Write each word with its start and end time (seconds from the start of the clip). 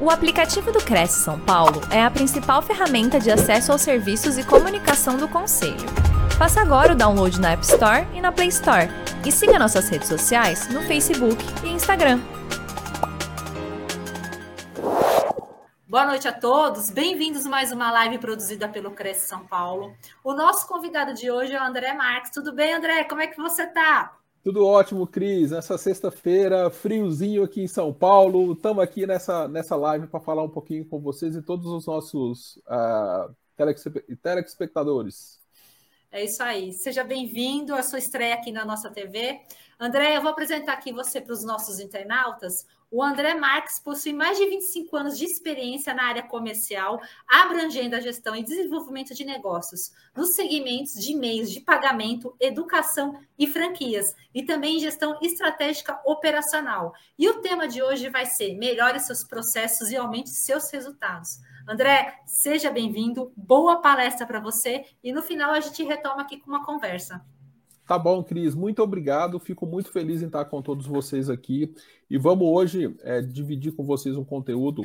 O 0.00 0.10
aplicativo 0.10 0.70
do 0.70 0.78
Cresce 0.78 1.24
São 1.24 1.40
Paulo 1.40 1.80
é 1.90 2.00
a 2.00 2.08
principal 2.08 2.62
ferramenta 2.62 3.18
de 3.18 3.32
acesso 3.32 3.72
aos 3.72 3.82
serviços 3.82 4.38
e 4.38 4.44
comunicação 4.44 5.16
do 5.16 5.26
Conselho. 5.26 5.88
Faça 6.38 6.60
agora 6.60 6.92
o 6.92 6.96
download 6.96 7.40
na 7.40 7.50
App 7.50 7.64
Store 7.64 8.06
e 8.14 8.20
na 8.20 8.30
Play 8.30 8.46
Store. 8.46 8.88
E 9.26 9.32
siga 9.32 9.58
nossas 9.58 9.88
redes 9.88 10.06
sociais 10.06 10.68
no 10.68 10.82
Facebook 10.82 11.44
e 11.64 11.70
Instagram. 11.70 12.20
Boa 15.88 16.06
noite 16.06 16.28
a 16.28 16.32
todos, 16.32 16.90
bem-vindos 16.90 17.44
a 17.44 17.48
mais 17.48 17.72
uma 17.72 17.90
live 17.90 18.18
produzida 18.18 18.68
pelo 18.68 18.92
Cresce 18.92 19.26
São 19.26 19.44
Paulo. 19.46 19.96
O 20.22 20.32
nosso 20.32 20.68
convidado 20.68 21.12
de 21.12 21.28
hoje 21.28 21.54
é 21.54 21.60
o 21.60 21.64
André 21.64 21.92
Marques. 21.92 22.30
Tudo 22.30 22.54
bem, 22.54 22.72
André? 22.72 23.02
Como 23.02 23.20
é 23.20 23.26
que 23.26 23.36
você 23.36 23.64
está? 23.64 24.12
Tudo 24.42 24.64
ótimo, 24.64 25.06
Cris. 25.06 25.50
Nessa 25.50 25.76
sexta-feira, 25.76 26.70
friozinho 26.70 27.42
aqui 27.42 27.62
em 27.62 27.68
São 27.68 27.92
Paulo. 27.92 28.52
Estamos 28.52 28.82
aqui 28.82 29.06
nessa, 29.06 29.48
nessa 29.48 29.74
live 29.76 30.06
para 30.06 30.20
falar 30.20 30.44
um 30.44 30.48
pouquinho 30.48 30.84
com 30.84 31.00
vocês 31.00 31.34
e 31.34 31.42
todos 31.42 31.66
os 31.66 31.86
nossos 31.86 32.56
uh, 32.58 33.34
telespectadores. 34.22 35.38
É 36.10 36.24
isso 36.24 36.42
aí. 36.42 36.72
Seja 36.72 37.04
bem-vindo 37.04 37.74
à 37.74 37.82
sua 37.82 37.98
estreia 37.98 38.34
aqui 38.34 38.50
na 38.52 38.64
nossa 38.64 38.88
TV. 38.90 39.40
André, 39.80 40.16
eu 40.16 40.22
vou 40.22 40.32
apresentar 40.32 40.72
aqui 40.72 40.92
você 40.92 41.20
para 41.20 41.32
os 41.32 41.44
nossos 41.44 41.78
internautas. 41.78 42.66
O 42.90 43.00
André 43.00 43.34
Marques 43.34 43.78
possui 43.78 44.12
mais 44.12 44.36
de 44.36 44.44
25 44.44 44.96
anos 44.96 45.16
de 45.16 45.24
experiência 45.24 45.94
na 45.94 46.02
área 46.02 46.22
comercial, 46.24 47.00
abrangendo 47.28 47.94
a 47.94 48.00
gestão 48.00 48.34
e 48.34 48.42
desenvolvimento 48.42 49.14
de 49.14 49.24
negócios, 49.24 49.92
nos 50.16 50.34
segmentos 50.34 50.94
de 50.94 51.14
meios 51.14 51.48
de 51.48 51.60
pagamento, 51.60 52.34
educação 52.40 53.20
e 53.38 53.46
franquias, 53.46 54.16
e 54.34 54.42
também 54.42 54.80
gestão 54.80 55.16
estratégica 55.22 56.00
operacional. 56.04 56.92
E 57.16 57.28
o 57.28 57.40
tema 57.40 57.68
de 57.68 57.80
hoje 57.80 58.10
vai 58.10 58.26
ser 58.26 58.56
Melhore 58.56 58.98
seus 58.98 59.22
processos 59.22 59.92
e 59.92 59.96
aumente 59.96 60.30
seus 60.30 60.68
resultados. 60.72 61.38
André, 61.68 62.18
seja 62.26 62.68
bem-vindo, 62.68 63.32
boa 63.36 63.80
palestra 63.80 64.26
para 64.26 64.40
você, 64.40 64.86
e 65.04 65.12
no 65.12 65.22
final 65.22 65.52
a 65.52 65.60
gente 65.60 65.84
retoma 65.84 66.22
aqui 66.22 66.40
com 66.40 66.50
uma 66.50 66.64
conversa. 66.64 67.24
Tá 67.88 67.98
bom, 67.98 68.22
Cris, 68.22 68.54
muito 68.54 68.82
obrigado. 68.82 69.40
Fico 69.40 69.64
muito 69.64 69.90
feliz 69.90 70.20
em 70.20 70.26
estar 70.26 70.44
com 70.44 70.60
todos 70.60 70.86
vocês 70.86 71.30
aqui. 71.30 71.74
E 72.10 72.18
vamos 72.18 72.46
hoje 72.46 72.94
é, 73.00 73.22
dividir 73.22 73.72
com 73.72 73.82
vocês 73.82 74.14
um 74.14 74.26
conteúdo 74.26 74.82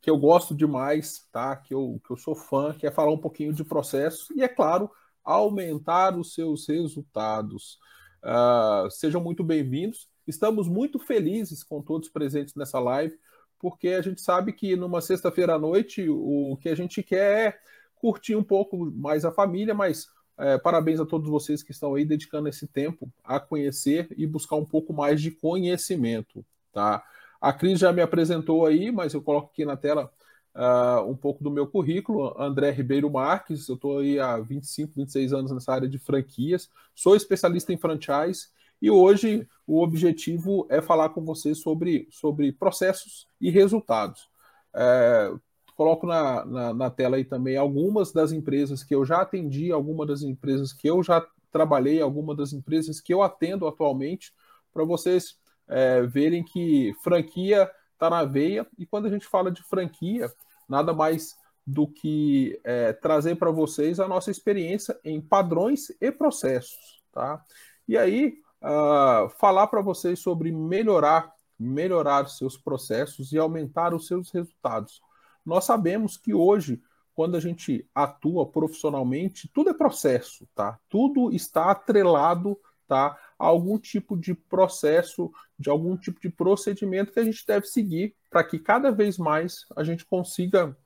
que 0.00 0.08
eu 0.08 0.16
gosto 0.16 0.54
demais, 0.54 1.28
tá? 1.30 1.54
Que 1.54 1.74
eu, 1.74 2.00
que 2.02 2.10
eu 2.10 2.16
sou 2.16 2.34
fã, 2.34 2.72
que 2.72 2.86
é 2.86 2.90
falar 2.90 3.12
um 3.12 3.18
pouquinho 3.18 3.52
de 3.52 3.62
processo 3.62 4.32
e, 4.34 4.42
é 4.42 4.48
claro, 4.48 4.90
aumentar 5.22 6.16
os 6.18 6.32
seus 6.32 6.66
resultados. 6.66 7.78
Uh, 8.24 8.90
sejam 8.90 9.22
muito 9.22 9.44
bem-vindos. 9.44 10.08
Estamos 10.26 10.66
muito 10.66 10.98
felizes 10.98 11.62
com 11.62 11.82
todos 11.82 12.08
presentes 12.08 12.54
nessa 12.54 12.80
live, 12.80 13.18
porque 13.58 13.88
a 13.88 14.00
gente 14.00 14.22
sabe 14.22 14.54
que 14.54 14.74
numa 14.76 15.02
sexta-feira 15.02 15.56
à 15.56 15.58
noite 15.58 16.08
o 16.08 16.56
que 16.56 16.70
a 16.70 16.74
gente 16.74 17.02
quer 17.02 17.48
é 17.48 17.58
curtir 17.96 18.34
um 18.34 18.42
pouco 18.42 18.78
mais 18.92 19.26
a 19.26 19.30
família, 19.30 19.74
mas 19.74 20.08
é, 20.38 20.58
parabéns 20.58 21.00
a 21.00 21.06
todos 21.06 21.28
vocês 21.28 21.62
que 21.62 21.70
estão 21.70 21.94
aí 21.94 22.04
dedicando 22.04 22.48
esse 22.48 22.66
tempo 22.66 23.10
a 23.24 23.40
conhecer 23.40 24.08
e 24.16 24.26
buscar 24.26 24.56
um 24.56 24.64
pouco 24.64 24.92
mais 24.92 25.20
de 25.20 25.30
conhecimento, 25.30 26.44
tá? 26.72 27.02
A 27.40 27.52
Cris 27.52 27.78
já 27.78 27.92
me 27.92 28.02
apresentou 28.02 28.66
aí, 28.66 28.90
mas 28.90 29.14
eu 29.14 29.22
coloco 29.22 29.50
aqui 29.52 29.64
na 29.64 29.76
tela 29.76 30.10
uh, 30.54 31.08
um 31.08 31.16
pouco 31.16 31.42
do 31.42 31.50
meu 31.50 31.66
currículo. 31.66 32.34
André 32.40 32.70
Ribeiro 32.70 33.10
Marques, 33.10 33.68
eu 33.68 33.74
estou 33.74 33.98
aí 33.98 34.18
há 34.18 34.38
25, 34.38 34.92
26 34.96 35.32
anos 35.32 35.52
nessa 35.52 35.72
área 35.72 35.88
de 35.88 35.98
franquias, 35.98 36.70
sou 36.94 37.14
especialista 37.14 37.72
em 37.72 37.76
franchise 37.76 38.48
e 38.80 38.90
hoje 38.90 39.48
o 39.66 39.82
objetivo 39.82 40.66
é 40.68 40.82
falar 40.82 41.10
com 41.10 41.24
vocês 41.24 41.58
sobre, 41.58 42.06
sobre 42.10 42.52
processos 42.52 43.26
e 43.40 43.50
resultados. 43.50 44.28
É, 44.74 45.32
coloco 45.76 46.06
na, 46.06 46.44
na, 46.44 46.74
na, 46.74 46.90
tela 46.90 47.16
aí 47.16 47.24
também 47.24 47.56
algumas 47.56 48.10
das 48.10 48.32
empresas 48.32 48.82
que 48.82 48.94
eu 48.94 49.04
já 49.04 49.20
atendi, 49.20 49.70
algumas 49.70 50.08
das 50.08 50.22
empresas 50.22 50.72
que 50.72 50.88
eu 50.88 51.02
já 51.02 51.24
trabalhei, 51.52 52.00
algumas 52.00 52.36
das 52.36 52.52
empresas 52.52 53.00
que 53.00 53.12
eu 53.12 53.22
atendo 53.22 53.66
atualmente, 53.66 54.32
para 54.72 54.84
vocês 54.84 55.38
é, 55.68 56.02
verem 56.02 56.42
que 56.42 56.94
franquia 57.02 57.70
está 57.92 58.08
na 58.10 58.24
veia. 58.24 58.66
E 58.78 58.86
quando 58.86 59.06
a 59.06 59.10
gente 59.10 59.26
fala 59.26 59.50
de 59.50 59.62
franquia, 59.62 60.32
nada 60.68 60.92
mais 60.92 61.36
do 61.66 61.86
que 61.86 62.58
é, 62.64 62.92
trazer 62.92 63.36
para 63.36 63.50
vocês 63.50 64.00
a 64.00 64.08
nossa 64.08 64.30
experiência 64.30 64.98
em 65.04 65.20
padrões 65.20 65.90
e 66.00 66.10
processos. 66.10 67.02
Tá? 67.12 67.42
E 67.88 67.98
aí, 67.98 68.38
uh, 68.62 69.28
falar 69.30 69.66
para 69.66 69.80
vocês 69.80 70.20
sobre 70.20 70.52
melhorar, 70.52 71.32
melhorar 71.58 72.28
seus 72.28 72.56
processos 72.56 73.32
e 73.32 73.38
aumentar 73.38 73.94
os 73.94 74.06
seus 74.06 74.30
resultados. 74.30 75.00
Nós 75.46 75.64
sabemos 75.64 76.16
que 76.16 76.34
hoje, 76.34 76.82
quando 77.14 77.36
a 77.36 77.40
gente 77.40 77.88
atua 77.94 78.44
profissionalmente, 78.44 79.48
tudo 79.54 79.70
é 79.70 79.74
processo, 79.74 80.46
tá? 80.54 80.78
Tudo 80.88 81.32
está 81.32 81.70
atrelado, 81.70 82.58
tá? 82.88 83.18
A 83.38 83.46
algum 83.46 83.78
tipo 83.78 84.16
de 84.16 84.34
processo, 84.34 85.32
de 85.58 85.70
algum 85.70 85.96
tipo 85.96 86.20
de 86.20 86.28
procedimento 86.28 87.12
que 87.12 87.20
a 87.20 87.24
gente 87.24 87.46
deve 87.46 87.66
seguir 87.66 88.14
para 88.28 88.42
que 88.42 88.58
cada 88.58 88.90
vez 88.90 89.16
mais 89.16 89.64
a 89.76 89.84
gente 89.84 90.04
consiga 90.04 90.76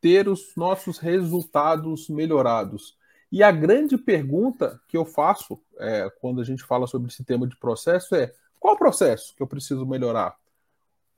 ter 0.00 0.28
os 0.28 0.54
nossos 0.56 0.98
resultados 0.98 2.08
melhorados. 2.08 2.96
E 3.30 3.42
a 3.42 3.50
grande 3.50 3.98
pergunta 3.98 4.80
que 4.88 4.96
eu 4.96 5.04
faço 5.04 5.60
é, 5.78 6.08
quando 6.20 6.40
a 6.40 6.44
gente 6.44 6.62
fala 6.62 6.86
sobre 6.86 7.08
esse 7.08 7.24
tema 7.24 7.46
de 7.46 7.56
processo 7.56 8.14
é: 8.14 8.32
qual 8.58 8.76
processo 8.76 9.34
que 9.36 9.42
eu 9.42 9.46
preciso 9.46 9.84
melhorar? 9.84 10.36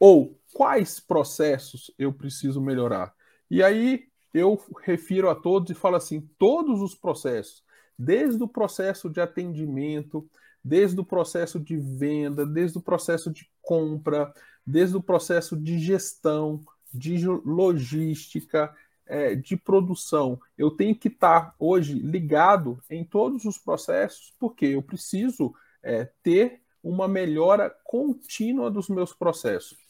Ou 0.00 0.40
quais 0.54 0.98
processos 0.98 1.92
eu 1.98 2.10
preciso 2.10 2.60
melhorar? 2.60 3.14
E 3.50 3.62
aí 3.62 4.08
eu 4.32 4.58
refiro 4.82 5.28
a 5.28 5.34
todos 5.34 5.70
e 5.70 5.74
falo 5.74 5.96
assim: 5.96 6.22
todos 6.38 6.80
os 6.80 6.94
processos, 6.94 7.62
desde 7.98 8.42
o 8.42 8.48
processo 8.48 9.10
de 9.10 9.20
atendimento, 9.20 10.26
desde 10.64 10.98
o 10.98 11.04
processo 11.04 11.60
de 11.60 11.76
venda, 11.76 12.46
desde 12.46 12.78
o 12.78 12.82
processo 12.82 13.30
de 13.30 13.46
compra, 13.60 14.32
desde 14.66 14.96
o 14.96 15.02
processo 15.02 15.54
de 15.54 15.78
gestão, 15.78 16.64
de 16.92 17.26
logística, 17.26 18.74
é, 19.06 19.34
de 19.34 19.56
produção. 19.56 20.40
Eu 20.56 20.70
tenho 20.70 20.94
que 20.94 21.08
estar 21.08 21.54
hoje 21.58 21.98
ligado 21.98 22.82
em 22.88 23.04
todos 23.04 23.44
os 23.44 23.58
processos, 23.58 24.32
porque 24.38 24.66
eu 24.66 24.82
preciso 24.82 25.54
é, 25.82 26.08
ter 26.22 26.62
uma 26.82 27.06
melhora 27.06 27.68
contínua 27.84 28.70
dos 28.70 28.88
meus 28.88 29.12
processos. 29.12 29.89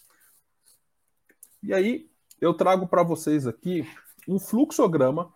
E 1.62 1.74
aí 1.74 2.08
eu 2.40 2.54
trago 2.54 2.86
para 2.86 3.02
vocês 3.02 3.46
aqui 3.46 3.86
um 4.26 4.38
fluxograma, 4.38 5.32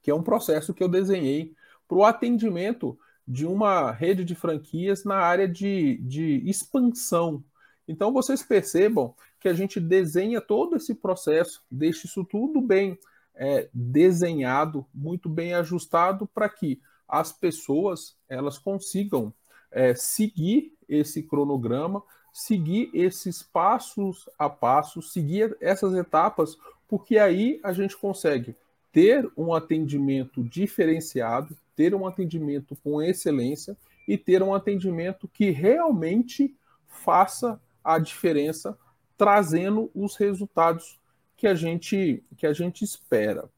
que 0.00 0.10
é 0.10 0.14
um 0.14 0.22
processo 0.22 0.74
que 0.74 0.82
eu 0.82 0.88
desenhei 0.88 1.54
para 1.88 1.96
o 1.96 2.04
atendimento 2.04 2.98
de 3.26 3.46
uma 3.46 3.90
rede 3.90 4.24
de 4.24 4.34
franquias 4.34 5.04
na 5.04 5.16
área 5.16 5.48
de, 5.48 5.98
de 5.98 6.48
expansão. 6.48 7.42
Então 7.86 8.12
vocês 8.12 8.42
percebam 8.42 9.14
que 9.40 9.48
a 9.48 9.54
gente 9.54 9.80
desenha 9.80 10.40
todo 10.40 10.76
esse 10.76 10.94
processo, 10.94 11.62
deixa 11.70 12.06
isso 12.06 12.24
tudo 12.24 12.60
bem 12.60 12.98
é, 13.34 13.68
desenhado, 13.72 14.86
muito 14.94 15.28
bem 15.28 15.54
ajustado 15.54 16.26
para 16.26 16.48
que 16.48 16.80
as 17.08 17.32
pessoas 17.32 18.16
elas 18.28 18.58
consigam 18.58 19.34
é, 19.70 19.94
seguir 19.94 20.74
esse 20.88 21.22
cronograma, 21.22 22.02
seguir 22.32 22.90
esses 22.94 23.42
passos 23.42 24.28
a 24.38 24.48
passo, 24.48 25.02
seguir 25.02 25.56
essas 25.60 25.94
etapas, 25.94 26.56
porque 26.88 27.18
aí 27.18 27.60
a 27.62 27.72
gente 27.72 27.96
consegue 27.96 28.56
ter 28.90 29.30
um 29.36 29.54
atendimento 29.54 30.42
diferenciado, 30.42 31.56
ter 31.76 31.94
um 31.94 32.06
atendimento 32.06 32.76
com 32.82 33.02
excelência 33.02 33.76
e 34.06 34.18
ter 34.18 34.42
um 34.42 34.54
atendimento 34.54 35.28
que 35.28 35.50
realmente 35.50 36.54
faça 36.86 37.60
a 37.82 37.98
diferença, 37.98 38.78
trazendo 39.16 39.90
os 39.94 40.16
resultados 40.16 41.00
que 41.36 41.46
a 41.46 41.54
gente 41.54 42.22
que 42.36 42.46
a 42.46 42.52
gente 42.52 42.84
espera. 42.84 43.48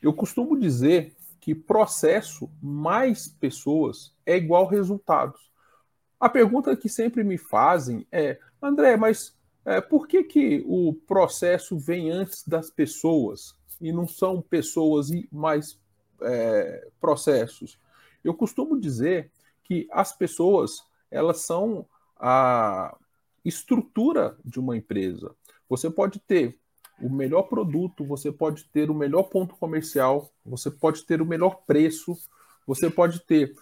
Eu 0.00 0.12
costumo 0.12 0.58
dizer 0.58 1.14
que 1.40 1.54
processo 1.54 2.50
mais 2.62 3.28
pessoas 3.28 4.12
é 4.24 4.36
igual 4.36 4.66
resultados. 4.66 5.50
A 6.18 6.28
pergunta 6.28 6.76
que 6.76 6.88
sempre 6.88 7.22
me 7.22 7.36
fazem 7.36 8.06
é, 8.10 8.38
André, 8.62 8.96
mas 8.96 9.36
é, 9.64 9.80
por 9.80 10.06
que, 10.06 10.24
que 10.24 10.64
o 10.66 10.94
processo 11.06 11.78
vem 11.78 12.10
antes 12.10 12.46
das 12.46 12.70
pessoas 12.70 13.54
e 13.80 13.92
não 13.92 14.08
são 14.08 14.40
pessoas 14.40 15.10
e 15.10 15.28
mais 15.30 15.78
é, 16.22 16.88
processos? 17.00 17.78
Eu 18.24 18.32
costumo 18.32 18.80
dizer 18.80 19.30
que 19.62 19.86
as 19.90 20.16
pessoas 20.16 20.82
elas 21.10 21.40
são 21.40 21.86
a 22.18 22.96
estrutura 23.44 24.36
de 24.44 24.58
uma 24.58 24.76
empresa. 24.76 25.34
Você 25.68 25.90
pode 25.90 26.18
ter 26.18 26.58
o 27.00 27.10
melhor 27.10 27.42
produto, 27.42 28.04
você 28.04 28.32
pode 28.32 28.64
ter 28.64 28.90
o 28.90 28.94
melhor 28.94 29.24
ponto 29.24 29.54
comercial, 29.56 30.30
você 30.44 30.70
pode 30.70 31.04
ter 31.04 31.20
o 31.20 31.26
melhor 31.26 31.62
preço, 31.66 32.16
você 32.66 32.88
pode 32.88 33.20
ter 33.20 33.54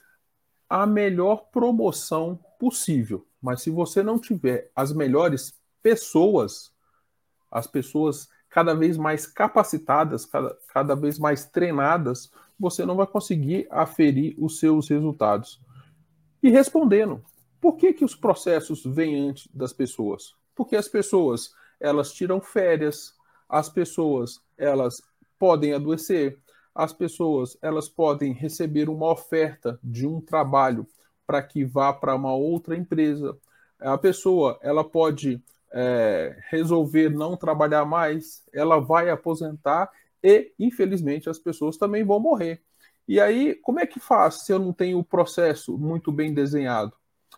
a 0.75 0.89
melhor 0.89 1.51
promoção 1.53 2.37
possível. 2.59 3.25
Mas 3.41 3.63
se 3.63 3.71
você 3.71 4.03
não 4.03 4.19
tiver 4.19 4.73
as 4.75 4.93
melhores 4.93 5.55
pessoas, 5.81 6.73
as 7.49 7.69
pessoas 7.69 8.29
cada 8.51 8.75
vez 8.75 8.97
mais 8.97 9.25
capacitadas, 9.25 10.27
cada, 10.27 10.59
cada 10.73 10.97
vez 10.97 11.17
mais 11.17 11.45
treinadas, 11.45 12.29
você 12.59 12.85
não 12.85 12.97
vai 12.97 13.07
conseguir 13.07 13.69
aferir 13.71 14.35
os 14.37 14.59
seus 14.59 14.89
resultados. 14.89 15.61
E 16.43 16.51
respondendo, 16.51 17.25
por 17.61 17.77
que, 17.77 17.93
que 17.93 18.05
os 18.05 18.17
processos 18.17 18.85
vêm 18.85 19.29
antes 19.29 19.49
das 19.55 19.73
pessoas? 19.73 20.35
Porque 20.57 20.75
as 20.75 20.89
pessoas, 20.89 21.55
elas 21.79 22.13
tiram 22.13 22.41
férias, 22.41 23.15
as 23.49 23.69
pessoas, 23.69 24.41
elas 24.59 24.97
podem 25.39 25.73
adoecer, 25.73 26.37
as 26.75 26.93
pessoas, 26.93 27.57
elas 27.63 27.89
podem 27.89 28.33
receber 28.33 28.89
uma 28.89 29.11
oferta 29.13 29.79
de 29.83 30.07
um 30.07 30.21
trabalho 30.21 30.87
para 31.27 31.43
que 31.43 31.65
vá 31.65 31.93
para 31.93 32.15
uma 32.15 32.35
outra 32.35 32.77
empresa. 32.77 33.37
A 33.79 33.97
pessoa, 33.97 34.59
ela 34.63 34.83
pode 34.83 35.43
é, 35.73 36.37
resolver 36.51 37.11
não 37.11 37.37
trabalhar 37.37 37.85
mais, 37.85 38.43
ela 38.53 38.79
vai 38.79 39.11
aposentar 39.11 39.91
e, 40.23 40.53
infelizmente, 40.59 41.29
as 41.29 41.39
pessoas 41.39 41.77
também 41.77 42.05
vão 42.05 42.19
morrer. 42.19 42.63
E 43.07 43.21
aí, 43.21 43.55
como 43.57 43.81
é 43.81 43.87
que 43.87 44.01
faz 44.01 44.45
se 44.45 44.53
eu 44.53 44.59
não 44.59 44.73
tenho 44.73 44.99
o 44.99 45.05
processo 45.05 45.77
muito 45.77 46.11
bem 46.11 46.33
desenhado? 46.33 46.93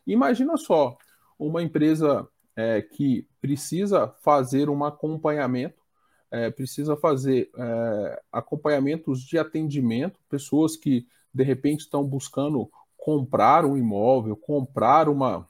Imagina 0.06 0.56
só, 0.56 0.96
uma 1.38 1.62
empresa 1.62 2.28
é, 2.54 2.80
que 2.80 3.26
precisa 3.40 4.14
fazer 4.22 4.70
um 4.70 4.84
acompanhamento, 4.84 5.82
é, 6.30 6.50
precisa 6.50 6.96
fazer 6.96 7.50
é, 7.56 8.22
acompanhamentos 8.32 9.22
de 9.22 9.38
atendimento, 9.38 10.20
pessoas 10.28 10.76
que 10.76 11.06
de 11.32 11.44
repente 11.44 11.80
estão 11.80 12.04
buscando 12.04 12.70
comprar 12.96 13.64
um 13.64 13.76
imóvel, 13.76 14.36
comprar 14.36 15.08
uma, 15.08 15.48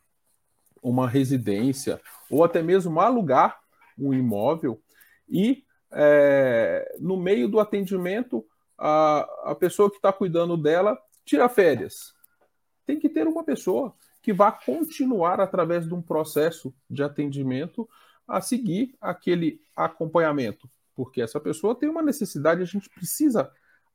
uma 0.82 1.08
residência, 1.08 2.00
ou 2.30 2.44
até 2.44 2.62
mesmo 2.62 3.00
alugar 3.00 3.58
um 3.98 4.12
imóvel, 4.12 4.80
e 5.28 5.64
é, 5.90 6.96
no 7.00 7.16
meio 7.16 7.48
do 7.48 7.58
atendimento, 7.58 8.44
a, 8.76 9.20
a 9.44 9.54
pessoa 9.54 9.90
que 9.90 9.96
está 9.96 10.12
cuidando 10.12 10.56
dela 10.56 10.98
tira 11.24 11.48
férias. 11.48 12.14
Tem 12.84 12.98
que 12.98 13.08
ter 13.08 13.26
uma 13.26 13.42
pessoa 13.42 13.94
que 14.22 14.32
vá 14.32 14.52
continuar 14.52 15.40
através 15.40 15.86
de 15.86 15.94
um 15.94 16.02
processo 16.02 16.74
de 16.90 17.02
atendimento 17.02 17.88
a 18.26 18.40
seguir 18.40 18.94
aquele 19.00 19.60
acompanhamento, 19.74 20.68
porque 20.94 21.20
essa 21.20 21.38
pessoa 21.38 21.74
tem 21.74 21.88
uma 21.88 22.02
necessidade, 22.02 22.62
a 22.62 22.66
gente 22.66 22.88
precisa 22.90 23.50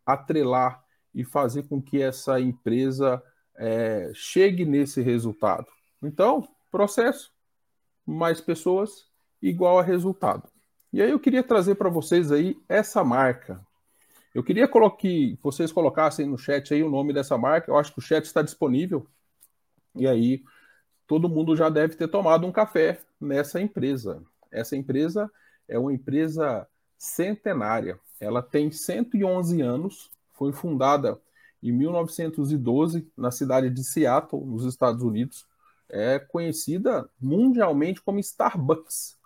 atrelar 0.05 0.83
e 1.13 1.23
fazer 1.23 1.63
com 1.63 1.81
que 1.81 2.01
essa 2.01 2.39
empresa 2.39 3.21
é, 3.55 4.11
chegue 4.13 4.65
nesse 4.65 5.01
resultado. 5.01 5.67
Então, 6.01 6.47
processo, 6.71 7.31
mais 8.05 8.39
pessoas, 8.39 9.07
igual 9.41 9.79
a 9.79 9.83
resultado. 9.83 10.47
E 10.93 11.01
aí 11.01 11.11
eu 11.11 11.19
queria 11.19 11.43
trazer 11.43 11.75
para 11.75 11.89
vocês 11.89 12.31
aí 12.31 12.59
essa 12.67 13.03
marca. 13.03 13.65
Eu 14.33 14.43
queria 14.43 14.69
que 14.97 15.37
vocês 15.41 15.71
colocassem 15.71 16.25
no 16.25 16.37
chat 16.37 16.73
aí 16.73 16.81
o 16.83 16.89
nome 16.89 17.13
dessa 17.13 17.37
marca. 17.37 17.69
Eu 17.69 17.77
acho 17.77 17.91
que 17.93 17.99
o 17.99 18.01
chat 18.01 18.23
está 18.23 18.41
disponível. 18.41 19.05
E 19.95 20.07
aí, 20.07 20.43
todo 21.05 21.29
mundo 21.29 21.55
já 21.55 21.69
deve 21.69 21.95
ter 21.95 22.07
tomado 22.07 22.47
um 22.47 22.51
café 22.51 23.01
nessa 23.21 23.61
empresa. 23.61 24.23
Essa 24.51 24.75
empresa 24.75 25.31
é 25.67 25.77
uma 25.77 25.93
empresa 25.93 26.67
centenária. 26.97 27.99
Ela 28.19 28.41
tem 28.41 28.71
111 28.71 29.61
anos, 29.61 30.09
foi 30.33 30.51
fundada 30.51 31.19
em 31.61 31.71
1912 31.71 33.07
na 33.15 33.31
cidade 33.31 33.69
de 33.69 33.83
Seattle, 33.83 34.45
nos 34.45 34.65
Estados 34.65 35.03
Unidos. 35.03 35.45
É 35.89 36.19
conhecida 36.19 37.09
mundialmente 37.19 38.01
como 38.01 38.19
Starbucks. 38.19 39.17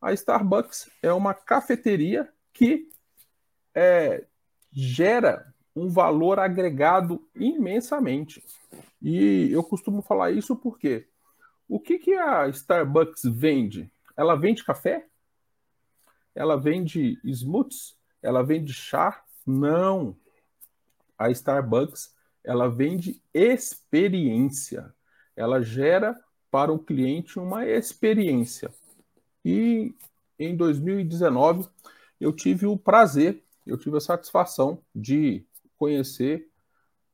A 0.00 0.12
Starbucks 0.12 0.90
é 1.02 1.12
uma 1.12 1.34
cafeteria 1.34 2.28
que 2.52 2.88
é, 3.74 4.24
gera 4.72 5.52
um 5.74 5.88
valor 5.88 6.38
agregado 6.38 7.22
imensamente. 7.34 8.42
E 9.02 9.50
eu 9.52 9.62
costumo 9.62 10.00
falar 10.00 10.30
isso 10.30 10.56
porque 10.56 11.06
o 11.68 11.80
que, 11.80 11.98
que 11.98 12.14
a 12.14 12.48
Starbucks 12.48 13.22
vende? 13.24 13.90
Ela 14.16 14.34
vende 14.36 14.64
café? 14.64 15.06
Ela 16.34 16.56
vende 16.56 17.18
smoothies? 17.24 17.96
Ela 18.22 18.42
vende 18.42 18.72
chá? 18.72 19.24
Não. 19.46 20.16
A 21.18 21.30
Starbucks 21.30 22.14
ela 22.46 22.68
vende 22.68 23.20
experiência. 23.34 24.94
Ela 25.34 25.60
gera 25.60 26.18
para 26.50 26.72
o 26.72 26.78
cliente 26.78 27.38
uma 27.40 27.66
experiência. 27.66 28.70
E 29.44 29.92
em 30.38 30.56
2019 30.56 31.68
eu 32.20 32.32
tive 32.32 32.66
o 32.66 32.78
prazer, 32.78 33.42
eu 33.66 33.76
tive 33.76 33.96
a 33.96 34.00
satisfação 34.00 34.80
de 34.94 35.44
conhecer 35.76 36.48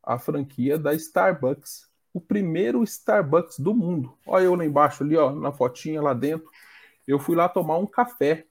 a 0.03 0.19
franquia 0.19 0.79
da 0.79 0.95
Starbucks, 0.95 1.89
o 2.13 2.21
primeiro 2.21 2.83
Starbucks 2.83 3.59
do 3.59 3.75
mundo. 3.75 4.17
Olha 4.27 4.45
eu 4.45 4.55
lá 4.55 4.65
embaixo 4.65 5.03
ali, 5.03 5.17
ó, 5.17 5.33
na 5.33 5.53
fotinha 5.53 6.03
lá 6.03 6.13
dentro. 6.13 6.51
Eu 7.07 7.19
fui 7.19 7.35
lá 7.35 7.49
tomar 7.49 7.79
um 7.79 7.87
café 7.87 8.47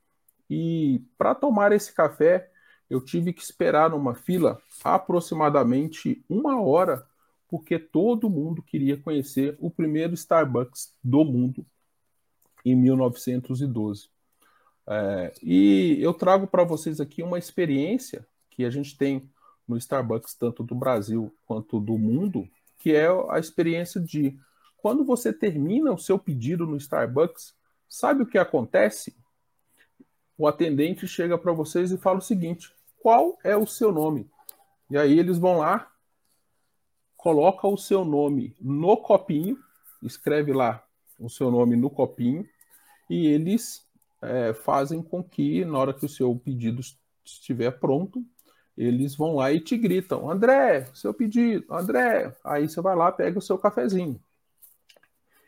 e 0.50 1.02
para 1.18 1.34
tomar 1.34 1.72
esse 1.72 1.94
café 1.94 2.50
eu 2.90 3.00
tive 3.00 3.32
que 3.32 3.42
esperar 3.42 3.90
numa 3.90 4.14
fila 4.14 4.62
aproximadamente 4.84 6.22
uma 6.28 6.60
hora, 6.62 7.08
porque 7.48 7.80
todo 7.80 8.30
mundo 8.30 8.62
queria 8.62 8.98
conhecer 8.98 9.56
o 9.60 9.72
primeiro 9.72 10.14
Starbucks 10.14 10.94
do 11.02 11.24
mundo 11.24 11.66
em 12.66 12.76
1912. 12.76 14.10
É, 14.86 15.34
e 15.42 15.98
eu 16.02 16.14
trago 16.14 16.46
para 16.46 16.66
vocês 16.66 17.00
aqui 17.00 17.24
uma 17.24 17.40
experiência 17.40 18.28
que 18.50 18.66
a 18.66 18.70
gente 18.70 18.98
tem 18.98 19.30
no 19.66 19.78
Starbucks, 19.78 20.34
tanto 20.34 20.64
do 20.64 20.76
Brasil 20.76 21.34
quanto 21.46 21.80
do 21.80 21.98
mundo, 21.98 22.46
que 22.82 22.96
é 22.96 23.08
a 23.30 23.38
experiência 23.38 24.02
de 24.02 24.36
quando 24.78 25.06
você 25.06 25.32
termina 25.32 25.94
o 25.94 26.00
seu 26.00 26.18
pedido 26.18 26.66
no 26.66 26.76
Starbucks, 26.76 27.54
sabe 27.88 28.24
o 28.24 28.26
que 28.26 28.40
acontece? 28.40 29.16
O 30.36 30.48
atendente 30.48 31.08
chega 31.08 31.38
para 31.38 31.54
vocês 31.54 31.92
e 31.92 31.98
fala 31.98 32.18
o 32.18 32.24
seguinte: 32.24 32.74
qual 33.00 33.38
é 33.44 33.56
o 33.56 33.68
seu 33.68 33.92
nome? 33.92 34.28
E 34.90 34.98
aí 34.98 35.20
eles 35.20 35.38
vão 35.38 35.60
lá, 35.60 35.92
coloca 37.16 37.68
o 37.68 37.78
seu 37.78 38.04
nome 38.04 38.56
no 38.60 38.98
copinho, 38.98 39.60
escreve 40.02 40.52
lá 40.52 40.84
o 41.20 41.30
seu 41.30 41.52
nome 41.52 41.76
no 41.76 41.92
copinho, 41.92 42.50
e 43.08 43.28
eles 43.28 43.88
é, 44.24 44.54
fazem 44.54 45.04
com 45.04 45.24
que, 45.24 45.64
na 45.66 45.78
hora 45.78 45.94
que 45.94 46.06
o 46.06 46.10
seu 46.10 46.36
pedido 46.36 46.82
estiver 47.24 47.80
pronto, 47.80 48.26
eles 48.78 49.16
vão 49.16 49.36
lá 49.36 49.52
e 49.52 49.60
te 49.60 49.78
gritam: 49.78 50.30
André, 50.30 50.90
seu 50.94 51.14
pedido, 51.14 51.66
André. 51.70 52.36
Aí 52.44 52.68
você 52.68 52.82
vai 52.82 52.96
lá, 52.96 53.12
pega 53.12 53.38
o 53.40 53.42
seu 53.42 53.58
cafezinho. 53.58 54.20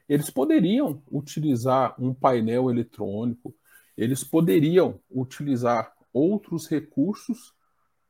Eles 0.08 0.30
poderiam 0.30 1.02
utilizar 1.12 1.96
um 2.00 2.14
painel 2.14 2.70
eletrônico, 2.70 3.56
eles 3.98 4.24
poderiam 4.24 5.00
utilizar 5.10 5.94
outros 6.12 6.68
recursos 6.68 7.54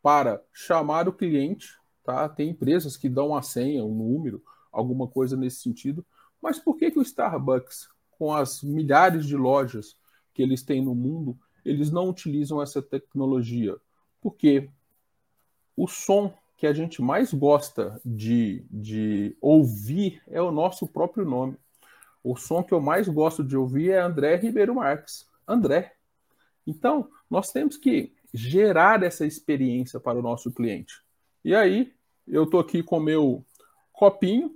para 0.01 0.43
chamar 0.51 1.07
o 1.07 1.13
cliente, 1.13 1.77
tá? 2.03 2.27
Tem 2.27 2.49
empresas 2.49 2.97
que 2.97 3.07
dão 3.07 3.29
uma 3.29 3.41
senha, 3.41 3.85
um 3.85 3.93
número, 3.93 4.43
alguma 4.71 5.07
coisa 5.07 5.37
nesse 5.37 5.61
sentido. 5.61 6.05
Mas 6.41 6.59
por 6.59 6.75
que, 6.75 6.91
que 6.91 6.99
o 6.99 7.01
Starbucks, 7.01 7.87
com 8.17 8.33
as 8.33 8.61
milhares 8.61 9.25
de 9.25 9.37
lojas 9.37 9.95
que 10.33 10.41
eles 10.41 10.63
têm 10.63 10.83
no 10.83 10.93
mundo, 10.93 11.39
eles 11.63 11.89
não 11.91 12.09
utilizam 12.09 12.61
essa 12.61 12.81
tecnologia? 12.81 13.77
Porque 14.19 14.69
o 15.75 15.87
som 15.87 16.33
que 16.57 16.67
a 16.67 16.73
gente 16.73 17.01
mais 17.01 17.33
gosta 17.33 17.99
de, 18.05 18.65
de 18.69 19.35
ouvir 19.41 20.21
é 20.27 20.41
o 20.41 20.51
nosso 20.51 20.87
próprio 20.87 21.25
nome. 21.25 21.57
O 22.23 22.35
som 22.35 22.63
que 22.63 22.73
eu 22.73 22.79
mais 22.79 23.07
gosto 23.09 23.43
de 23.43 23.57
ouvir 23.57 23.91
é 23.91 23.99
André 23.99 24.37
Ribeiro 24.37 24.75
Marques. 24.75 25.27
André. 25.47 25.93
Então, 26.65 27.09
nós 27.29 27.51
temos 27.51 27.75
que 27.75 28.13
gerar 28.33 29.03
essa 29.03 29.25
experiência 29.25 29.99
para 29.99 30.17
o 30.17 30.21
nosso 30.21 30.51
cliente. 30.51 30.93
E 31.43 31.53
aí, 31.53 31.93
eu 32.25 32.43
estou 32.45 32.59
aqui 32.59 32.81
com 32.81 32.97
o 32.97 33.03
meu 33.03 33.45
copinho, 33.91 34.55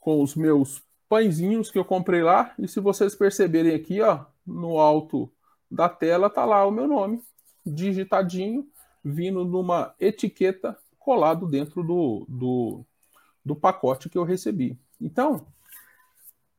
com 0.00 0.22
os 0.22 0.34
meus 0.34 0.82
pãezinhos 1.08 1.70
que 1.70 1.78
eu 1.78 1.84
comprei 1.84 2.22
lá, 2.22 2.54
e 2.58 2.66
se 2.66 2.80
vocês 2.80 3.14
perceberem 3.14 3.74
aqui, 3.74 4.00
ó, 4.00 4.24
no 4.46 4.78
alto 4.78 5.30
da 5.70 5.88
tela, 5.88 6.30
tá 6.30 6.44
lá 6.46 6.66
o 6.66 6.70
meu 6.70 6.88
nome, 6.88 7.22
digitadinho, 7.64 8.66
vindo 9.04 9.44
numa 9.44 9.94
etiqueta 9.98 10.78
colado 10.98 11.46
dentro 11.46 11.82
do, 11.82 12.24
do, 12.28 12.84
do 13.44 13.56
pacote 13.56 14.08
que 14.08 14.16
eu 14.16 14.24
recebi. 14.24 14.78
Então, 15.00 15.46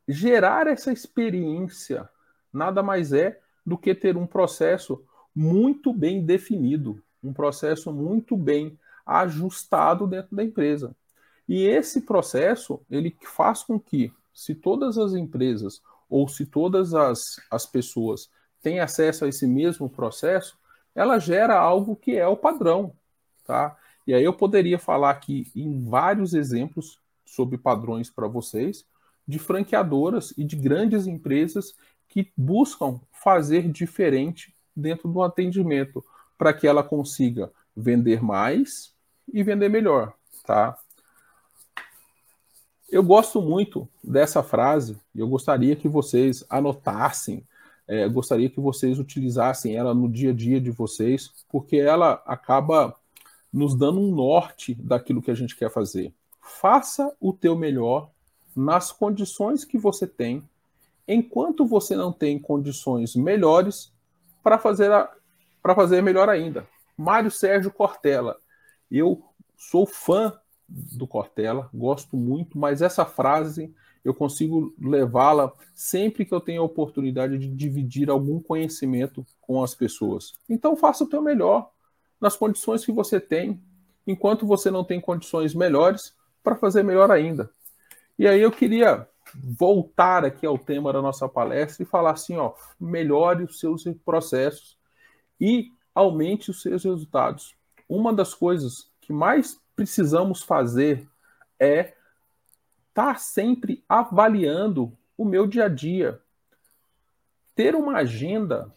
gerar 0.07 0.67
essa 0.67 0.91
experiência 0.91 2.09
nada 2.51 2.83
mais 2.83 3.13
é 3.13 3.39
do 3.65 3.77
que 3.77 3.95
ter 3.95 4.17
um 4.17 4.27
processo 4.27 5.03
muito 5.33 5.93
bem 5.93 6.23
definido, 6.23 7.01
um 7.23 7.33
processo 7.33 7.91
muito 7.91 8.35
bem 8.35 8.77
ajustado 9.05 10.05
dentro 10.05 10.35
da 10.35 10.43
empresa. 10.43 10.95
E 11.47 11.63
esse 11.65 12.01
processo, 12.01 12.81
ele 12.89 13.15
faz 13.21 13.63
com 13.63 13.79
que, 13.79 14.13
se 14.33 14.53
todas 14.53 14.97
as 14.97 15.13
empresas 15.13 15.81
ou 16.09 16.27
se 16.27 16.45
todas 16.45 16.93
as, 16.93 17.19
as 17.49 17.65
pessoas 17.65 18.29
tem 18.61 18.79
acesso 18.79 19.25
a 19.25 19.27
esse 19.27 19.45
mesmo 19.47 19.89
processo, 19.89 20.57
ela 20.95 21.19
gera 21.19 21.57
algo 21.57 21.95
que 21.95 22.17
é 22.17 22.27
o 22.27 22.37
padrão, 22.37 22.93
tá? 23.45 23.77
E 24.05 24.13
aí 24.13 24.23
eu 24.23 24.33
poderia 24.33 24.77
falar 24.77 25.11
aqui 25.11 25.49
em 25.55 25.83
vários 25.83 26.33
exemplos 26.33 26.99
sobre 27.25 27.57
padrões 27.57 28.09
para 28.09 28.27
vocês, 28.27 28.85
de 29.27 29.39
franqueadoras 29.39 30.33
e 30.37 30.43
de 30.43 30.55
grandes 30.55 31.07
empresas 31.07 31.75
que 32.09 32.31
buscam 32.35 32.99
fazer 33.11 33.71
diferente 33.71 34.53
dentro 34.75 35.07
do 35.09 35.21
atendimento 35.21 36.03
para 36.37 36.53
que 36.53 36.67
ela 36.67 36.83
consiga 36.83 37.51
vender 37.75 38.21
mais 38.21 38.93
e 39.31 39.41
vender 39.41 39.69
melhor, 39.69 40.13
tá? 40.45 40.77
Eu 42.91 43.01
gosto 43.01 43.41
muito 43.41 43.87
dessa 44.03 44.43
frase 44.43 44.99
e 45.15 45.19
eu 45.19 45.27
gostaria 45.27 45.75
que 45.75 45.87
vocês 45.87 46.45
anotassem, 46.49 47.43
é, 47.87 48.07
gostaria 48.07 48.49
que 48.49 48.59
vocês 48.59 48.99
utilizassem 48.99 49.75
ela 49.75 49.93
no 49.93 50.09
dia 50.09 50.31
a 50.31 50.33
dia 50.33 50.59
de 50.59 50.71
vocês, 50.71 51.31
porque 51.49 51.77
ela 51.77 52.21
acaba 52.25 52.95
nos 53.51 53.75
dando 53.75 53.99
um 53.99 54.13
norte 54.13 54.73
daquilo 54.75 55.21
que 55.21 55.31
a 55.31 55.35
gente 55.35 55.55
quer 55.55 55.69
fazer. 55.69 56.13
Faça 56.41 57.15
o 57.19 57.31
teu 57.31 57.55
melhor 57.55 58.09
nas 58.55 58.91
condições 58.91 59.63
que 59.65 59.77
você 59.77 60.07
tem, 60.07 60.43
enquanto 61.07 61.65
você 61.65 61.95
não 61.95 62.11
tem 62.11 62.39
condições 62.39 63.15
melhores 63.15 63.91
para 64.41 64.57
fazer 64.57 64.89
para 65.61 65.75
fazer 65.75 66.01
melhor 66.01 66.27
ainda. 66.27 66.67
Mário 66.97 67.31
Sérgio 67.31 67.71
Cortella. 67.71 68.37
Eu 68.91 69.23
sou 69.57 69.85
fã 69.85 70.37
do 70.67 71.07
Cortella, 71.07 71.69
gosto 71.73 72.17
muito, 72.17 72.57
mas 72.57 72.81
essa 72.81 73.05
frase 73.05 73.73
eu 74.03 74.13
consigo 74.13 74.73
levá-la 74.79 75.53
sempre 75.73 76.25
que 76.25 76.33
eu 76.33 76.41
tenho 76.41 76.61
a 76.61 76.65
oportunidade 76.65 77.37
de 77.37 77.47
dividir 77.47 78.09
algum 78.09 78.39
conhecimento 78.39 79.25
com 79.39 79.63
as 79.63 79.73
pessoas. 79.73 80.33
Então 80.49 80.75
faça 80.75 81.03
o 81.03 81.09
teu 81.09 81.21
melhor 81.21 81.71
nas 82.19 82.35
condições 82.35 82.85
que 82.85 82.91
você 82.91 83.19
tem, 83.19 83.61
enquanto 84.05 84.45
você 84.45 84.69
não 84.69 84.83
tem 84.83 84.99
condições 84.99 85.53
melhores 85.53 86.13
para 86.43 86.55
fazer 86.55 86.83
melhor 86.83 87.11
ainda. 87.11 87.49
E 88.19 88.27
aí 88.27 88.41
eu 88.41 88.51
queria 88.51 89.07
voltar 89.35 90.25
aqui 90.25 90.45
ao 90.45 90.57
tema 90.57 90.91
da 90.93 91.01
nossa 91.01 91.27
palestra 91.27 91.83
e 91.83 91.87
falar 91.87 92.11
assim, 92.11 92.37
ó, 92.37 92.53
melhore 92.79 93.43
os 93.43 93.59
seus 93.59 93.83
processos 94.05 94.77
e 95.39 95.71
aumente 95.95 96.51
os 96.51 96.61
seus 96.61 96.83
resultados. 96.83 97.55
Uma 97.87 98.13
das 98.13 98.33
coisas 98.33 98.91
que 99.01 99.13
mais 99.13 99.59
precisamos 99.75 100.41
fazer 100.41 101.07
é 101.59 101.93
estar 102.93 103.13
tá 103.13 103.15
sempre 103.15 103.83
avaliando 103.89 104.95
o 105.17 105.25
meu 105.25 105.47
dia 105.47 105.65
a 105.65 105.67
dia, 105.67 106.21
ter 107.55 107.75
uma 107.75 107.97
agenda, 107.97 108.71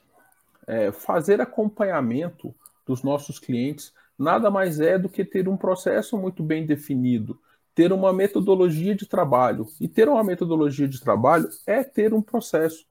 é, 0.66 0.90
fazer 0.90 1.40
acompanhamento 1.40 2.54
dos 2.86 3.02
nossos 3.02 3.38
clientes, 3.38 3.92
nada 4.18 4.50
mais 4.50 4.80
é 4.80 4.98
do 4.98 5.08
que 5.08 5.24
ter 5.24 5.48
um 5.48 5.56
processo 5.56 6.16
muito 6.16 6.42
bem 6.42 6.64
definido, 6.64 7.38
ter 7.74 7.92
uma 7.92 8.10
metodologia 8.10 8.94
de 8.94 9.04
trabalho. 9.04 9.68
E 9.78 9.86
ter 9.86 10.08
uma 10.08 10.24
metodologia 10.24 10.88
de 10.88 10.98
trabalho 10.98 11.48
é 11.66 11.84
ter 11.84 12.14
um 12.14 12.22
processo. 12.22 12.86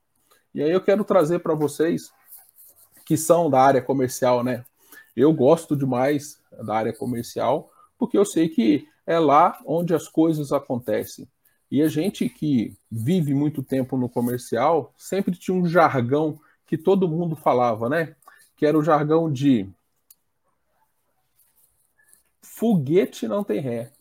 E 0.54 0.62
aí 0.62 0.72
eu 0.72 0.82
quero 0.82 1.04
trazer 1.04 1.40
para 1.40 1.56
vocês 1.56 2.14
que 3.04 3.18
são 3.18 3.50
da 3.50 3.60
área 3.60 3.82
comercial, 3.82 4.44
né? 4.44 4.64
Eu 5.16 5.34
gosto 5.34 5.76
demais 5.76 6.40
da 6.64 6.76
área 6.76 6.94
comercial, 6.94 7.72
porque 7.98 8.18
eu 8.18 8.26
sei 8.26 8.48
que 8.48 8.88
é 9.06 9.20
lá 9.20 9.60
onde 9.66 9.94
as 9.94 10.08
coisas 10.08 10.52
acontecem. 10.52 11.28
E 11.70 11.82
a 11.82 11.88
gente 11.88 12.30
que 12.30 12.76
vive 12.92 13.34
muito 13.34 13.64
tempo 13.64 13.98
no 13.98 14.10
comercial 14.10 14.94
sempre 14.98 15.36
tinha 15.36 15.56
um 15.56 15.68
jargão 15.68 16.40
que 16.66 16.78
todo 16.78 17.10
mundo 17.10 17.36
falava, 17.36 17.90
né? 17.90 18.16
Que 18.56 18.66
era 18.66 18.78
o 18.78 18.84
jargão 18.84 19.32
de 19.32 19.70
foguete 22.42 23.28
não 23.28 23.44
tem 23.44 23.60
ré 23.60 23.92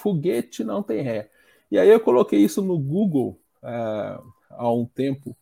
foguete 0.00 0.64
não 0.64 0.82
tem 0.82 1.02
ré. 1.02 1.30
E 1.70 1.78
aí 1.78 1.88
eu 1.88 2.00
coloquei 2.00 2.40
isso 2.40 2.62
no 2.62 2.78
Google 2.78 3.38
uh, 3.62 4.32
há 4.48 4.72
um 4.72 4.86
tempo, 4.86 5.36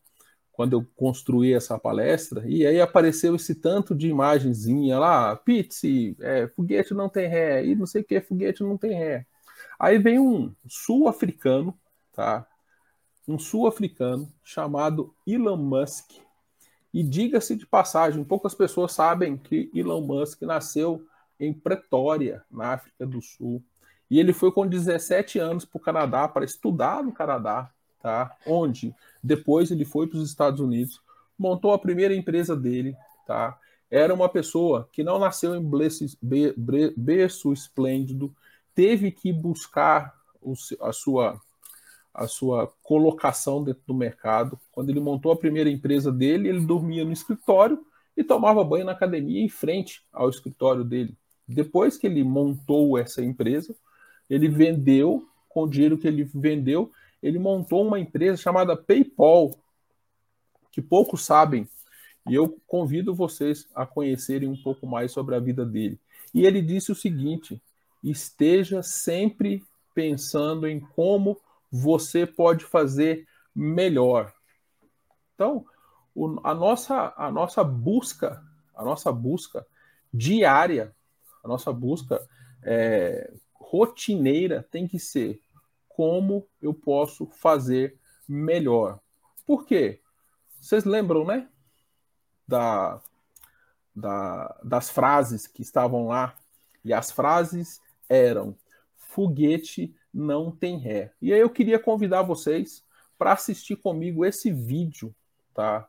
quando 0.58 0.72
eu 0.72 0.84
construí 0.96 1.52
essa 1.52 1.78
palestra, 1.78 2.42
e 2.44 2.66
aí 2.66 2.80
apareceu 2.80 3.36
esse 3.36 3.54
tanto 3.54 3.94
de 3.94 4.08
imagenzinha 4.08 4.98
lá, 4.98 5.36
Pizzi, 5.36 6.16
é, 6.18 6.48
foguete 6.48 6.92
não 6.92 7.08
tem 7.08 7.28
ré, 7.28 7.64
e 7.64 7.76
não 7.76 7.86
sei 7.86 8.02
o 8.02 8.04
que, 8.04 8.20
foguete 8.20 8.64
não 8.64 8.76
tem 8.76 8.92
ré. 8.92 9.24
Aí 9.78 9.98
vem 9.98 10.18
um 10.18 10.52
sul-africano, 10.66 11.78
tá? 12.12 12.44
Um 13.28 13.38
sul-africano 13.38 14.28
chamado 14.42 15.14
Elon 15.24 15.56
Musk. 15.56 16.10
E 16.92 17.04
diga-se 17.04 17.54
de 17.54 17.64
passagem, 17.64 18.24
poucas 18.24 18.52
pessoas 18.52 18.90
sabem 18.90 19.36
que 19.36 19.70
Elon 19.72 20.00
Musk 20.00 20.42
nasceu 20.42 21.06
em 21.38 21.54
Pretória, 21.54 22.42
na 22.50 22.72
África 22.72 23.06
do 23.06 23.22
Sul. 23.22 23.62
E 24.10 24.18
ele 24.18 24.32
foi 24.32 24.50
com 24.50 24.66
17 24.66 25.38
anos 25.38 25.64
para 25.64 25.78
o 25.78 25.80
Canadá 25.80 26.26
para 26.26 26.44
estudar 26.44 27.04
no 27.04 27.12
Canadá, 27.12 27.70
tá? 28.00 28.36
Onde 28.46 28.94
depois 29.22 29.70
ele 29.70 29.84
foi 29.84 30.06
para 30.06 30.18
os 30.18 30.28
Estados 30.28 30.60
Unidos, 30.60 31.00
montou 31.38 31.72
a 31.72 31.78
primeira 31.78 32.14
empresa 32.14 32.56
dele, 32.56 32.96
tá? 33.26 33.58
Era 33.90 34.12
uma 34.12 34.28
pessoa 34.28 34.88
que 34.92 35.02
não 35.02 35.18
nasceu 35.18 35.54
em 35.54 35.70
berço 36.96 37.52
esplêndido, 37.52 38.34
teve 38.74 39.10
que 39.10 39.32
buscar 39.32 40.14
a 40.80 40.92
sua 40.92 41.40
a 42.18 42.26
sua 42.26 42.72
colocação 42.82 43.62
dentro 43.62 43.82
do 43.86 43.94
mercado. 43.94 44.58
Quando 44.72 44.90
ele 44.90 44.98
montou 44.98 45.30
a 45.30 45.36
primeira 45.36 45.70
empresa 45.70 46.10
dele, 46.10 46.48
ele 46.48 46.66
dormia 46.66 47.04
no 47.04 47.12
escritório 47.12 47.78
e 48.16 48.24
tomava 48.24 48.64
banho 48.64 48.84
na 48.84 48.90
academia 48.90 49.40
em 49.40 49.48
frente 49.48 50.02
ao 50.12 50.28
escritório 50.28 50.82
dele. 50.82 51.16
Depois 51.46 51.96
que 51.96 52.08
ele 52.08 52.24
montou 52.24 52.98
essa 52.98 53.22
empresa, 53.22 53.72
ele 54.28 54.48
vendeu, 54.48 55.28
com 55.48 55.62
o 55.62 55.70
dinheiro 55.70 55.96
que 55.96 56.08
ele 56.08 56.24
vendeu, 56.24 56.90
ele 57.22 57.38
montou 57.38 57.86
uma 57.86 57.98
empresa 57.98 58.40
chamada 58.40 58.76
PayPal, 58.76 59.50
que 60.70 60.80
poucos 60.80 61.24
sabem, 61.24 61.68
e 62.28 62.34
eu 62.34 62.60
convido 62.66 63.14
vocês 63.14 63.66
a 63.74 63.86
conhecerem 63.86 64.48
um 64.48 64.56
pouco 64.56 64.86
mais 64.86 65.12
sobre 65.12 65.34
a 65.34 65.40
vida 65.40 65.64
dele. 65.64 65.98
E 66.34 66.44
ele 66.44 66.60
disse 66.60 66.92
o 66.92 66.94
seguinte: 66.94 67.60
esteja 68.04 68.82
sempre 68.82 69.64
pensando 69.94 70.66
em 70.66 70.78
como 70.78 71.40
você 71.70 72.26
pode 72.26 72.64
fazer 72.64 73.26
melhor. 73.54 74.32
Então, 75.34 75.64
a, 76.44 76.54
nossa, 76.54 77.14
a 77.16 77.30
nossa 77.30 77.64
busca, 77.64 78.42
a 78.74 78.84
nossa 78.84 79.10
busca 79.10 79.66
diária, 80.12 80.94
a 81.42 81.48
nossa 81.48 81.72
busca 81.72 82.20
é, 82.62 83.32
rotineira 83.54 84.66
tem 84.70 84.86
que 84.86 84.98
ser 84.98 85.40
como 85.98 86.46
eu 86.62 86.72
posso 86.72 87.26
fazer 87.26 87.98
melhor. 88.28 89.00
Por 89.44 89.66
quê? 89.66 90.00
Vocês 90.60 90.84
lembram, 90.84 91.24
né? 91.24 91.48
Da, 92.46 93.02
da, 93.92 94.60
das 94.62 94.90
frases 94.90 95.48
que 95.48 95.60
estavam 95.60 96.06
lá. 96.06 96.38
E 96.84 96.92
as 96.92 97.10
frases 97.10 97.80
eram: 98.08 98.56
foguete 98.94 99.92
não 100.14 100.52
tem 100.52 100.78
ré. 100.78 101.12
E 101.20 101.32
aí 101.32 101.40
eu 101.40 101.50
queria 101.50 101.80
convidar 101.80 102.22
vocês 102.22 102.84
para 103.18 103.32
assistir 103.32 103.74
comigo 103.74 104.24
esse 104.24 104.52
vídeo, 104.52 105.12
tá? 105.52 105.88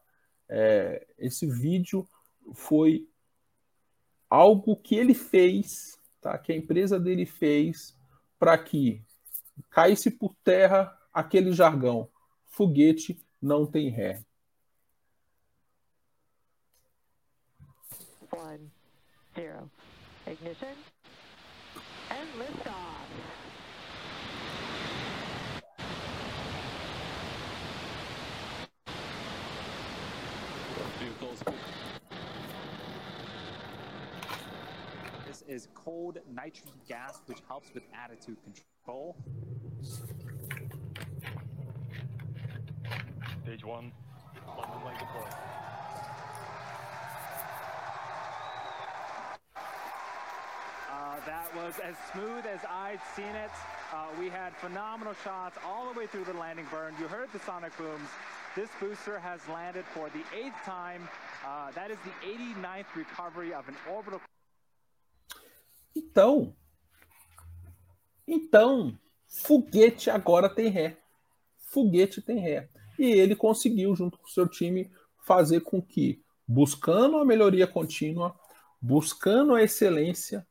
É, 0.50 1.06
esse 1.20 1.46
vídeo 1.46 2.10
foi 2.56 3.08
algo 4.28 4.75
que 4.75 4.96
ele 4.96 5.13
fez 5.13 6.00
tá, 6.20 6.36
que 6.36 6.51
a 6.51 6.56
empresa 6.56 7.00
dele 7.00 7.28
fez 7.28 7.96
para 8.39 8.58
que 8.58 9.04
caísse 9.70 10.12
por 10.12 10.36
terra 10.44 10.98
aquele 11.13 11.51
jargão: 11.51 12.10
foguete 12.46 13.20
não 13.42 13.66
tem 13.66 13.89
ré. 13.89 14.24
One, 18.32 18.72
zero. 19.36 19.70
Ignition 20.28 20.75
and 22.12 22.39
liftoff. 22.39 22.78
Is 35.50 35.68
cold 35.74 36.20
nitrogen 36.32 36.72
gas, 36.88 37.22
which 37.25 37.39
helps 37.48 37.74
with 37.74 37.84
attitude 37.94 38.38
control. 38.44 39.18
Stage 43.44 43.65
one, 43.65 43.91
London 44.48 44.84
light 44.86 45.00
deploy. 45.00 45.25
Uh, 50.91 51.15
that 51.25 51.50
was 51.56 51.74
as 51.84 51.96
smooth 52.13 52.46
as 52.46 52.60
I'd 52.70 53.00
seen 53.15 53.25
it. 53.25 53.50
Uh, 53.91 54.06
we 54.20 54.29
had 54.29 54.56
phenomenal 54.58 55.15
shots 55.24 55.58
all 55.65 55.91
the 55.91 56.00
way 56.00 56.06
through 56.06 56.25
the 56.25 56.34
landing 56.34 56.68
burn. 56.70 56.94
You 57.00 57.08
heard 57.08 57.29
the 57.34 57.39
sonic 57.39 57.75
booms. 57.75 58.10
This 58.56 58.70
booster 58.79 59.18
has 59.18 59.39
landed 59.48 59.86
for 59.96 60.10
the 60.10 60.22
eighth 60.38 60.63
time. 60.63 61.10
Uh, 61.44 61.72
that 61.72 61.89
is 61.89 61.98
the 62.06 62.27
89th 62.27 62.96
recovery 62.96 63.51
of 63.53 63.68
an 63.68 63.75
orbital. 63.91 64.22
Então, 65.96 66.55
então, 68.31 68.96
foguete 69.27 70.12
agora 70.12 70.48
tem 70.48 70.69
ré. 70.69 70.98
Foguete 71.58 72.22
tem 72.22 72.38
ré. 72.38 72.69
E 73.00 73.05
ele 73.05 73.36
conseguiu, 73.36 73.96
junto 73.96 74.19
com 74.19 74.27
o 74.27 74.29
seu 74.29 74.48
time, 74.48 74.91
fazer 75.25 75.62
com 75.62 75.81
que, 75.81 76.22
buscando 76.48 77.17
a 77.17 77.25
melhoria 77.25 77.65
contínua, 77.65 78.36
buscando 78.79 79.55
a 79.55 79.63
excelência, 79.63 80.46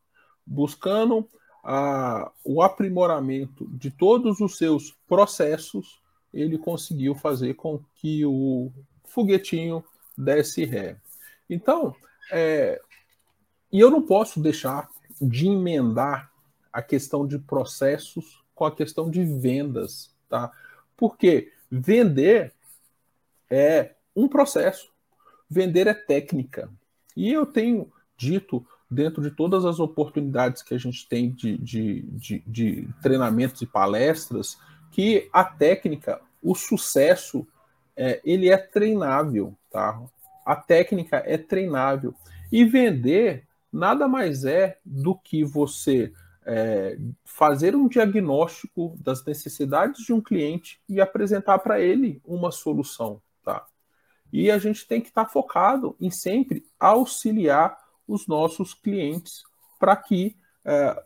buscando 0.45 1.29
a, 1.63 2.33
o 2.45 2.63
aprimoramento 2.63 3.69
de 3.69 3.93
todos 3.93 4.41
os 4.41 4.57
seus 4.57 4.97
processos, 5.07 6.01
ele 6.35 6.59
conseguiu 6.59 7.15
fazer 7.15 7.55
com 7.55 7.81
que 7.95 8.27
o 8.27 8.73
foguetinho 9.05 9.85
desse 10.17 10.65
ré. 10.65 10.97
Então, 11.49 11.95
é, 12.33 12.81
e 13.73 13.79
eu 13.79 13.89
não 13.89 14.03
posso 14.03 14.41
deixar 14.41 14.91
de 15.21 15.49
emendar 15.49 16.31
a 16.73 16.83
questão 16.83 17.27
de 17.27 17.39
processos 17.39 18.43
com 18.55 18.65
a 18.65 18.75
questão 18.75 19.11
de 19.11 19.25
vendas, 19.25 20.15
tá? 20.29 20.51
Porque 20.97 21.53
vender 21.71 22.53
é 23.51 23.95
um 24.15 24.29
processo, 24.29 24.91
vender 25.49 25.87
é 25.87 25.95
técnica. 25.95 26.71
E 27.17 27.33
eu 27.33 27.47
tenho 27.47 27.91
dito 28.17 28.67
dentro 28.91 29.23
de 29.23 29.31
todas 29.31 29.65
as 29.65 29.81
oportunidades 29.81 30.63
que 30.63 30.75
a 30.75 30.79
gente 30.79 31.09
tem 31.09 31.31
de, 31.31 31.59
de, 31.59 32.03
de, 32.03 32.43
de 32.47 32.89
treinamentos 33.03 33.61
e 33.63 33.67
palestras, 33.67 34.59
que 34.91 35.29
a 35.33 35.45
técnica, 35.45 36.21
o 36.43 36.55
sucesso, 36.55 37.47
é, 37.97 38.21
ele 38.25 38.49
é 38.49 38.57
treinável, 38.57 39.57
tá? 39.71 40.01
A 40.45 40.57
técnica 40.57 41.23
é 41.27 41.37
treinável. 41.37 42.15
E 42.51 42.65
vender 42.65 43.48
nada 43.79 44.09
mais 44.09 44.45
é 44.45 44.79
do 44.85 45.15
que 45.15 45.45
você 45.45 46.13
é, 46.45 46.99
fazer 47.25 47.77
um 47.77 47.89
diagnóstico 47.89 48.97
das 49.01 49.25
necessidades 49.25 50.05
de 50.05 50.13
um 50.13 50.21
cliente 50.21 50.81
e 50.89 51.01
apresentar 51.01 51.59
para 51.61 51.81
ele 51.81 52.21
uma 52.25 52.51
solução, 52.51 53.23
tá? 53.45 53.67
E 54.33 54.51
a 54.51 54.59
gente 54.59 54.87
tem 54.87 55.01
que 55.01 55.09
estar 55.09 55.25
tá 55.25 55.31
focado 55.31 55.97
em 56.01 56.11
sempre 56.11 56.67
auxiliar 56.79 57.79
os 58.07 58.27
nossos 58.27 58.75
clientes 58.75 59.43
para 59.79 59.95
que 59.97 60.37
é, 60.65 61.03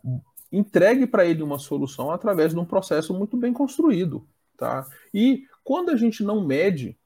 entregue 0.50 1.06
para 1.06 1.24
ele 1.24 1.42
uma 1.42 1.58
solução 1.58 2.10
através 2.10 2.52
de 2.52 2.58
um 2.58 2.64
processo 2.64 3.12
muito 3.12 3.36
bem 3.36 3.52
construído. 3.52 4.26
Tá? 4.56 4.86
E 5.12 5.46
quando 5.64 5.90
a 5.90 5.96
gente 5.96 6.22
não 6.22 6.44
mede, 6.44 6.96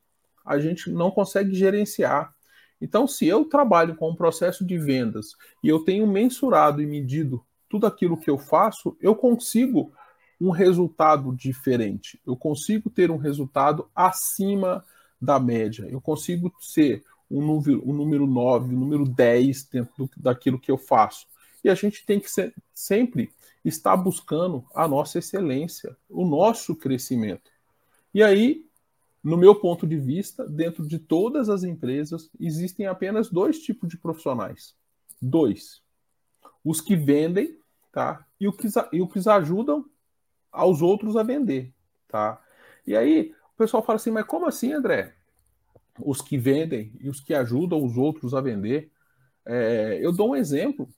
a 0.44 0.58
gente 0.58 0.90
não 0.90 1.11
consegue 1.11 1.54
gerenciar. 1.54 2.35
Então, 2.80 3.06
se 3.06 3.26
eu 3.26 3.45
trabalho 3.45 3.97
com 3.97 4.11
um 4.11 4.14
processo 4.14 4.64
de 4.64 4.78
vendas 4.78 5.35
e 5.62 5.68
eu 5.68 5.80
tenho 5.80 6.06
mensurado 6.06 6.83
e 6.83 6.87
medido 6.87 7.45
tudo 7.68 7.87
aquilo 7.87 8.16
que 8.16 8.30
eu 8.30 8.38
faço, 8.38 8.97
eu 9.00 9.14
consigo 9.14 9.92
um 10.40 10.50
resultado 10.50 11.35
diferente. 11.35 12.21
Eu 12.26 12.37
consigo 12.37 12.90
ter 12.90 13.11
um 13.11 13.16
resultado 13.16 13.88
acima 13.95 14.85
da 15.21 15.40
média. 15.40 15.87
Eu 15.88 16.00
consigo 16.00 16.52
ser 16.61 17.02
um 17.30 17.45
número, 17.45 17.83
um 17.88 17.92
número 17.92 18.26
9, 18.26 18.75
um 18.75 18.78
número 18.78 19.04
10 19.04 19.64
dentro 19.64 19.92
do, 19.97 20.11
daquilo 20.16 20.59
que 20.59 20.71
eu 20.71 20.78
faço. 20.78 21.26
E 21.64 21.68
a 21.68 21.75
gente 21.75 22.04
tem 22.04 22.21
que 22.21 22.30
ser, 22.30 22.54
sempre 22.75 23.30
estar 23.64 23.97
buscando 23.97 24.64
a 24.75 24.87
nossa 24.87 25.18
excelência, 25.18 25.97
o 26.09 26.25
nosso 26.25 26.76
crescimento. 26.76 27.50
E 28.14 28.23
aí, 28.23 28.65
no 29.28 29.37
meu 29.37 29.54
ponto 29.54 29.87
de 29.87 29.97
vista, 29.97 30.47
dentro 30.47 30.87
de 30.87 30.99
todas 30.99 31.49
as 31.49 31.64
empresas, 31.64 32.30
existem 32.38 32.87
apenas 32.87 33.30
dois 33.30 33.59
tipos 33.59 33.88
de 33.88 33.99
profissionais. 33.99 34.75
Dois. 35.21 35.83
Os 36.64 36.80
que 36.80 36.97
vendem, 36.97 37.58
tá? 37.93 38.26
E, 38.41 38.47
o 38.49 38.52
que, 38.52 38.69
e 38.93 39.02
os 39.02 39.12
que 39.12 39.28
ajudam 39.28 39.84
aos 40.50 40.82
outros 40.82 41.17
a 41.17 41.23
vender, 41.23 41.73
tá? 42.08 42.43
E 42.86 42.97
aí, 42.97 43.34
o 43.54 43.56
pessoal 43.58 43.82
fala 43.82 43.97
assim, 43.97 44.10
mas 44.10 44.25
como 44.25 44.47
assim, 44.47 44.73
André? 44.73 45.17
os 46.00 46.21
que 46.21 46.36
vendem 46.39 46.93
e 47.00 47.08
os 47.08 47.21
que 47.21 47.34
ajudam 47.34 47.84
os 47.84 47.97
outros 47.97 48.34
a 48.34 48.41
vender. 48.41 48.91
É, 49.45 49.99
eu 50.00 50.12
dou 50.12 50.30
um 50.30 50.36
exemplo. 50.36 50.89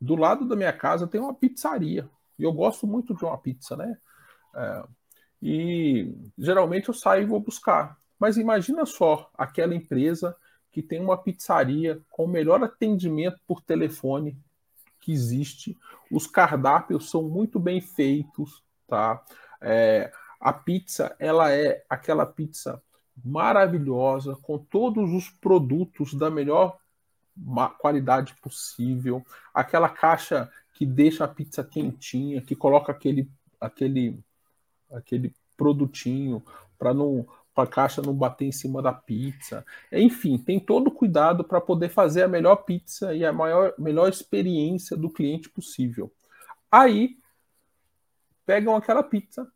Do 0.00 0.14
lado 0.14 0.46
da 0.46 0.56
minha 0.56 0.72
casa 0.72 1.06
tem 1.06 1.20
uma 1.20 1.34
pizzaria. 1.34 2.08
E 2.38 2.42
eu 2.42 2.52
gosto 2.52 2.86
muito 2.86 3.14
de 3.14 3.24
uma 3.24 3.38
pizza, 3.38 3.76
né? 3.76 3.96
É, 4.54 4.84
e 5.42 6.14
geralmente 6.38 6.88
eu 6.88 6.94
saio 6.94 7.22
e 7.22 7.26
vou 7.26 7.40
buscar. 7.40 7.98
Mas 8.18 8.36
imagina 8.36 8.86
só 8.86 9.30
aquela 9.36 9.74
empresa 9.74 10.36
que 10.72 10.82
tem 10.82 11.00
uma 11.00 11.16
pizzaria 11.16 12.00
com 12.10 12.24
o 12.24 12.28
melhor 12.28 12.62
atendimento 12.62 13.38
por 13.46 13.60
telefone 13.60 14.36
que 15.00 15.12
existe. 15.12 15.76
Os 16.10 16.26
cardápios 16.26 17.10
são 17.10 17.22
muito 17.22 17.58
bem 17.58 17.80
feitos, 17.80 18.62
tá? 18.86 19.22
É, 19.60 20.12
a 20.40 20.52
pizza, 20.52 21.14
ela 21.18 21.52
é 21.52 21.84
aquela 21.88 22.26
pizza 22.26 22.82
maravilhosa, 23.24 24.36
com 24.42 24.58
todos 24.58 25.12
os 25.12 25.30
produtos 25.30 26.12
da 26.14 26.30
melhor 26.30 26.78
qualidade 27.78 28.34
possível, 28.42 29.24
aquela 29.52 29.88
caixa 29.88 30.50
que 30.74 30.86
deixa 30.86 31.24
a 31.24 31.28
pizza 31.28 31.64
quentinha, 31.64 32.40
que 32.40 32.54
coloca 32.54 32.92
aquele 32.92 33.30
aquele 33.58 34.18
aquele 34.90 35.34
produtinho 35.56 36.42
para 36.78 36.92
não 36.92 37.26
para 37.54 37.64
a 37.64 37.66
caixa 37.66 38.02
não 38.02 38.12
bater 38.12 38.44
em 38.44 38.52
cima 38.52 38.82
da 38.82 38.92
pizza. 38.92 39.64
Enfim, 39.90 40.36
tem 40.36 40.60
todo 40.60 40.88
o 40.88 40.90
cuidado 40.90 41.42
para 41.42 41.58
poder 41.58 41.88
fazer 41.88 42.22
a 42.22 42.28
melhor 42.28 42.56
pizza 42.56 43.14
e 43.14 43.24
a 43.24 43.32
maior, 43.32 43.72
melhor 43.78 44.10
experiência 44.10 44.94
do 44.94 45.08
cliente 45.08 45.48
possível. 45.48 46.12
Aí 46.70 47.16
pegam 48.44 48.76
aquela 48.76 49.02
pizza, 49.02 49.50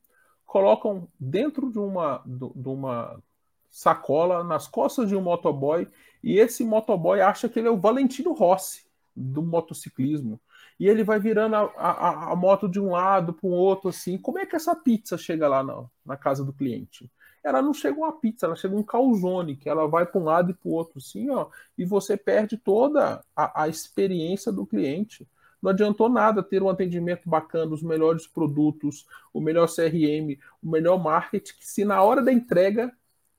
colocam 0.47 1.07
dentro 1.19 1.71
de 1.71 1.79
uma, 1.79 2.23
de 2.25 2.69
uma 2.69 3.23
sacola 3.71 4.43
nas 4.43 4.67
costas 4.67 5.09
de 5.11 5.15
um 5.15 5.21
motoboy 5.21 5.87
e 6.25 6.39
esse 6.39 6.65
motoboy 6.65 7.21
acha 7.21 7.51
que 7.51 7.59
ele 7.59 7.69
é 7.69 7.71
o 7.71 7.79
Valentino 7.79 8.33
Rossi 8.33 8.87
do 9.15 9.43
motociclismo. 9.43 10.41
E 10.81 10.89
ele 10.89 11.05
vai 11.05 11.21
virando 11.21 11.55
a, 11.57 11.67
a, 11.77 12.33
a 12.33 12.37
moto 12.37 12.67
de 12.67 12.81
um 12.81 12.93
lado 12.93 13.35
para 13.35 13.47
o 13.47 13.53
outro, 13.53 13.91
assim. 13.91 14.17
Como 14.17 14.39
é 14.39 14.47
que 14.47 14.57
essa 14.57 14.75
pizza 14.75 15.19
chega 15.19 15.47
lá 15.47 15.63
na, 15.63 15.85
na 16.07 16.17
casa 16.17 16.43
do 16.43 16.55
cliente? 16.55 17.11
Ela 17.45 17.61
não 17.61 17.75
chega 17.75 17.99
uma 17.99 18.19
pizza, 18.19 18.47
ela 18.47 18.57
chega 18.57 18.75
um 18.75 18.83
calzone, 18.83 19.57
que 19.57 19.69
ela 19.69 19.87
vai 19.87 20.07
para 20.07 20.19
um 20.19 20.25
lado 20.25 20.51
e 20.51 20.55
para 20.55 20.69
o 20.71 20.73
outro, 20.73 20.97
assim, 20.97 21.29
ó, 21.29 21.49
e 21.77 21.85
você 21.85 22.17
perde 22.17 22.57
toda 22.57 23.23
a, 23.37 23.65
a 23.65 23.69
experiência 23.69 24.51
do 24.51 24.65
cliente. 24.65 25.29
Não 25.61 25.71
adiantou 25.71 26.09
nada 26.09 26.43
ter 26.43 26.63
um 26.63 26.71
atendimento 26.71 27.29
bacana, 27.29 27.75
os 27.75 27.83
melhores 27.83 28.27
produtos, 28.27 29.07
o 29.35 29.41
melhor 29.41 29.69
CRM, 29.69 30.39
o 30.63 30.71
melhor 30.71 30.99
marketing, 30.99 31.53
se 31.61 31.85
na 31.85 32.03
hora 32.03 32.23
da 32.23 32.33
entrega 32.33 32.91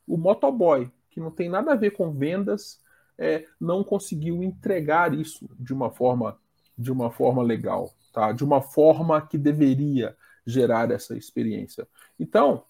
o 0.07 0.15
motoboy, 0.15 0.91
que 1.09 1.19
não 1.19 1.31
tem 1.31 1.49
nada 1.49 1.71
a 1.71 1.75
ver 1.75 1.91
com 1.91 2.11
vendas, 2.11 2.79
é, 3.17 3.47
não 3.59 3.83
conseguiu 3.83 4.43
entregar 4.43 5.11
isso 5.13 5.49
de 5.59 5.73
uma 5.73 5.89
forma 5.89 6.37
de 6.81 6.91
uma 6.91 7.11
forma 7.11 7.43
legal, 7.43 7.93
tá? 8.11 8.31
De 8.31 8.43
uma 8.43 8.61
forma 8.61 9.21
que 9.21 9.37
deveria 9.37 10.17
gerar 10.45 10.91
essa 10.91 11.15
experiência. 11.15 11.87
Então, 12.19 12.65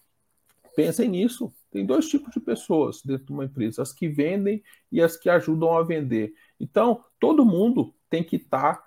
pensem 0.76 1.10
nisso. 1.10 1.54
Tem 1.72 1.86
dois 1.86 2.08
tipos 2.08 2.34
de 2.34 2.40
pessoas 2.40 3.02
dentro 3.02 3.28
de 3.28 3.32
uma 3.32 3.46
empresa: 3.46 3.82
as 3.82 3.94
que 3.94 4.08
vendem 4.08 4.62
e 4.92 5.02
as 5.02 5.16
que 5.16 5.30
ajudam 5.30 5.78
a 5.78 5.84
vender. 5.84 6.34
Então, 6.60 7.04
todo 7.20 7.46
mundo 7.46 7.94
tem 8.10 8.24
que 8.24 8.36
estar 8.36 8.76
tá 8.76 8.84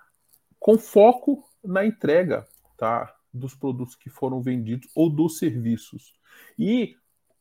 com 0.59 0.77
foco 0.77 1.43
na 1.63 1.85
entrega, 1.85 2.45
tá? 2.77 3.13
Dos 3.33 3.55
produtos 3.55 3.95
que 3.95 4.09
foram 4.09 4.41
vendidos 4.41 4.89
ou 4.95 5.09
dos 5.09 5.37
serviços. 5.39 6.13
E 6.57 6.95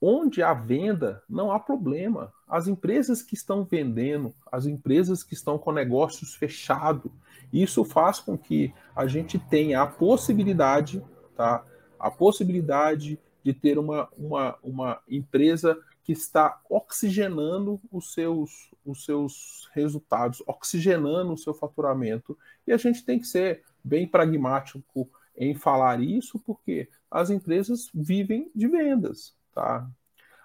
Onde 0.06 0.42
há 0.42 0.52
venda, 0.52 1.22
não 1.26 1.50
há 1.50 1.58
problema. 1.58 2.30
As 2.46 2.68
empresas 2.68 3.22
que 3.22 3.32
estão 3.32 3.64
vendendo, 3.64 4.34
as 4.52 4.66
empresas 4.66 5.24
que 5.24 5.32
estão 5.32 5.56
com 5.56 5.72
negócios 5.72 6.34
fechados, 6.34 7.10
isso 7.50 7.82
faz 7.86 8.20
com 8.20 8.36
que 8.36 8.70
a 8.94 9.06
gente 9.06 9.38
tenha 9.38 9.80
a 9.80 9.86
possibilidade, 9.86 11.02
tá? 11.34 11.64
A 11.98 12.10
possibilidade 12.10 13.18
de 13.42 13.54
ter 13.54 13.78
uma, 13.78 14.10
uma, 14.14 14.58
uma 14.62 15.00
empresa 15.08 15.74
que 16.02 16.12
está 16.12 16.60
oxigenando 16.68 17.80
os 17.90 18.12
seus, 18.12 18.70
os 18.84 19.06
seus 19.06 19.70
resultados, 19.72 20.42
oxigenando 20.46 21.32
o 21.32 21.38
seu 21.38 21.54
faturamento. 21.54 22.36
E 22.66 22.74
a 22.74 22.76
gente 22.76 23.02
tem 23.06 23.18
que 23.18 23.26
ser 23.26 23.62
bem 23.82 24.06
pragmático 24.06 25.08
em 25.34 25.54
falar 25.54 26.02
isso, 26.02 26.38
porque 26.40 26.90
as 27.10 27.30
empresas 27.30 27.88
vivem 27.94 28.50
de 28.54 28.68
vendas. 28.68 29.34
Tá? 29.54 29.88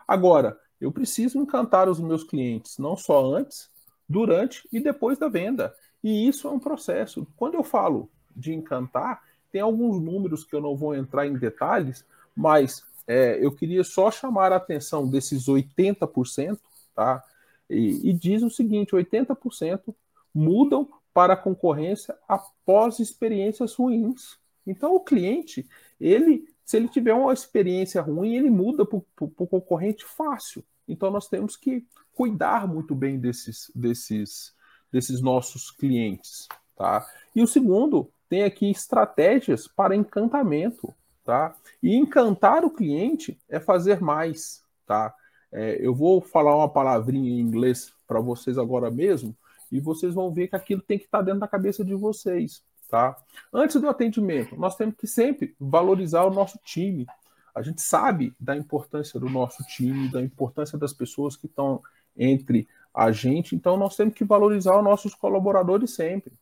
Agora, 0.07 0.59
eu 0.79 0.91
preciso 0.91 1.39
encantar 1.39 1.89
os 1.89 1.99
meus 1.99 2.23
clientes, 2.23 2.77
não 2.77 2.95
só 2.95 3.25
antes, 3.33 3.69
durante 4.07 4.67
e 4.71 4.79
depois 4.79 5.17
da 5.17 5.27
venda. 5.27 5.73
E 6.03 6.27
isso 6.27 6.47
é 6.47 6.51
um 6.51 6.59
processo. 6.59 7.27
Quando 7.35 7.55
eu 7.55 7.63
falo 7.63 8.09
de 8.35 8.53
encantar, 8.53 9.21
tem 9.51 9.61
alguns 9.61 10.01
números 10.01 10.43
que 10.43 10.55
eu 10.55 10.61
não 10.61 10.75
vou 10.75 10.95
entrar 10.95 11.27
em 11.27 11.33
detalhes, 11.33 12.05
mas 12.35 12.83
é, 13.07 13.43
eu 13.43 13.51
queria 13.51 13.83
só 13.83 14.09
chamar 14.11 14.51
a 14.51 14.57
atenção 14.57 15.07
desses 15.09 15.47
80%, 15.47 16.59
tá? 16.95 17.23
E, 17.69 18.09
e 18.09 18.13
diz 18.13 18.41
o 18.43 18.49
seguinte: 18.49 18.91
80% 18.91 19.93
mudam 20.33 20.87
para 21.13 21.33
a 21.33 21.37
concorrência 21.37 22.15
após 22.27 22.99
experiências 22.99 23.73
ruins. 23.73 24.37
Então, 24.65 24.95
o 24.95 24.99
cliente, 24.99 25.67
ele, 25.99 26.47
se 26.69 26.77
ele 26.77 26.87
tiver 26.87 27.15
uma 27.15 27.33
experiência 27.33 27.99
ruim, 27.99 28.35
ele 28.35 28.51
muda 28.51 28.85
para 28.85 28.95
o 28.95 29.47
concorrente 29.47 30.05
fácil. 30.05 30.63
Então, 30.87 31.09
nós 31.09 31.27
temos 31.27 31.57
que 31.57 31.83
cuidar 32.13 32.67
muito 32.67 32.93
bem 32.93 33.19
desses, 33.19 33.71
desses, 33.73 34.53
desses 34.91 35.19
nossos 35.19 35.71
clientes. 35.71 36.47
Tá? 36.75 37.07
E 37.35 37.41
o 37.41 37.47
segundo, 37.47 38.11
tem 38.29 38.43
aqui 38.43 38.69
estratégias 38.69 39.67
para 39.67 39.95
encantamento. 39.95 40.93
Tá? 41.23 41.55
E 41.81 41.95
encantar 41.95 42.63
o 42.63 42.69
cliente 42.69 43.35
é 43.49 43.59
fazer 43.59 43.99
mais. 43.99 44.63
Tá? 44.85 45.11
É, 45.51 45.75
eu 45.83 45.95
vou 45.95 46.21
falar 46.21 46.55
uma 46.55 46.69
palavrinha 46.69 47.31
em 47.31 47.39
inglês 47.39 47.91
para 48.05 48.19
vocês 48.19 48.59
agora 48.59 48.91
mesmo, 48.91 49.35
e 49.71 49.79
vocês 49.79 50.13
vão 50.13 50.31
ver 50.31 50.49
que 50.49 50.55
aquilo 50.55 50.83
tem 50.83 50.99
que 50.99 51.05
estar 51.05 51.17
tá 51.17 51.23
dentro 51.23 51.39
da 51.39 51.47
cabeça 51.47 51.83
de 51.83 51.95
vocês. 51.95 52.61
Tá? 52.89 53.15
Antes 53.53 53.79
do 53.79 53.87
atendimento, 53.87 54.55
nós 54.57 54.75
temos 54.75 54.95
que 54.95 55.05
sempre 55.05 55.55
valorizar 55.59 56.23
o 56.23 56.33
nosso 56.33 56.57
time. 56.63 57.05
A 57.53 57.61
gente 57.61 57.83
sabe 57.83 58.33
da 58.39 58.57
importância 58.57 59.19
do 59.19 59.29
nosso 59.29 59.63
time, 59.65 60.11
da 60.11 60.19
importância 60.19 60.75
das 60.75 60.91
pessoas 60.91 61.37
que 61.37 61.45
estão 61.45 61.83
entre 62.17 62.67
a 62.91 63.11
gente, 63.11 63.55
então 63.55 63.77
nós 63.77 63.95
temos 63.95 64.15
que 64.15 64.25
valorizar 64.25 64.75
os 64.75 64.83
nossos 64.83 65.13
colaboradores 65.13 65.91
sempre. 65.91 66.33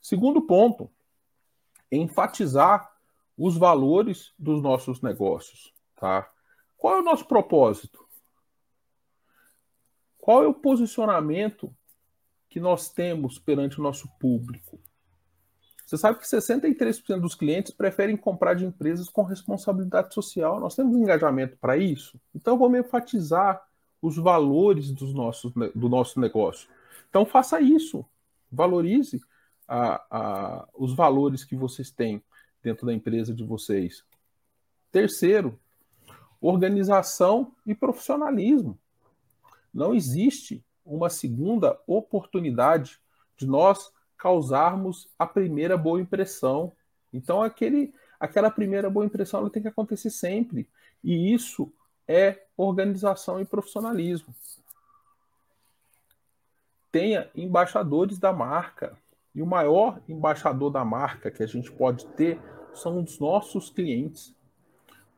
Segundo 0.00 0.42
ponto, 0.42 0.88
enfatizar 1.90 2.92
os 3.36 3.56
valores 3.56 4.32
dos 4.38 4.62
nossos 4.62 5.02
negócios, 5.02 5.74
tá? 5.96 6.30
Qual 6.76 6.98
é 6.98 7.00
o 7.00 7.04
nosso 7.04 7.26
propósito? 7.26 8.06
Qual 10.18 10.44
é 10.44 10.46
o 10.46 10.54
posicionamento 10.54 11.74
que 12.48 12.60
nós 12.60 12.90
temos 12.90 13.38
perante 13.38 13.80
o 13.80 13.82
nosso 13.82 14.08
público? 14.18 14.78
Você 15.84 15.98
sabe 15.98 16.18
que 16.18 16.26
63% 16.26 17.20
dos 17.20 17.34
clientes 17.34 17.72
preferem 17.72 18.16
comprar 18.16 18.54
de 18.54 18.64
empresas 18.64 19.08
com 19.08 19.22
responsabilidade 19.22 20.14
social. 20.14 20.58
Nós 20.58 20.74
temos 20.74 20.96
engajamento 20.96 21.56
para 21.58 21.76
isso? 21.76 22.18
Então 22.34 22.58
vamos 22.58 22.78
enfatizar 22.78 23.62
os 24.00 24.16
valores 24.16 24.90
dos 24.90 25.12
nossos, 25.12 25.52
do 25.74 25.88
nosso 25.88 26.18
negócio. 26.20 26.68
Então 27.10 27.26
faça 27.26 27.60
isso. 27.60 28.04
Valorize 28.50 29.20
a, 29.68 30.02
a, 30.10 30.68
os 30.74 30.94
valores 30.94 31.44
que 31.44 31.56
vocês 31.56 31.90
têm 31.90 32.22
dentro 32.62 32.86
da 32.86 32.92
empresa 32.92 33.34
de 33.34 33.44
vocês. 33.44 34.04
Terceiro, 34.90 35.58
organização 36.40 37.52
e 37.66 37.74
profissionalismo. 37.74 38.78
Não 39.72 39.94
existe 39.94 40.64
uma 40.84 41.10
segunda 41.10 41.78
oportunidade 41.86 43.00
de 43.36 43.46
nós 43.46 43.92
causarmos 44.24 45.06
a 45.18 45.26
primeira 45.26 45.76
boa 45.76 46.00
impressão. 46.00 46.72
Então, 47.12 47.42
aquele, 47.42 47.92
aquela 48.18 48.50
primeira 48.50 48.88
boa 48.88 49.04
impressão 49.04 49.40
ela 49.40 49.50
tem 49.50 49.60
que 49.60 49.68
acontecer 49.68 50.08
sempre. 50.08 50.66
E 51.04 51.34
isso 51.34 51.70
é 52.08 52.46
organização 52.56 53.38
e 53.38 53.44
profissionalismo. 53.44 54.34
Tenha 56.90 57.30
embaixadores 57.34 58.18
da 58.18 58.32
marca. 58.32 58.96
E 59.34 59.42
o 59.42 59.46
maior 59.46 60.00
embaixador 60.08 60.70
da 60.70 60.86
marca 60.86 61.30
que 61.30 61.42
a 61.42 61.46
gente 61.46 61.70
pode 61.70 62.06
ter 62.12 62.40
são 62.72 63.02
os 63.02 63.18
nossos 63.18 63.68
clientes. 63.68 64.34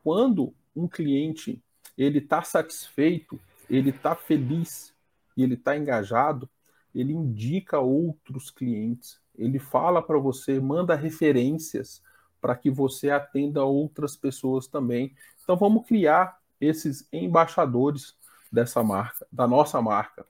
Quando 0.03 0.53
um 0.75 0.85
cliente 0.85 1.63
ele 1.97 2.17
está 2.17 2.41
satisfeito, 2.41 3.39
ele 3.69 3.91
está 3.91 4.17
feliz 4.17 4.93
e 5.37 5.43
ele 5.43 5.53
está 5.53 5.77
engajado, 5.77 6.49
ele 6.99 7.13
indica 7.13 7.79
outros 7.79 8.49
clientes, 8.49 9.21
ele 9.35 9.59
fala 9.59 10.01
para 10.01 10.17
você, 10.17 10.59
manda 10.59 10.95
referências 10.95 12.01
para 12.41 12.55
que 12.55 12.71
você 12.71 13.11
atenda 13.11 13.63
outras 13.63 14.15
pessoas 14.15 14.67
também. 14.67 15.15
Então 15.43 15.55
vamos 15.55 15.85
criar 15.87 16.41
esses 16.59 17.07
embaixadores 17.13 18.15
dessa 18.51 18.83
marca, 18.83 19.27
da 19.31 19.47
nossa 19.47 19.79
marca. 19.79 20.25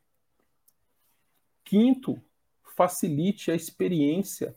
Quinto, 1.64 2.22
facilite 2.76 3.50
a 3.50 3.56
experiência 3.56 4.54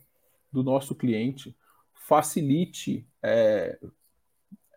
do 0.51 0.63
nosso 0.63 0.93
cliente, 0.93 1.55
facilite 1.93 3.07
é, 3.23 3.79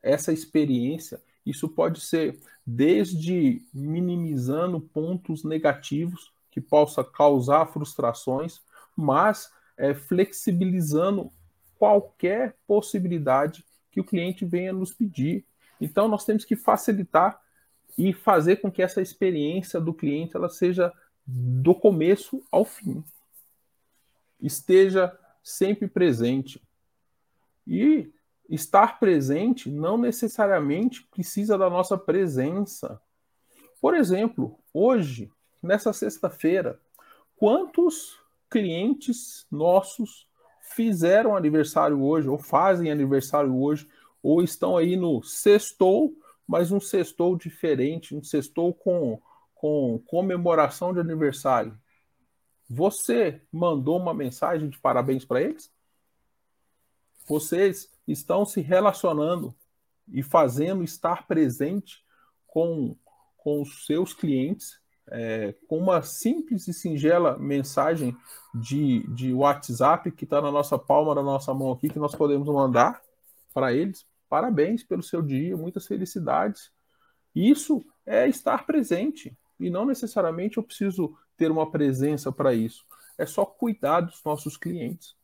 essa 0.00 0.32
experiência. 0.32 1.20
Isso 1.44 1.68
pode 1.68 2.00
ser 2.00 2.38
desde 2.64 3.60
minimizando 3.72 4.80
pontos 4.80 5.42
negativos 5.42 6.33
que 6.54 6.60
possa 6.60 7.02
causar 7.02 7.66
frustrações, 7.66 8.62
mas 8.96 9.50
é, 9.76 9.92
flexibilizando 9.92 11.32
qualquer 11.76 12.56
possibilidade 12.64 13.64
que 13.90 13.98
o 14.00 14.04
cliente 14.04 14.44
venha 14.44 14.72
nos 14.72 14.94
pedir. 14.94 15.44
Então 15.80 16.06
nós 16.06 16.24
temos 16.24 16.44
que 16.44 16.54
facilitar 16.54 17.42
e 17.98 18.12
fazer 18.12 18.56
com 18.56 18.70
que 18.70 18.82
essa 18.82 19.02
experiência 19.02 19.80
do 19.80 19.92
cliente 19.92 20.36
ela 20.36 20.48
seja 20.48 20.92
do 21.26 21.74
começo 21.74 22.40
ao 22.52 22.64
fim 22.64 23.02
esteja 24.40 25.18
sempre 25.42 25.88
presente. 25.88 26.62
E 27.66 28.12
estar 28.48 29.00
presente 29.00 29.68
não 29.68 29.98
necessariamente 29.98 31.02
precisa 31.10 31.58
da 31.58 31.68
nossa 31.68 31.98
presença. 31.98 33.00
Por 33.80 33.94
exemplo, 33.94 34.56
hoje, 34.72 35.32
nessa 35.64 35.92
sexta-feira, 35.92 36.78
quantos 37.36 38.18
clientes 38.50 39.46
nossos 39.50 40.28
fizeram 40.60 41.36
aniversário 41.36 42.02
hoje, 42.02 42.28
ou 42.28 42.38
fazem 42.38 42.90
aniversário 42.90 43.56
hoje, 43.56 43.88
ou 44.22 44.42
estão 44.42 44.76
aí 44.76 44.96
no 44.96 45.22
sextou, 45.22 46.16
mas 46.46 46.70
um 46.70 46.80
sextou 46.80 47.36
diferente, 47.36 48.14
um 48.14 48.22
sextou 48.22 48.72
com, 48.72 49.20
com 49.54 50.00
comemoração 50.06 50.92
de 50.92 51.00
aniversário. 51.00 51.78
Você 52.68 53.42
mandou 53.52 53.98
uma 53.98 54.14
mensagem 54.14 54.68
de 54.68 54.78
parabéns 54.78 55.24
para 55.24 55.42
eles? 55.42 55.72
Vocês 57.26 57.90
estão 58.06 58.44
se 58.44 58.60
relacionando 58.60 59.54
e 60.08 60.22
fazendo 60.22 60.82
estar 60.82 61.26
presente 61.26 62.04
com, 62.46 62.96
com 63.36 63.62
os 63.62 63.86
seus 63.86 64.12
clientes 64.12 64.80
é, 65.08 65.54
com 65.68 65.78
uma 65.78 66.02
simples 66.02 66.66
e 66.68 66.72
singela 66.72 67.38
mensagem 67.38 68.16
de, 68.54 69.06
de 69.08 69.32
WhatsApp 69.32 70.10
que 70.10 70.24
está 70.24 70.40
na 70.40 70.50
nossa 70.50 70.78
palma 70.78 71.14
da 71.14 71.22
nossa 71.22 71.52
mão 71.52 71.72
aqui, 71.72 71.88
que 71.88 71.98
nós 71.98 72.14
podemos 72.14 72.48
mandar 72.48 73.02
para 73.52 73.72
eles. 73.72 74.06
Parabéns 74.28 74.82
pelo 74.82 75.02
seu 75.02 75.22
dia, 75.22 75.56
muitas 75.56 75.86
felicidades. 75.86 76.72
Isso 77.34 77.84
é 78.06 78.28
estar 78.28 78.66
presente. 78.66 79.36
E 79.58 79.70
não 79.70 79.84
necessariamente 79.84 80.56
eu 80.56 80.62
preciso 80.62 81.16
ter 81.36 81.50
uma 81.50 81.70
presença 81.70 82.32
para 82.32 82.54
isso. 82.54 82.84
É 83.16 83.26
só 83.26 83.44
cuidar 83.44 84.00
dos 84.00 84.22
nossos 84.24 84.56
clientes. 84.56 85.14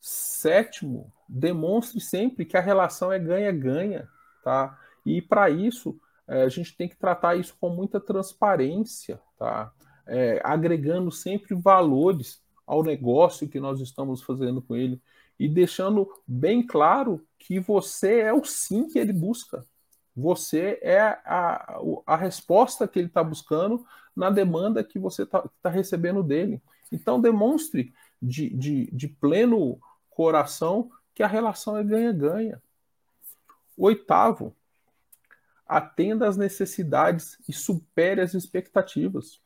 Sétimo, 0.00 1.12
demonstre 1.28 2.00
sempre 2.00 2.44
que 2.44 2.56
a 2.56 2.60
relação 2.60 3.12
é 3.12 3.18
ganha-ganha, 3.18 4.08
tá? 4.44 4.78
E 5.04 5.20
para 5.20 5.50
isso, 5.50 5.98
é, 6.28 6.42
a 6.42 6.48
gente 6.48 6.76
tem 6.76 6.88
que 6.88 6.96
tratar 6.96 7.36
isso 7.36 7.56
com 7.58 7.70
muita 7.70 7.98
transparência, 7.98 9.18
tá? 9.38 9.72
É, 10.06 10.40
agregando 10.44 11.10
sempre 11.10 11.54
valores 11.54 12.42
ao 12.66 12.82
negócio 12.82 13.48
que 13.48 13.58
nós 13.58 13.80
estamos 13.80 14.22
fazendo 14.22 14.60
com 14.60 14.76
ele 14.76 15.00
e 15.38 15.48
deixando 15.48 16.08
bem 16.26 16.66
claro 16.66 17.24
que 17.38 17.58
você 17.58 18.20
é 18.20 18.32
o 18.32 18.44
sim 18.44 18.88
que 18.88 18.98
ele 18.98 19.12
busca. 19.12 19.64
Você 20.14 20.78
é 20.82 21.00
a, 21.00 21.80
a 22.06 22.16
resposta 22.16 22.88
que 22.88 22.98
ele 22.98 23.08
está 23.08 23.22
buscando 23.22 23.86
na 24.14 24.30
demanda 24.30 24.82
que 24.82 24.98
você 24.98 25.22
está 25.22 25.48
tá 25.62 25.70
recebendo 25.70 26.22
dele. 26.22 26.60
Então, 26.90 27.20
demonstre 27.20 27.92
de, 28.20 28.50
de, 28.50 28.90
de 28.90 29.08
pleno 29.08 29.78
coração 30.10 30.90
que 31.14 31.22
a 31.22 31.28
relação 31.28 31.76
é 31.76 31.84
ganha-ganha. 31.84 32.60
Oitavo, 33.76 34.56
atenda 35.68 36.26
às 36.26 36.36
necessidades 36.36 37.38
e 37.46 37.52
supere 37.52 38.20
as 38.20 38.32
expectativas. 38.32 39.40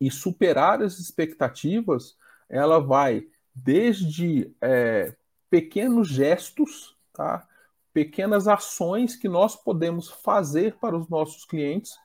E 0.00 0.10
superar 0.10 0.82
as 0.82 0.98
expectativas, 0.98 2.16
ela 2.48 2.78
vai 2.78 3.26
desde 3.54 4.52
é, 4.60 5.14
pequenos 5.48 6.08
gestos, 6.08 6.96
tá? 7.12 7.46
pequenas 7.92 8.48
ações 8.48 9.16
que 9.16 9.28
nós 9.28 9.56
podemos 9.56 10.10
fazer 10.10 10.76
para 10.76 10.96
os 10.96 11.08
nossos 11.08 11.44
clientes, 11.44 11.96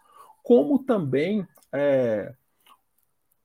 como 0.44 0.80
também 0.80 1.48
é, 1.72 2.34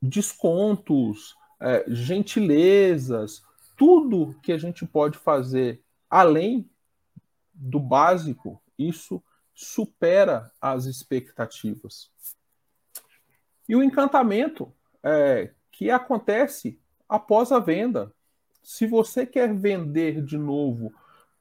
descontos, 0.00 1.36
é, 1.60 1.84
gentilezas, 1.88 3.44
tudo 3.76 4.34
que 4.42 4.52
a 4.52 4.58
gente 4.58 4.86
pode 4.86 5.18
fazer 5.18 5.80
além 6.10 6.68
do 7.54 7.80
básico, 7.80 8.60
isso 8.78 9.22
supera 9.54 10.50
as 10.60 10.86
expectativas. 10.86 12.10
E 13.68 13.76
o 13.76 13.82
encantamento 13.82 14.72
é, 15.02 15.50
que 15.70 15.90
acontece 15.90 16.78
após 17.08 17.52
a 17.52 17.58
venda. 17.58 18.12
Se 18.62 18.86
você 18.86 19.26
quer 19.26 19.52
vender 19.54 20.22
de 20.22 20.38
novo 20.38 20.92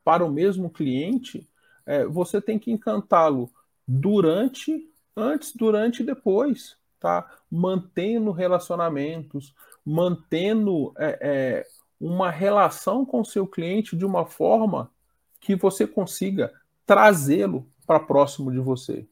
para 0.04 0.26
o 0.26 0.32
mesmo 0.32 0.70
cliente, 0.70 1.48
é, 1.86 2.06
você 2.06 2.42
tem 2.42 2.58
que 2.58 2.72
encantá-lo 2.72 3.50
durante, 3.88 4.90
antes, 5.16 5.54
durante 5.56 6.02
e 6.02 6.06
depois, 6.06 6.78
tá? 7.00 7.30
Mantendo 7.50 8.32
relacionamentos, 8.32 9.54
mantendo 9.86 10.94
é, 10.98 11.20
é, 11.22 11.68
uma 12.00 12.30
relação 12.32 13.06
com 13.06 13.22
o 13.22 13.26
seu 13.26 13.46
cliente 13.46 13.96
de 13.96 14.06
uma 14.06 14.26
forma 14.26 14.92
que 15.40 15.56
você 15.56 15.86
consiga 15.86 16.52
trazê-lo 16.86 17.68
para 17.92 18.00
próximo 18.00 18.50
de 18.54 18.60
você. 18.60 19.06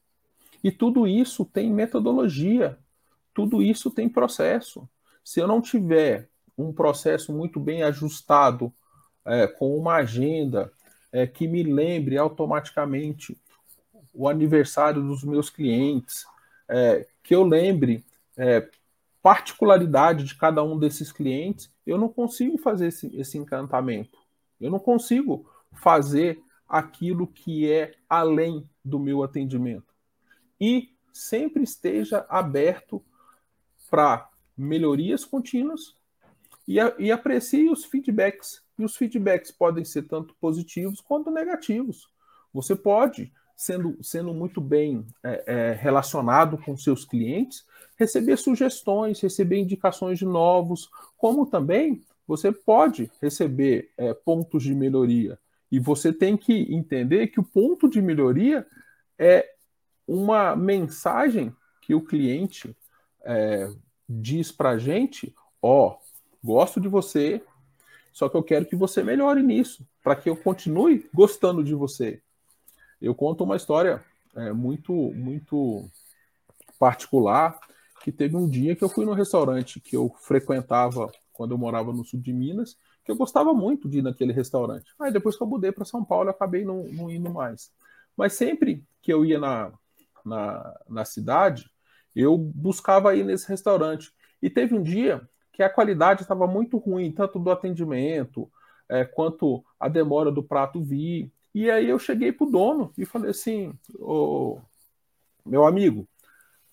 E 0.63 0.71
tudo 0.71 1.05
isso 1.05 1.43
tem 1.43 1.69
metodologia, 1.69 2.77
tudo 3.33 3.61
isso 3.61 3.91
tem 3.91 4.07
processo. 4.07 4.87
Se 5.21 5.41
eu 5.41 5.47
não 5.49 5.61
tiver 5.61 6.29
um 6.57 6.71
processo 6.71 7.33
muito 7.33 7.59
bem 7.59 7.83
ajustado, 7.83 8.73
é, 9.25 9.47
com 9.47 9.77
uma 9.77 9.95
agenda 9.95 10.71
é, 11.11 11.27
que 11.27 11.45
me 11.45 11.61
lembre 11.61 12.17
automaticamente 12.17 13.37
o 14.13 14.29
aniversário 14.29 15.01
dos 15.01 15.25
meus 15.25 15.49
clientes, 15.49 16.25
é, 16.69 17.05
que 17.21 17.35
eu 17.35 17.43
lembre 17.43 18.05
é, 18.37 18.65
particularidade 19.21 20.23
de 20.23 20.35
cada 20.35 20.63
um 20.63 20.79
desses 20.79 21.11
clientes, 21.11 21.69
eu 21.85 21.97
não 21.97 22.07
consigo 22.07 22.57
fazer 22.57 22.87
esse, 22.87 23.13
esse 23.13 23.37
encantamento. 23.37 24.17
Eu 24.57 24.71
não 24.71 24.79
consigo 24.79 25.51
fazer 25.73 26.41
aquilo 26.69 27.25
que 27.25 27.69
é 27.71 27.95
além 28.07 28.69
do 28.85 28.99
meu 28.99 29.23
atendimento. 29.23 29.91
E 30.61 30.93
sempre 31.11 31.63
esteja 31.63 32.25
aberto 32.29 33.03
para 33.89 34.29
melhorias 34.55 35.25
contínuas 35.25 35.95
e, 36.67 36.77
e 36.99 37.11
aprecie 37.11 37.69
os 37.69 37.83
feedbacks. 37.85 38.61
E 38.77 38.85
os 38.85 38.95
feedbacks 38.95 39.51
podem 39.51 39.83
ser 39.83 40.03
tanto 40.03 40.35
positivos 40.39 41.01
quanto 41.01 41.31
negativos. 41.31 42.07
Você 42.53 42.75
pode, 42.75 43.33
sendo, 43.55 43.97
sendo 44.03 44.33
muito 44.33 44.61
bem 44.61 45.05
é, 45.23 45.43
é, 45.47 45.71
relacionado 45.73 46.57
com 46.57 46.77
seus 46.77 47.03
clientes, 47.03 47.65
receber 47.97 48.37
sugestões, 48.37 49.19
receber 49.19 49.57
indicações 49.57 50.19
de 50.19 50.25
novos, 50.25 50.89
como 51.17 51.45
também 51.45 52.03
você 52.27 52.51
pode 52.51 53.11
receber 53.19 53.91
é, 53.97 54.13
pontos 54.13 54.63
de 54.63 54.75
melhoria. 54.75 55.39
E 55.71 55.79
você 55.79 56.11
tem 56.11 56.35
que 56.35 56.73
entender 56.73 57.27
que 57.27 57.39
o 57.39 57.43
ponto 57.43 57.89
de 57.89 58.01
melhoria 58.01 58.65
é 59.17 59.47
uma 60.07 60.55
mensagem 60.55 61.55
que 61.81 61.93
o 61.93 62.01
cliente 62.01 62.75
é, 63.21 63.69
diz 64.07 64.51
para 64.51 64.71
a 64.71 64.77
gente: 64.77 65.35
ó, 65.61 65.89
oh, 65.89 65.97
gosto 66.43 66.79
de 66.79 66.87
você, 66.87 67.41
só 68.11 68.27
que 68.27 68.35
eu 68.35 68.43
quero 68.43 68.65
que 68.65 68.75
você 68.75 69.03
melhore 69.03 69.43
nisso, 69.43 69.87
para 70.03 70.15
que 70.15 70.29
eu 70.29 70.35
continue 70.35 71.07
gostando 71.13 71.63
de 71.63 71.75
você. 71.75 72.21
Eu 73.01 73.13
conto 73.13 73.43
uma 73.43 73.55
história 73.55 74.03
é, 74.35 74.51
muito, 74.51 74.93
muito 74.93 75.89
particular, 76.79 77.59
que 78.03 78.11
teve 78.11 78.35
um 78.35 78.49
dia 78.49 78.75
que 78.75 78.83
eu 78.83 78.89
fui 78.89 79.05
no 79.05 79.13
restaurante 79.13 79.79
que 79.79 79.95
eu 79.95 80.13
frequentava 80.21 81.11
quando 81.33 81.51
eu 81.51 81.57
morava 81.57 81.93
no 81.93 82.03
sul 82.03 82.19
de 82.19 82.33
Minas, 82.33 82.77
que 83.03 83.11
eu 83.11 83.15
gostava 83.15 83.53
muito 83.53 83.89
de 83.89 83.99
ir 83.99 84.01
naquele 84.01 84.33
restaurante. 84.33 84.93
Aí 84.99 85.11
depois 85.11 85.35
que 85.35 85.43
eu 85.43 85.47
mudei 85.47 85.71
para 85.71 85.85
São 85.85 86.03
Paulo, 86.03 86.29
acabei 86.29 86.63
não, 86.63 86.83
não, 86.83 87.09
indo 87.09 87.29
mais. 87.29 87.71
Mas 88.15 88.33
sempre 88.33 88.83
que 89.01 89.11
eu 89.11 89.25
ia 89.25 89.39
na, 89.39 89.71
na, 90.25 90.79
na 90.87 91.05
cidade, 91.05 91.69
eu 92.15 92.37
buscava 92.37 93.15
ir 93.15 93.23
nesse 93.23 93.47
restaurante. 93.47 94.11
E 94.41 94.49
teve 94.49 94.75
um 94.75 94.83
dia 94.83 95.27
que 95.53 95.63
a 95.63 95.69
qualidade 95.69 96.21
estava 96.21 96.47
muito 96.47 96.77
ruim, 96.77 97.11
tanto 97.11 97.39
do 97.39 97.51
atendimento, 97.51 98.49
é, 98.87 99.03
quanto 99.05 99.63
a 99.79 99.87
demora 99.87 100.31
do 100.31 100.43
prato 100.43 100.81
vir. 100.81 101.31
E 101.53 101.69
aí 101.69 101.89
eu 101.89 101.99
cheguei 101.99 102.31
pro 102.31 102.49
dono 102.49 102.93
e 102.97 103.05
falei 103.05 103.31
assim, 103.31 103.73
ô, 103.95 104.59
meu 105.45 105.65
amigo, 105.65 106.07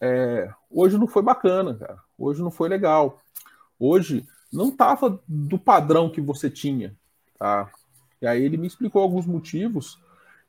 é, 0.01 0.53
hoje 0.71 0.99
não 0.99 1.07
foi 1.07 1.23
bacana, 1.23 1.75
cara. 1.75 1.99
Hoje 2.19 2.43
não 2.43 2.51
foi 2.51 2.69
legal. 2.69 3.21
Hoje 3.79 4.27
não 4.53 4.69
estava 4.69 5.21
do 5.27 5.59
padrão 5.59 6.11
que 6.11 6.21
você 6.21 6.51
tinha, 6.51 6.97
tá? 7.39 7.71
E 8.21 8.27
aí 8.27 8.43
ele 8.43 8.57
me 8.57 8.67
explicou 8.67 9.03
alguns 9.03 9.27
motivos 9.27 10.01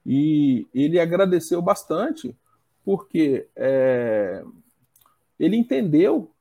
e 0.05 0.67
ele 0.73 0.99
agradeceu 0.99 1.61
bastante 1.61 2.35
porque 2.83 3.47
é, 3.55 4.43
ele 5.37 5.57
entendeu 5.57 6.31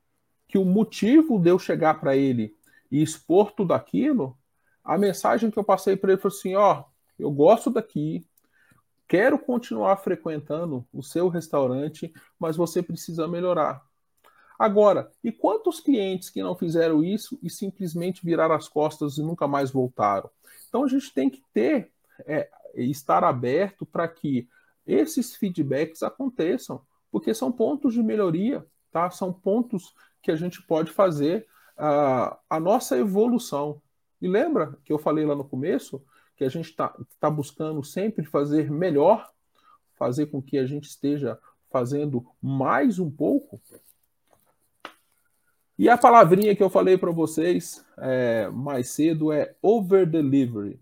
que 0.49 0.59
o 0.59 0.64
motivo 0.64 1.38
de 1.38 1.51
eu 1.51 1.59
chegar 1.59 2.01
para 2.01 2.16
ele 2.16 2.55
e 2.90 3.03
expor 3.03 3.51
tudo 3.53 3.75
aquilo, 3.75 4.37
a 4.85 4.97
mensagem 4.97 5.51
que 5.51 5.59
eu 5.59 5.64
passei 5.64 5.97
para 5.97 6.12
ele 6.12 6.21
foi 6.21 6.31
assim: 6.31 6.55
ó, 6.55 6.85
eu 7.19 7.31
gosto 7.31 7.71
daqui, 7.71 8.25
quero 9.09 9.38
continuar 9.38 9.97
frequentando 9.97 10.87
o 10.92 11.03
seu 11.03 11.29
restaurante, 11.29 12.12
mas 12.38 12.57
você 12.57 12.83
precisa 12.83 13.27
melhorar. 13.27 13.85
Agora, 14.59 15.11
e 15.23 15.31
quantos 15.31 15.81
clientes 15.81 16.31
que 16.31 16.42
não 16.42 16.57
fizeram 16.57 17.05
isso 17.05 17.38
e 17.42 17.51
simplesmente 17.51 18.25
viraram 18.25 18.55
as 18.55 18.69
costas 18.69 19.19
e 19.19 19.23
nunca 19.23 19.47
mais 19.47 19.71
voltaram? 19.71 20.31
Então 20.69 20.85
a 20.85 20.88
gente 20.88 21.12
tem 21.12 21.29
que 21.29 21.42
ter, 21.53 21.90
é, 22.21 22.49
estar 22.75 23.23
aberto 23.25 23.85
para 23.85 24.09
que 24.09 24.49
esses 24.87 25.35
feedbacks 25.35 26.03
aconteçam, 26.03 26.81
porque 27.11 27.35
são 27.35 27.51
pontos 27.51 27.92
de 27.92 28.03
melhoria, 28.03 28.64
tá? 28.90 29.11
São 29.11 29.33
pontos 29.33 29.95
que 30.23 30.31
a 30.31 30.37
gente 30.37 30.62
pode 30.62 30.90
fazer 30.90 31.47
uh, 31.77 32.37
a 32.49 32.61
nossa 32.61 32.97
evolução. 32.97 33.81
E 34.21 34.29
lembra 34.29 34.79
que 34.85 34.92
eu 34.92 34.99
falei 34.99 35.25
lá 35.25 35.35
no 35.35 35.45
começo 35.45 36.03
que 36.37 36.45
a 36.45 36.49
gente 36.49 36.71
está 36.71 36.95
tá 37.19 37.31
buscando 37.31 37.83
sempre 37.83 38.25
fazer 38.25 38.71
melhor, 38.71 39.31
fazer 39.95 40.27
com 40.27 40.42
que 40.42 40.59
a 40.59 40.66
gente 40.66 40.85
esteja 40.85 41.38
fazendo 41.71 42.27
mais 42.40 42.99
um 42.99 43.11
pouco? 43.11 43.61
E 45.79 45.89
a 45.89 45.99
palavrinha 45.99 46.57
que 46.57 46.62
eu 46.62 46.71
falei 46.71 46.97
para 46.97 47.11
vocês 47.11 47.85
é, 47.99 48.49
mais 48.49 48.91
cedo 48.91 49.31
é 49.31 49.55
over 49.61 50.09
delivery. 50.09 50.81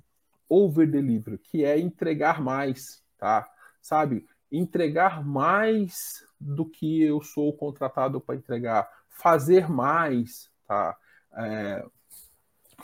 Over 0.48 0.88
delivery, 0.88 1.38
que 1.38 1.64
é 1.64 1.78
entregar 1.78 2.40
mais, 2.40 3.02
tá? 3.18 3.48
Sabe? 3.82 4.24
Entregar 4.52 5.24
mais 5.26 6.24
do 6.38 6.64
que 6.64 7.02
eu 7.02 7.20
sou 7.22 7.52
contratado 7.52 8.20
para 8.20 8.36
entregar, 8.36 8.88
fazer 9.08 9.68
mais, 9.68 10.48
tá? 10.66 10.96
É, 11.36 11.84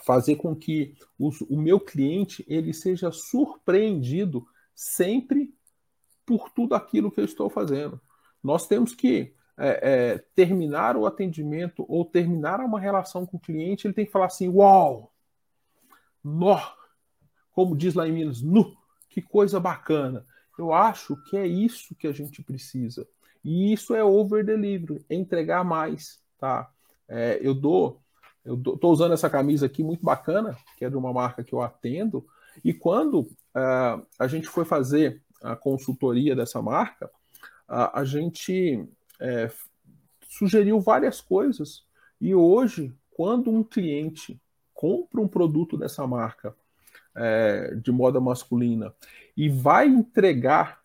fazer 0.03 0.35
com 0.35 0.53
que 0.53 0.95
os, 1.17 1.39
o 1.41 1.55
meu 1.55 1.79
cliente 1.79 2.43
ele 2.47 2.73
seja 2.73 3.11
surpreendido 3.11 4.45
sempre 4.75 5.53
por 6.25 6.49
tudo 6.49 6.75
aquilo 6.75 7.11
que 7.11 7.21
eu 7.21 7.25
estou 7.25 7.49
fazendo. 7.49 8.01
Nós 8.43 8.67
temos 8.67 8.93
que 8.93 9.33
é, 9.57 10.13
é, 10.13 10.17
terminar 10.35 10.95
o 10.95 11.05
atendimento 11.05 11.85
ou 11.87 12.05
terminar 12.05 12.59
uma 12.59 12.79
relação 12.79 13.25
com 13.25 13.37
o 13.37 13.39
cliente, 13.39 13.87
ele 13.87 13.93
tem 13.93 14.05
que 14.05 14.11
falar 14.11 14.25
assim: 14.25 14.49
Uau! 14.49 15.11
Nó! 16.23 16.59
Como 17.51 17.75
diz 17.75 17.93
lá 17.93 18.07
em 18.07 18.11
Minas, 18.11 18.41
nu! 18.41 18.75
Que 19.09 19.21
coisa 19.21 19.59
bacana! 19.59 20.25
Eu 20.57 20.73
acho 20.73 21.15
que 21.29 21.37
é 21.37 21.45
isso 21.45 21.95
que 21.95 22.07
a 22.07 22.11
gente 22.11 22.43
precisa. 22.43 23.07
E 23.43 23.73
isso 23.73 23.95
é 23.95 24.03
over 24.03 24.45
delivery, 24.45 25.03
é 25.09 25.15
entregar 25.15 25.63
mais, 25.63 26.21
tá? 26.37 26.69
É, 27.07 27.39
eu 27.41 27.53
dou, 27.53 27.99
eu 28.45 28.55
estou 28.55 28.91
usando 28.91 29.13
essa 29.13 29.29
camisa 29.29 29.65
aqui 29.65 29.83
muito 29.83 30.03
bacana, 30.03 30.55
que 30.77 30.85
é 30.85 30.89
de 30.89 30.95
uma 30.95 31.11
marca 31.11 31.43
que 31.43 31.53
eu 31.53 31.61
atendo. 31.61 32.25
E 32.63 32.73
quando 32.73 33.21
uh, 33.21 34.05
a 34.19 34.27
gente 34.27 34.47
foi 34.47 34.65
fazer 34.65 35.21
a 35.41 35.55
consultoria 35.55 36.35
dessa 36.35 36.61
marca, 36.61 37.07
uh, 37.67 37.89
a 37.93 38.03
gente 38.03 38.87
é, 39.21 39.49
sugeriu 40.27 40.79
várias 40.79 41.21
coisas. 41.21 41.85
E 42.19 42.33
hoje, 42.33 42.93
quando 43.11 43.51
um 43.51 43.63
cliente 43.63 44.41
compra 44.73 45.21
um 45.21 45.27
produto 45.27 45.77
dessa 45.77 46.05
marca 46.07 46.55
é, 47.15 47.75
de 47.75 47.91
moda 47.91 48.19
masculina 48.19 48.93
e 49.37 49.47
vai 49.47 49.87
entregar 49.87 50.81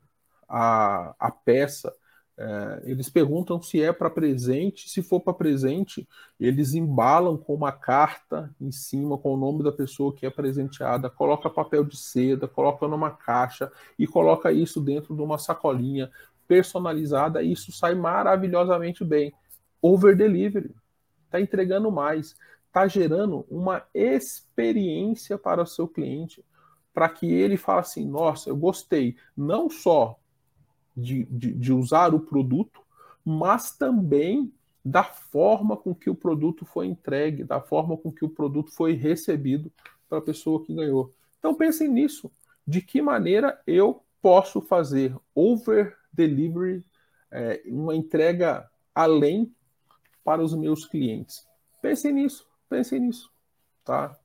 a, 0.49 1.14
a 1.18 1.31
peça, 1.31 1.92
é, 2.38 2.83
eles 2.85 3.09
perguntam 3.09 3.62
se 3.62 3.83
é 3.83 3.92
para 3.92 4.11
presente. 4.11 4.90
Se 4.90 5.03
for 5.03 5.20
para 5.20 5.33
presente, 5.33 6.07
eles 6.38 6.75
embalam 6.75 7.37
com 7.38 7.55
uma 7.55 7.72
carta 7.72 8.55
em 8.61 8.70
cima 8.70 9.16
com 9.16 9.33
o 9.33 9.37
nome 9.37 9.62
da 9.62 9.72
pessoa 9.72 10.12
que 10.12 10.27
é 10.27 10.31
presenteada, 10.31 11.09
coloca 11.09 11.49
papel 11.49 11.85
de 11.85 11.96
seda, 11.96 12.46
coloca 12.46 12.87
numa 12.87 13.11
caixa 13.11 13.72
e 13.99 14.07
coloca 14.07 14.53
isso 14.53 14.81
dentro 14.81 15.16
de 15.16 15.22
uma 15.22 15.38
sacolinha 15.38 16.11
personalizada, 16.47 17.43
isso 17.43 17.73
sai 17.73 17.95
maravilhosamente 17.95 19.05
bem. 19.05 19.33
Over 19.81 20.17
delivery, 20.17 20.75
está 21.25 21.41
entregando 21.41 21.91
mais, 21.91 22.37
está 22.67 22.87
gerando 22.87 23.47
uma 23.51 23.85
experiência 23.95 25.39
para 25.39 25.63
o 25.63 25.67
seu 25.67 25.89
cliente. 25.89 26.45
para 26.93 27.09
que 27.11 27.31
ele 27.31 27.59
fale 27.59 27.81
assim: 27.81 28.07
nossa, 28.07 28.49
eu 28.49 28.57
gostei 28.57 29.17
não 29.37 29.69
só 29.69 30.19
de, 30.97 31.25
de, 31.25 31.53
de 31.53 31.73
usar 31.73 32.15
o 32.15 32.21
produto, 32.21 32.81
mas 33.23 33.77
também 33.77 34.51
da 34.83 35.03
forma 35.03 35.77
com 35.77 35.95
que 35.95 36.09
o 36.09 36.15
produto 36.15 36.65
foi 36.65 36.87
entregue, 36.87 37.45
da 37.45 37.61
forma 37.61 37.97
com 37.97 38.11
que 38.11 38.25
o 38.25 38.31
produto 38.31 38.71
foi 38.71 38.93
recebido 38.93 39.71
para 40.09 40.19
a 40.19 40.23
pessoa 40.23 40.65
que 40.65 40.73
ganhou. 40.75 41.13
Então 41.39 41.55
pensem 41.55 41.89
nisso. 41.89 42.31
De 42.67 42.81
que 42.81 43.03
maneira 43.03 43.61
eu 43.67 44.03
posso 44.23 44.61
fazer 44.61 45.15
over 45.35 45.97
delivery, 46.16 46.85
é, 47.31 47.62
uma 47.66 47.94
entrega 47.94 48.68
além 48.94 49.55
para 50.24 50.42
os 50.42 50.55
meus 50.55 50.87
clientes? 50.87 51.46
Pensem 51.81 52.12
nisso, 52.12 52.46
pensem 52.68 53.00
nisso, 53.00 53.31
tá? 53.85 54.18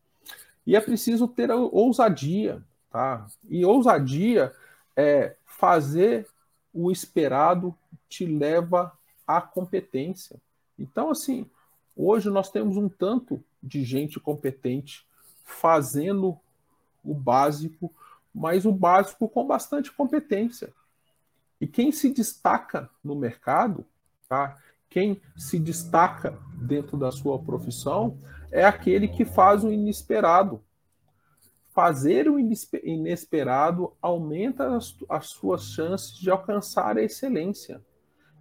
E 0.66 0.76
é 0.76 0.82
preciso 0.82 1.28
ter 1.28 1.52
ousadia, 1.52 2.64
tá? 2.90 3.28
E 3.50 3.66
ousadia 3.66 4.54
é 4.96 5.36
fazer 5.46 6.28
o 6.74 6.92
esperado 6.92 7.76
te 8.08 8.26
leva 8.26 8.92
à 9.28 9.42
competência. 9.42 10.40
Então, 10.78 11.10
assim, 11.10 11.50
hoje 11.96 12.30
nós 12.30 12.50
temos 12.50 12.78
um 12.78 12.88
tanto 12.90 13.44
de 13.62 13.84
gente 13.84 14.20
competente 14.20 15.06
fazendo 15.44 16.40
o 17.04 17.14
básico, 17.14 17.94
mas 18.34 18.66
o 18.66 18.72
básico 18.72 19.28
com 19.28 19.46
bastante 19.46 19.92
competência. 19.92 20.74
E 21.62 21.68
quem 21.68 21.92
se 21.92 22.12
destaca 22.12 22.90
no 23.04 23.16
mercado, 23.16 23.86
tá? 24.28 24.58
Quem 24.90 25.22
se 25.38 25.60
destaca 25.60 26.38
dentro 26.56 26.98
da 26.98 27.12
sua 27.12 27.38
profissão 27.38 28.18
é 28.52 28.66
aquele 28.66 29.08
que 29.08 29.24
faz 29.24 29.64
o 29.64 29.72
inesperado. 29.72 30.60
Fazer 31.70 32.28
o 32.28 32.38
inesperado 32.40 33.94
aumenta 34.02 34.76
as, 34.76 34.98
as 35.08 35.28
suas 35.28 35.66
chances 35.66 36.18
de 36.18 36.32
alcançar 36.32 36.98
a 36.98 37.04
excelência. 37.04 37.80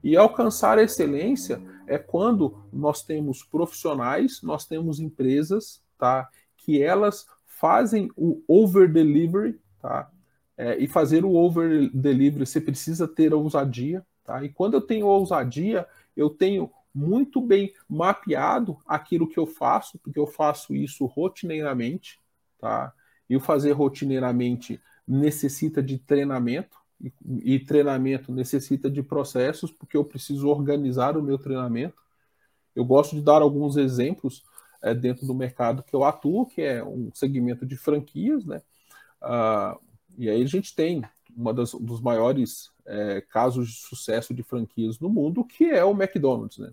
E 0.02 0.16
alcançar 0.16 0.78
a 0.78 0.83
excelência 0.83 1.62
é 1.87 1.98
quando 1.98 2.64
nós 2.72 3.02
temos 3.02 3.44
profissionais, 3.44 4.40
nós 4.42 4.64
temos 4.64 4.98
empresas, 4.98 5.83
tá? 5.98 6.28
Que 6.56 6.83
elas 6.83 7.26
fazem 7.44 8.11
o 8.16 8.42
over 8.48 8.90
delivery, 8.90 9.61
tá? 9.80 10.11
É, 10.61 10.77
e 10.77 10.87
fazer 10.87 11.25
o 11.25 11.33
over 11.33 11.90
delivery 11.90 12.44
você 12.44 12.61
precisa 12.61 13.09
ter 13.09 13.33
ousadia, 13.33 14.05
tá? 14.23 14.44
E 14.44 14.51
quando 14.51 14.75
eu 14.75 14.83
tenho 14.83 15.07
ousadia, 15.07 15.87
eu 16.14 16.29
tenho 16.29 16.70
muito 16.94 17.40
bem 17.40 17.73
mapeado 17.88 18.77
aquilo 18.87 19.27
que 19.27 19.38
eu 19.38 19.46
faço, 19.46 19.99
porque 20.01 20.18
eu 20.18 20.27
faço 20.27 20.75
isso 20.75 21.07
rotineiramente, 21.07 22.20
tá? 22.59 22.92
E 23.27 23.35
o 23.35 23.40
fazer 23.40 23.73
rotineiramente 23.73 24.79
necessita 25.09 25.83
de 25.83 25.96
treinamento, 25.96 26.77
e, 27.01 27.11
e 27.55 27.59
treinamento 27.59 28.31
necessita 28.31 28.90
de 28.90 29.03
processos, 29.03 29.73
porque 29.73 29.96
eu 29.96 30.05
preciso 30.05 30.46
organizar 30.46 31.16
o 31.16 31.23
meu 31.23 31.38
treinamento. 31.38 32.03
Eu 32.77 32.85
gosto 32.85 33.16
de 33.16 33.23
dar 33.23 33.40
alguns 33.40 33.79
exemplos 33.79 34.44
é, 34.83 34.94
dentro 34.94 35.27
do 35.27 35.35
mercado 35.35 35.83
que 35.83 35.96
eu 35.96 36.05
atuo, 36.05 36.44
que 36.44 36.61
é 36.61 36.85
um 36.85 37.11
segmento 37.14 37.64
de 37.64 37.79
franquias, 37.79 38.44
né? 38.44 38.61
Ah, 39.23 39.79
e 40.18 40.29
aí 40.29 40.42
a 40.42 40.46
gente 40.46 40.75
tem 40.75 41.03
um 41.37 41.53
dos 41.53 42.01
maiores 42.01 42.70
é, 42.87 43.20
casos 43.20 43.68
de 43.68 43.75
sucesso 43.75 44.35
de 44.35 44.42
franquias 44.42 44.99
no 44.99 45.09
mundo, 45.09 45.44
que 45.44 45.64
é 45.64 45.85
o 45.85 45.92
McDonald's, 45.92 46.59
né? 46.59 46.73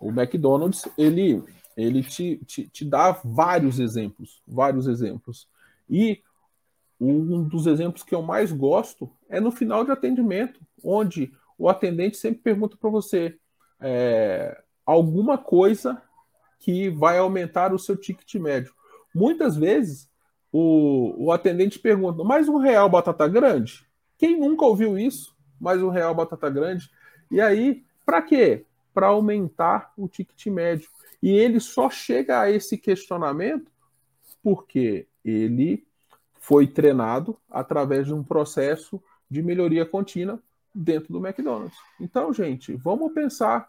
O 0.00 0.08
McDonald's, 0.10 0.88
ele, 0.98 1.42
ele 1.76 2.02
te, 2.02 2.40
te, 2.44 2.68
te 2.68 2.84
dá 2.84 3.12
vários 3.24 3.78
exemplos, 3.78 4.42
vários 4.46 4.86
exemplos. 4.86 5.48
E 5.88 6.22
um 7.00 7.42
dos 7.44 7.66
exemplos 7.66 8.02
que 8.02 8.14
eu 8.14 8.22
mais 8.22 8.52
gosto 8.52 9.10
é 9.28 9.40
no 9.40 9.50
final 9.50 9.84
de 9.84 9.90
atendimento, 9.90 10.60
onde 10.82 11.32
o 11.58 11.68
atendente 11.68 12.16
sempre 12.16 12.42
pergunta 12.42 12.76
para 12.76 12.90
você 12.90 13.36
é, 13.80 14.60
alguma 14.86 15.36
coisa 15.36 16.00
que 16.60 16.88
vai 16.90 17.18
aumentar 17.18 17.72
o 17.72 17.78
seu 17.78 17.96
ticket 17.96 18.34
médio. 18.36 18.72
Muitas 19.14 19.56
vezes 19.56 20.08
o, 20.52 21.26
o 21.26 21.32
atendente 21.32 21.78
pergunta: 21.78 22.22
mais 22.22 22.48
um 22.48 22.58
real 22.58 22.88
batata 22.88 23.26
grande? 23.26 23.84
Quem 24.18 24.38
nunca 24.38 24.64
ouviu 24.64 24.98
isso? 24.98 25.34
Mais 25.60 25.82
um 25.82 25.88
real 25.88 26.14
batata 26.14 26.50
grande? 26.50 26.90
E 27.30 27.40
aí, 27.40 27.82
para 28.04 28.20
quê? 28.22 28.64
para 28.92 29.08
aumentar 29.08 29.92
o 29.96 30.08
ticket 30.08 30.46
médio. 30.46 30.88
E 31.22 31.30
ele 31.30 31.60
só 31.60 31.88
chega 31.88 32.40
a 32.40 32.50
esse 32.50 32.76
questionamento 32.76 33.70
porque 34.42 35.06
ele 35.24 35.86
foi 36.40 36.66
treinado 36.66 37.36
através 37.48 38.06
de 38.06 38.14
um 38.14 38.24
processo 38.24 39.00
de 39.30 39.42
melhoria 39.42 39.86
contínua 39.86 40.42
dentro 40.74 41.12
do 41.12 41.24
McDonald's. 41.24 41.78
Então, 42.00 42.32
gente, 42.32 42.74
vamos 42.74 43.12
pensar. 43.12 43.68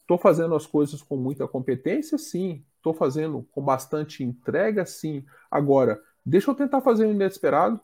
Estou 0.00 0.16
é, 0.16 0.20
fazendo 0.20 0.54
as 0.54 0.66
coisas 0.66 1.00
com 1.00 1.16
muita 1.16 1.48
competência, 1.48 2.18
sim. 2.18 2.62
Estou 2.80 2.94
fazendo 2.94 3.46
com 3.52 3.62
bastante 3.62 4.24
entrega, 4.24 4.86
sim. 4.86 5.22
Agora, 5.50 6.02
deixa 6.24 6.50
eu 6.50 6.54
tentar 6.54 6.80
fazer 6.80 7.04
um 7.04 7.12
inesperado. 7.12 7.78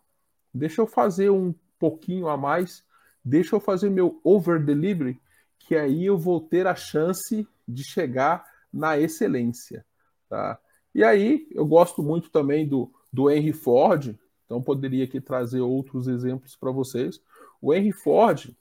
Deixa 0.53 0.81
eu 0.81 0.87
fazer 0.87 1.29
um 1.29 1.55
pouquinho 1.79 2.29
a 2.29 2.37
mais. 2.37 2.83
Deixa 3.23 3.55
eu 3.55 3.61
fazer 3.61 3.91
meu 3.91 4.19
over 4.25 4.59
delivery 4.65 5.21
que 5.59 5.77
aí 5.77 6.07
eu 6.07 6.17
vou 6.17 6.41
ter 6.41 6.67
a 6.67 6.75
chance 6.75 7.47
de 7.69 7.85
chegar 7.85 8.47
na 8.73 8.99
excelência. 8.99 9.85
Tá? 10.31 10.59
E 10.95 11.05
aí 11.05 11.47
eu 11.51 11.67
gosto 11.67 12.03
muito 12.03 12.31
também 12.31 12.67
do, 12.67 12.91
do 13.13 13.31
Henry 13.31 13.53
Ford, 13.53 14.17
então 14.45 14.63
poderia 14.63 15.05
aqui 15.05 15.21
trazer 15.21 15.61
outros 15.61 16.09
exemplos 16.09 16.57
para 16.57 16.71
vocês. 16.71 17.21
O 17.61 17.75
Henry 17.75 17.93
Ford, 17.93 18.57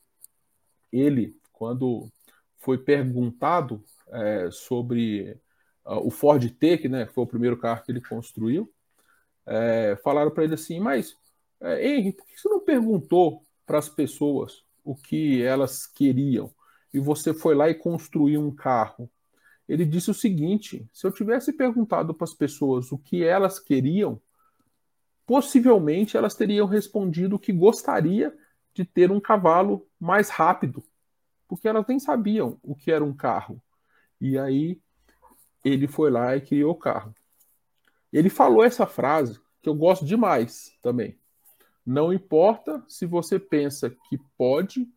ele, 0.91 1.37
quando 1.53 2.09
foi 2.57 2.77
perguntado 2.77 3.81
é, 4.09 4.49
sobre 4.51 5.39
o 5.85 6.09
Ford 6.09 6.49
T, 6.49 6.77
que 6.77 6.89
né, 6.89 7.05
foi 7.05 7.23
o 7.23 7.27
primeiro 7.27 7.57
carro 7.57 7.83
que 7.83 7.91
ele 7.91 8.01
construiu, 8.01 8.71
é, 9.45 9.97
falaram 10.03 10.31
para 10.31 10.43
ele 10.43 10.55
assim, 10.55 10.79
mas 10.79 11.15
é, 11.61 11.87
Henry, 11.87 12.11
por 12.11 12.25
que 12.25 12.39
você 12.39 12.49
não 12.49 12.59
perguntou 12.59 13.45
para 13.65 13.77
as 13.77 13.87
pessoas 13.89 14.63
o 14.83 14.95
que 14.95 15.41
elas 15.43 15.85
queriam? 15.87 16.51
e 16.95 16.99
você 16.99 17.33
foi 17.33 17.53
lá 17.53 17.69
e 17.69 17.75
construiu 17.75 18.39
um 18.39 18.55
carro. 18.55 19.11
Ele 19.67 19.83
disse 19.85 20.09
o 20.09 20.13
seguinte: 20.13 20.89
se 20.93 21.05
eu 21.05 21.11
tivesse 21.11 21.51
perguntado 21.51 22.13
para 22.13 22.23
as 22.23 22.33
pessoas 22.33 22.89
o 22.89 22.97
que 22.97 23.21
elas 23.21 23.59
queriam, 23.59 24.21
possivelmente 25.25 26.15
elas 26.15 26.35
teriam 26.35 26.65
respondido 26.65 27.37
que 27.37 27.51
gostaria 27.51 28.33
de 28.73 28.85
ter 28.85 29.11
um 29.11 29.19
cavalo 29.19 29.85
mais 29.99 30.29
rápido, 30.29 30.81
porque 31.49 31.67
elas 31.67 31.85
nem 31.85 31.99
sabiam 31.99 32.57
o 32.63 32.73
que 32.73 32.89
era 32.89 33.03
um 33.03 33.13
carro. 33.13 33.61
E 34.21 34.37
aí 34.37 34.79
ele 35.65 35.87
foi 35.87 36.11
lá 36.11 36.37
e 36.37 36.41
criou 36.41 36.73
o 36.73 36.77
carro. 36.77 37.13
Ele 38.13 38.29
falou 38.29 38.63
essa 38.63 38.85
frase 38.85 39.39
que 39.61 39.67
eu 39.67 39.73
gosto 39.73 40.05
demais 40.05 40.71
também. 40.81 41.19
Não 41.83 42.13
importa 42.13 42.83
se 42.87 43.05
você 43.05 43.39
pensa 43.39 43.89
que 43.89 44.17
pode 44.37 44.87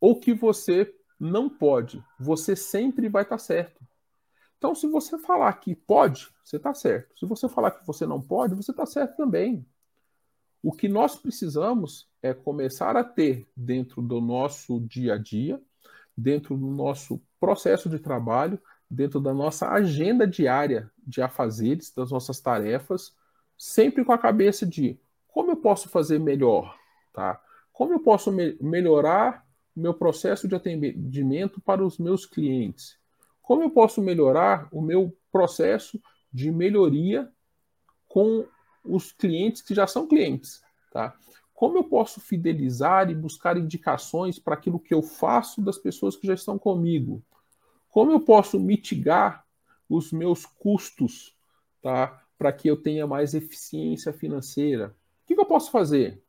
ou 0.00 0.18
que 0.18 0.32
você 0.32 0.92
não 1.18 1.50
pode. 1.50 2.02
Você 2.18 2.56
sempre 2.56 3.08
vai 3.10 3.22
estar 3.22 3.36
tá 3.36 3.38
certo. 3.38 3.80
Então, 4.56 4.74
se 4.74 4.86
você 4.86 5.18
falar 5.18 5.52
que 5.54 5.74
pode, 5.74 6.28
você 6.42 6.56
está 6.56 6.72
certo. 6.74 7.18
Se 7.18 7.26
você 7.26 7.48
falar 7.48 7.70
que 7.70 7.86
você 7.86 8.06
não 8.06 8.20
pode, 8.20 8.54
você 8.54 8.70
está 8.70 8.84
certo 8.86 9.16
também. 9.16 9.66
O 10.62 10.72
que 10.72 10.88
nós 10.88 11.16
precisamos 11.16 12.08
é 12.22 12.34
começar 12.34 12.96
a 12.96 13.04
ter 13.04 13.48
dentro 13.56 14.02
do 14.02 14.20
nosso 14.20 14.80
dia 14.80 15.14
a 15.14 15.18
dia, 15.18 15.60
dentro 16.16 16.56
do 16.56 16.70
nosso 16.70 17.22
processo 17.38 17.88
de 17.88 17.98
trabalho, 17.98 18.60
dentro 18.90 19.20
da 19.20 19.32
nossa 19.32 19.70
agenda 19.70 20.26
diária 20.26 20.90
de 21.06 21.22
afazeres, 21.22 21.92
das 21.94 22.10
nossas 22.10 22.40
tarefas, 22.40 23.14
sempre 23.56 24.04
com 24.04 24.12
a 24.12 24.18
cabeça 24.18 24.66
de 24.66 24.98
como 25.28 25.52
eu 25.52 25.56
posso 25.56 25.88
fazer 25.88 26.18
melhor, 26.18 26.76
tá? 27.12 27.40
Como 27.72 27.92
eu 27.92 28.00
posso 28.00 28.32
me 28.32 28.56
melhorar 28.60 29.46
meu 29.74 29.94
processo 29.94 30.48
de 30.48 30.54
atendimento 30.54 31.60
para 31.60 31.84
os 31.84 31.98
meus 31.98 32.26
clientes? 32.26 32.98
Como 33.40 33.62
eu 33.62 33.70
posso 33.70 34.02
melhorar 34.02 34.68
o 34.70 34.82
meu 34.82 35.16
processo 35.32 36.00
de 36.32 36.50
melhoria 36.50 37.30
com 38.08 38.46
os 38.84 39.12
clientes 39.12 39.62
que 39.62 39.74
já 39.74 39.86
são 39.86 40.06
clientes? 40.06 40.62
Tá? 40.92 41.16
Como 41.54 41.78
eu 41.78 41.84
posso 41.84 42.20
fidelizar 42.20 43.10
e 43.10 43.14
buscar 43.14 43.56
indicações 43.56 44.38
para 44.38 44.54
aquilo 44.54 44.80
que 44.80 44.94
eu 44.94 45.02
faço 45.02 45.60
das 45.60 45.78
pessoas 45.78 46.16
que 46.16 46.26
já 46.26 46.34
estão 46.34 46.58
comigo? 46.58 47.22
Como 47.90 48.12
eu 48.12 48.20
posso 48.20 48.58
mitigar 48.58 49.44
os 49.88 50.12
meus 50.12 50.46
custos 50.46 51.36
tá? 51.82 52.24
para 52.38 52.52
que 52.52 52.68
eu 52.68 52.76
tenha 52.76 53.06
mais 53.06 53.34
eficiência 53.34 54.12
financeira? 54.12 54.96
O 55.22 55.26
que, 55.26 55.34
que 55.34 55.40
eu 55.40 55.46
posso 55.46 55.70
fazer? 55.70 56.22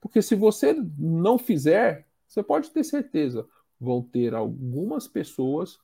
Porque 0.00 0.22
se 0.22 0.34
você 0.34 0.74
não 0.98 1.38
fizer, 1.38 2.06
você 2.26 2.42
pode 2.42 2.70
ter 2.70 2.84
certeza, 2.84 3.46
vão 3.80 4.02
ter 4.02 4.34
algumas 4.34 5.06
pessoas 5.08 5.78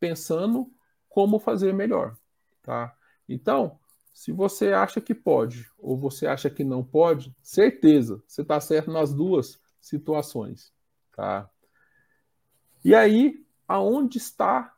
pensando 0.00 0.72
como 1.08 1.38
fazer 1.38 1.72
melhor, 1.74 2.16
tá? 2.62 2.94
Então, 3.28 3.78
Se 4.12 4.32
você 4.32 4.72
acha 4.72 5.00
que 5.00 5.14
pode 5.14 5.70
ou 5.78 5.96
você 5.96 6.26
acha 6.26 6.50
que 6.50 6.64
não 6.64 6.82
pode, 6.82 7.32
certeza, 7.40 8.20
você 8.26 8.42
está 8.42 8.60
certo 8.60 8.90
nas 8.90 9.14
duas 9.14 9.60
situações, 9.80 10.72
tá? 11.14 11.48
E 12.84 12.94
aí, 12.94 13.44
aonde 13.68 14.16
está, 14.16 14.74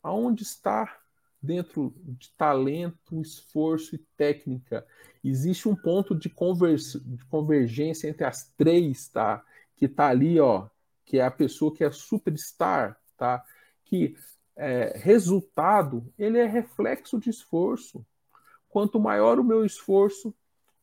aonde 0.00 0.44
está 0.44 0.96
dentro 1.42 1.92
de 2.04 2.30
talento, 2.36 3.20
esforço 3.20 3.96
e 3.96 3.98
técnica, 4.16 4.86
existe 5.22 5.68
um 5.68 5.74
ponto 5.74 6.14
de, 6.14 6.28
de 6.28 7.24
convergência 7.26 8.08
entre 8.08 8.24
as 8.24 8.48
três, 8.56 9.08
tá? 9.08 9.44
Que 9.76 9.88
tá 9.88 10.08
ali, 10.08 10.38
ó, 10.38 10.68
que 11.04 11.18
é 11.18 11.24
a 11.24 11.30
pessoa 11.30 11.74
que 11.74 11.82
é 11.82 11.90
superstar, 11.90 12.96
tá? 13.16 13.44
Que 13.84 14.16
é, 14.56 14.96
resultado, 14.96 16.12
ele 16.18 16.38
é 16.38 16.46
reflexo 16.46 17.18
de 17.18 17.30
esforço. 17.30 18.04
Quanto 18.68 19.00
maior 19.00 19.38
o 19.38 19.44
meu 19.44 19.64
esforço, 19.64 20.34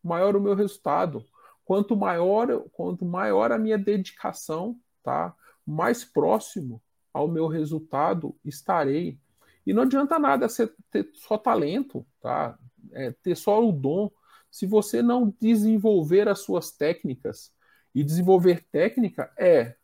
maior 0.03 0.35
o 0.35 0.41
meu 0.41 0.55
resultado. 0.55 1.25
Quanto 1.63 1.95
maior, 1.95 2.63
quanto 2.71 3.05
maior 3.05 3.51
a 3.51 3.57
minha 3.57 3.77
dedicação, 3.77 4.79
tá? 5.03 5.35
Mais 5.65 6.05
próximo 6.05 6.81
ao 7.15 7.29
meu 7.29 7.47
resultado 7.47 8.35
estarei. 8.43 9.17
E 9.65 9.73
não 9.73 9.83
adianta 9.83 10.19
nada 10.19 10.49
você 10.49 10.69
ter 10.91 11.09
só 11.13 11.37
talento, 11.37 12.05
tá? 12.21 12.59
É, 12.91 13.11
ter 13.23 13.37
só 13.37 13.65
o 13.65 13.71
dom. 13.71 14.11
Se 14.51 14.67
você 14.67 15.01
não 15.01 15.33
desenvolver 15.39 16.27
as 16.27 16.39
suas 16.39 16.71
técnicas, 16.71 17.53
e 17.95 18.03
desenvolver 18.03 18.65
técnica 18.69 19.31
é 19.39 19.75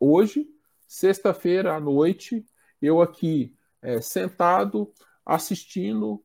hoje, 0.00 0.48
sexta-feira 0.86 1.76
à 1.76 1.78
noite, 1.78 2.46
eu 2.80 3.02
aqui 3.02 3.54
é, 3.82 4.00
sentado 4.00 4.90
assistindo 5.26 6.24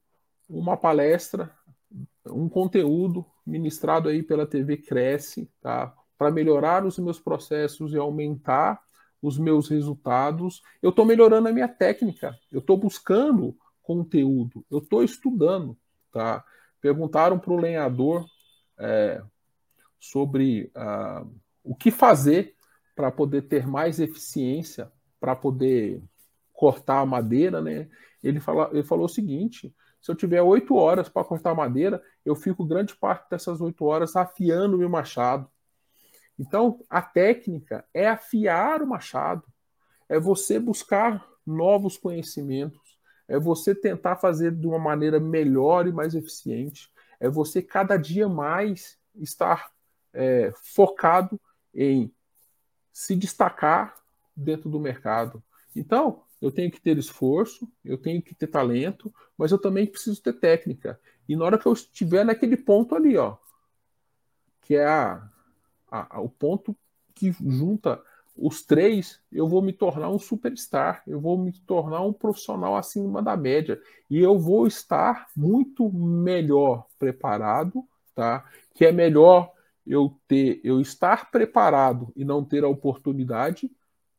uma 0.49 0.78
palestra, 0.78 1.53
um 2.26 2.47
conteúdo 2.47 3.26
ministrado 3.45 4.07
aí 4.07 4.24
pela 4.24 4.47
TV 4.47 4.78
Cresce, 4.78 5.51
tá? 5.59 5.93
Para 6.18 6.32
melhorar 6.32 6.86
os 6.86 6.97
meus 6.97 7.20
processos 7.20 7.91
e 7.91 7.97
aumentar 7.97 8.82
os 9.24 9.40
meus 9.40 9.70
resultados. 9.70 10.62
Eu 10.82 10.90
estou 10.90 11.06
melhorando 11.06 11.48
a 11.48 11.52
minha 11.52 11.70
técnica, 11.70 12.38
eu 12.52 12.60
estou 12.60 12.78
buscando 12.78 13.58
conteúdo, 13.82 14.66
eu 14.70 14.80
estou 14.80 15.02
estudando, 15.02 15.78
tá? 16.12 16.44
Perguntaram 16.82 17.40
para 17.40 17.54
o 17.54 17.58
lenhador 17.58 18.26
é, 18.78 19.24
sobre 19.98 20.70
uh, 20.76 21.26
o 21.64 21.74
que 21.74 21.90
fazer 21.90 22.54
para 22.94 23.10
poder 23.10 23.44
ter 23.44 23.66
mais 23.66 24.00
eficiência, 24.00 24.92
para 25.20 25.36
poder 25.36 26.04
cortar 26.52 27.00
a 27.00 27.06
madeira, 27.06 27.62
né? 27.62 27.90
Ele, 28.22 28.42
fala, 28.42 28.70
ele 28.74 28.84
falou 28.84 29.06
o 29.06 29.10
seguinte: 29.10 29.74
se 30.02 30.12
eu 30.12 30.16
tiver 30.16 30.42
oito 30.42 30.76
horas 30.76 31.08
para 31.08 31.24
cortar 31.24 31.56
madeira, 31.56 32.04
eu 32.26 32.36
fico 32.36 32.66
grande 32.66 32.94
parte 32.94 33.30
dessas 33.30 33.62
oito 33.62 33.86
horas 33.86 34.18
afiando 34.18 34.78
meu 34.78 34.90
machado. 34.90 35.50
Então, 36.38 36.80
a 36.90 37.02
técnica 37.02 37.86
é 37.94 38.08
afiar 38.08 38.82
o 38.82 38.88
machado, 38.88 39.44
é 40.10 40.20
você 40.20 40.60
buscar 40.60 41.26
novos 41.46 41.98
conhecimentos, 41.98 42.98
é 43.28 43.40
você 43.40 43.74
tentar 43.74 44.16
fazer 44.18 44.52
de 44.52 44.68
uma 44.68 44.80
maneira 44.80 45.20
melhor 45.20 45.88
e 45.88 45.92
mais 45.92 46.16
eficiente, 46.16 46.92
é 47.20 47.30
você 47.30 47.62
cada 47.62 47.98
dia 47.98 48.28
mais 48.28 48.98
estar 49.16 49.72
é, 50.14 50.52
focado 50.56 51.40
em 51.74 52.14
se 52.92 53.16
destacar 53.16 53.96
dentro 54.36 54.70
do 54.70 54.80
mercado. 54.80 55.44
Então, 55.76 56.24
eu 56.42 56.52
tenho 56.52 56.70
que 56.70 56.82
ter 56.82 56.98
esforço, 56.98 57.72
eu 57.84 57.98
tenho 57.98 58.22
que 58.22 58.36
ter 58.36 58.48
talento, 58.48 59.14
mas 59.38 59.52
eu 59.52 59.58
também 59.58 59.88
preciso 59.88 60.22
ter 60.22 60.34
técnica. 60.34 61.00
E 61.28 61.36
na 61.36 61.46
hora 61.46 61.58
que 61.58 61.66
eu 61.66 61.74
estiver 61.74 62.26
naquele 62.26 62.58
ponto 62.58 62.96
ali, 62.96 63.18
ó, 63.18 63.38
que 64.62 64.76
é 64.76 64.86
a, 64.86 65.28
a, 65.94 66.18
a, 66.18 66.22
o 66.22 66.28
ponto 66.28 66.76
que 67.14 67.32
junta 67.32 68.02
os 68.36 68.66
três, 68.66 69.22
eu 69.32 69.48
vou 69.48 69.62
me 69.62 69.72
tornar 69.72 70.10
um 70.10 70.18
superstar, 70.18 71.04
eu 71.06 71.22
vou 71.22 71.38
me 71.38 71.52
tornar 71.52 72.02
um 72.02 72.12
profissional 72.12 72.76
acima 72.76 73.22
da 73.22 73.38
média 73.38 73.80
e 74.10 74.18
eu 74.18 74.39
vou 74.39 74.66
estar 74.66 75.28
muito 75.38 75.88
melhor 75.91 76.88
preparado, 76.98 77.88
tá? 78.16 78.44
Que 78.74 78.86
é 78.86 78.91
melhor 78.91 79.52
eu 79.86 80.20
ter, 80.28 80.60
eu 80.64 80.82
estar 80.82 81.30
preparado 81.30 82.12
e 82.16 82.26
não 82.26 82.44
ter 82.44 82.64
a 82.64 82.68
oportunidade 82.68 83.72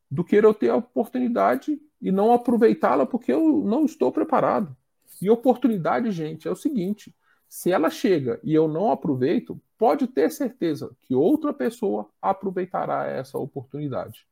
do 0.08 0.22
que 0.22 0.36
eu 0.36 0.54
ter 0.54 0.70
a 0.70 0.76
oportunidade 0.76 1.80
e 2.00 2.12
não 2.12 2.32
aproveitá-la 2.32 3.04
porque 3.04 3.32
eu 3.32 3.64
não 3.64 3.84
estou 3.84 4.12
preparado. 4.12 4.76
E 5.20 5.28
oportunidade, 5.28 6.12
gente, 6.12 6.46
é 6.46 6.50
o 6.50 6.56
seguinte: 6.56 7.12
se 7.48 7.72
ela 7.72 7.90
chega 7.90 8.38
e 8.44 8.54
eu 8.54 8.68
não 8.68 8.92
aproveito, 8.92 9.60
pode 9.84 10.06
ter 10.06 10.30
certeza 10.30 10.96
que 11.02 11.14
outra 11.14 11.52
pessoa 11.52 12.08
aproveitará 12.22 13.06
essa 13.06 13.36
oportunidade. 13.36 14.26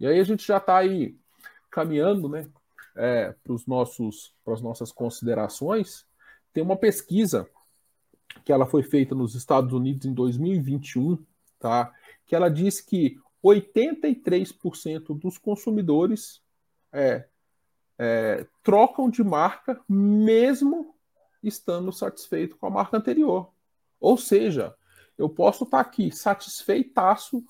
E 0.00 0.06
aí 0.06 0.18
a 0.18 0.24
gente 0.24 0.46
já 0.46 0.56
está 0.56 0.78
aí 0.78 1.14
caminhando, 1.70 2.26
né, 2.26 2.48
é, 2.96 3.34
para 3.44 4.54
as 4.54 4.62
nossas 4.62 4.90
considerações. 4.90 6.06
Tem 6.54 6.64
uma 6.64 6.78
pesquisa 6.78 7.46
que 8.46 8.50
ela 8.50 8.64
foi 8.64 8.82
feita 8.82 9.14
nos 9.14 9.34
Estados 9.34 9.74
Unidos 9.74 10.06
em 10.06 10.14
2021, 10.14 11.22
tá? 11.60 11.92
Que 12.24 12.34
ela 12.34 12.48
diz 12.48 12.80
que 12.80 13.20
83% 13.44 15.14
dos 15.18 15.36
consumidores 15.36 16.42
é, 16.90 17.26
é, 17.98 18.46
trocam 18.62 19.10
de 19.10 19.22
marca 19.22 19.78
mesmo 19.86 20.94
estando 21.42 21.92
satisfeito 21.92 22.56
com 22.56 22.64
a 22.64 22.70
marca 22.70 22.96
anterior. 22.96 23.51
Ou 24.02 24.18
seja, 24.18 24.74
eu 25.16 25.28
posso 25.28 25.62
estar 25.62 25.78
aqui 25.78 26.10
satisfeitaço 26.10 27.44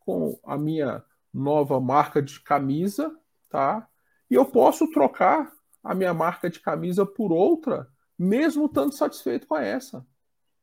com 0.00 0.40
a 0.42 0.56
minha 0.56 1.04
nova 1.32 1.78
marca 1.78 2.22
de 2.22 2.40
camisa, 2.40 3.14
tá? 3.50 3.86
E 4.30 4.34
eu 4.34 4.46
posso 4.46 4.90
trocar 4.90 5.52
a 5.84 5.94
minha 5.94 6.14
marca 6.14 6.48
de 6.48 6.60
camisa 6.60 7.04
por 7.04 7.30
outra, 7.30 7.86
mesmo 8.18 8.64
estando 8.64 8.94
satisfeito 8.94 9.46
com 9.46 9.58
essa. 9.58 10.04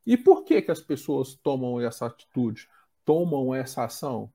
E 0.03 0.17
por 0.17 0.43
que, 0.43 0.63
que 0.63 0.71
as 0.71 0.81
pessoas 0.81 1.35
tomam 1.35 1.79
essa 1.79 2.07
atitude, 2.07 2.67
tomam 3.05 3.53
essa 3.53 3.83
ação? 3.83 4.33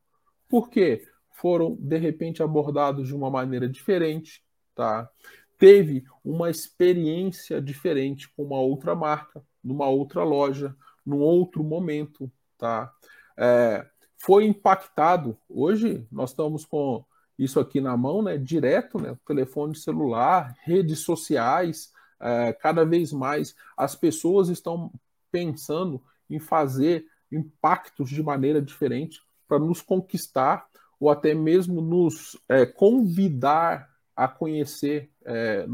Porque 0.48 1.08
foram, 1.32 1.76
de 1.76 1.98
repente, 1.98 2.40
abordados 2.40 3.08
de 3.08 3.14
uma 3.16 3.30
maneira 3.30 3.68
diferente, 3.68 4.44
tá? 4.76 5.10
Teve 5.58 6.04
uma 6.24 6.50
experiência 6.50 7.60
diferente 7.60 8.28
com 8.30 8.44
uma 8.44 8.60
outra 8.60 8.94
marca, 8.94 9.44
numa 9.62 9.88
outra 9.88 10.22
loja, 10.22 10.74
num 11.04 11.18
outro 11.18 11.62
momento, 11.62 12.30
tá? 12.58 12.92
É, 13.36 13.86
foi 14.18 14.44
impactado. 14.44 15.36
Hoje 15.48 16.06
nós 16.10 16.30
estamos 16.30 16.64
com 16.64 17.04
isso 17.38 17.58
aqui 17.58 17.80
na 17.80 17.96
mão, 17.96 18.22
né? 18.22 18.36
Direto, 18.36 18.98
né? 18.98 19.16
Telefone 19.26 19.74
celular, 19.74 20.54
redes 20.62 21.00
sociais, 21.00 21.92
é, 22.20 22.52
cada 22.52 22.84
vez 22.84 23.12
mais 23.12 23.54
as 23.76 23.96
pessoas 23.96 24.48
estão 24.48 24.92
pensando 25.32 26.02
em 26.28 26.38
fazer 26.38 27.06
impactos 27.32 28.10
de 28.10 28.22
maneira 28.22 28.60
diferente 28.60 29.20
para 29.48 29.58
nos 29.58 29.80
conquistar 29.80 30.66
ou 30.98 31.08
até 31.08 31.34
mesmo 31.34 31.80
nos 31.80 32.38
é, 32.48 32.66
convidar 32.66 33.88
a 34.14 34.28
conhecer, 34.28 35.10
é, 35.24 35.66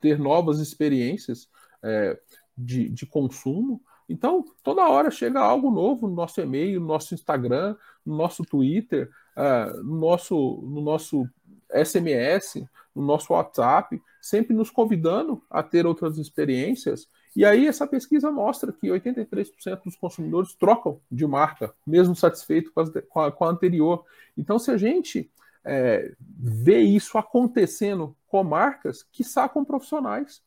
ter 0.00 0.18
novas 0.18 0.60
experiências 0.60 1.48
é, 1.82 2.16
de, 2.56 2.88
de 2.88 3.04
consumo. 3.04 3.82
Então, 4.08 4.44
toda 4.62 4.88
hora 4.88 5.10
chega 5.10 5.40
algo 5.40 5.70
novo 5.70 6.08
no 6.08 6.14
nosso 6.14 6.40
e-mail, 6.40 6.80
no 6.80 6.86
nosso 6.86 7.14
Instagram, 7.14 7.76
no 8.04 8.16
nosso 8.16 8.44
Twitter, 8.44 9.10
uh, 9.36 9.82
no, 9.82 9.98
nosso, 9.98 10.62
no 10.62 10.80
nosso 10.80 11.28
SMS, 11.70 12.66
no 12.94 13.02
nosso 13.04 13.32
WhatsApp, 13.32 14.00
sempre 14.20 14.56
nos 14.56 14.70
convidando 14.70 15.42
a 15.50 15.62
ter 15.62 15.86
outras 15.86 16.16
experiências 16.16 17.08
e 17.36 17.44
aí 17.44 17.68
essa 17.68 17.86
pesquisa 17.86 18.32
mostra 18.32 18.72
que 18.72 18.88
83% 18.88 19.84
dos 19.84 19.94
consumidores 19.94 20.54
trocam 20.54 21.00
de 21.08 21.24
marca, 21.24 21.72
mesmo 21.86 22.16
satisfeito 22.16 22.72
com 22.72 23.20
a, 23.20 23.30
com 23.30 23.44
a 23.44 23.48
anterior. 23.48 24.04
Então, 24.36 24.58
se 24.58 24.72
a 24.72 24.76
gente 24.76 25.30
é, 25.64 26.14
vê 26.18 26.80
isso 26.80 27.16
acontecendo 27.16 28.16
com 28.26 28.42
marcas, 28.42 29.04
que 29.12 29.22
com 29.52 29.64
profissionais. 29.64 30.42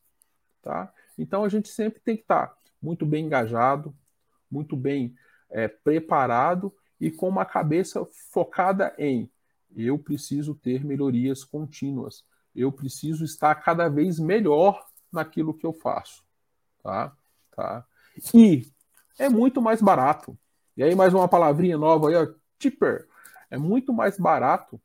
Tá? 0.60 0.92
Então 1.18 1.44
a 1.44 1.48
gente 1.48 1.68
sempre 1.68 2.00
tem 2.00 2.16
que 2.16 2.22
estar 2.22 2.54
muito 2.82 3.06
bem 3.06 3.26
engajado, 3.26 3.94
muito 4.50 4.76
bem 4.76 5.14
é, 5.50 5.68
preparado 5.68 6.74
e 7.00 7.10
com 7.10 7.28
uma 7.28 7.44
cabeça 7.44 8.04
focada 8.30 8.94
em 8.98 9.30
eu 9.74 9.98
preciso 9.98 10.54
ter 10.54 10.84
melhorias 10.84 11.44
contínuas, 11.44 12.24
eu 12.54 12.70
preciso 12.70 13.24
estar 13.24 13.54
cada 13.54 13.88
vez 13.88 14.18
melhor 14.18 14.86
naquilo 15.10 15.54
que 15.54 15.64
eu 15.64 15.72
faço 15.72 16.22
tá? 16.82 17.12
Tá? 17.54 17.86
E 18.34 18.66
é 19.18 19.28
muito 19.28 19.62
mais 19.62 19.80
barato. 19.80 20.36
E 20.76 20.82
aí 20.82 20.94
mais 20.94 21.14
uma 21.14 21.28
palavrinha 21.28 21.78
nova 21.78 22.08
aí, 22.08 22.16
ó, 22.16 22.26
cheaper. 22.60 23.06
É 23.50 23.56
muito 23.56 23.92
mais 23.92 24.18
barato, 24.18 24.80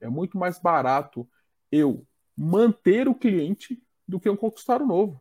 é 0.00 0.08
muito 0.08 0.38
mais 0.38 0.58
barato 0.58 1.28
eu 1.70 2.06
manter 2.36 3.08
o 3.08 3.14
cliente 3.14 3.82
do 4.06 4.18
que 4.18 4.28
eu 4.28 4.36
conquistar 4.36 4.80
o 4.80 4.86
novo. 4.86 5.20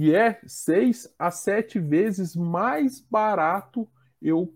E 0.00 0.14
é 0.14 0.40
seis 0.46 1.12
a 1.18 1.28
sete 1.28 1.80
vezes 1.80 2.36
mais 2.36 3.00
barato 3.00 3.90
eu 4.22 4.54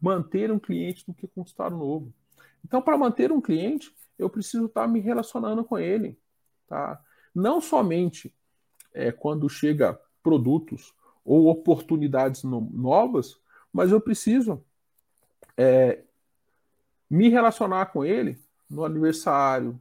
manter 0.00 0.50
um 0.50 0.58
cliente 0.58 1.04
do 1.04 1.12
que 1.12 1.28
conquistar 1.28 1.70
um 1.70 1.76
novo. 1.76 2.14
Então, 2.64 2.80
para 2.80 2.96
manter 2.96 3.30
um 3.30 3.38
cliente, 3.38 3.94
eu 4.18 4.30
preciso 4.30 4.64
estar 4.64 4.88
me 4.88 4.98
relacionando 4.98 5.62
com 5.62 5.78
ele. 5.78 6.18
Tá? 6.66 6.98
Não 7.34 7.60
somente 7.60 8.34
é, 8.94 9.12
quando 9.12 9.46
chega 9.46 10.00
produtos 10.22 10.94
ou 11.22 11.48
oportunidades 11.48 12.44
no, 12.44 12.62
novas, 12.72 13.38
mas 13.70 13.92
eu 13.92 14.00
preciso 14.00 14.64
é, 15.54 16.02
me 17.10 17.28
relacionar 17.28 17.92
com 17.92 18.02
ele 18.02 18.42
no 18.70 18.86
aniversário, 18.86 19.78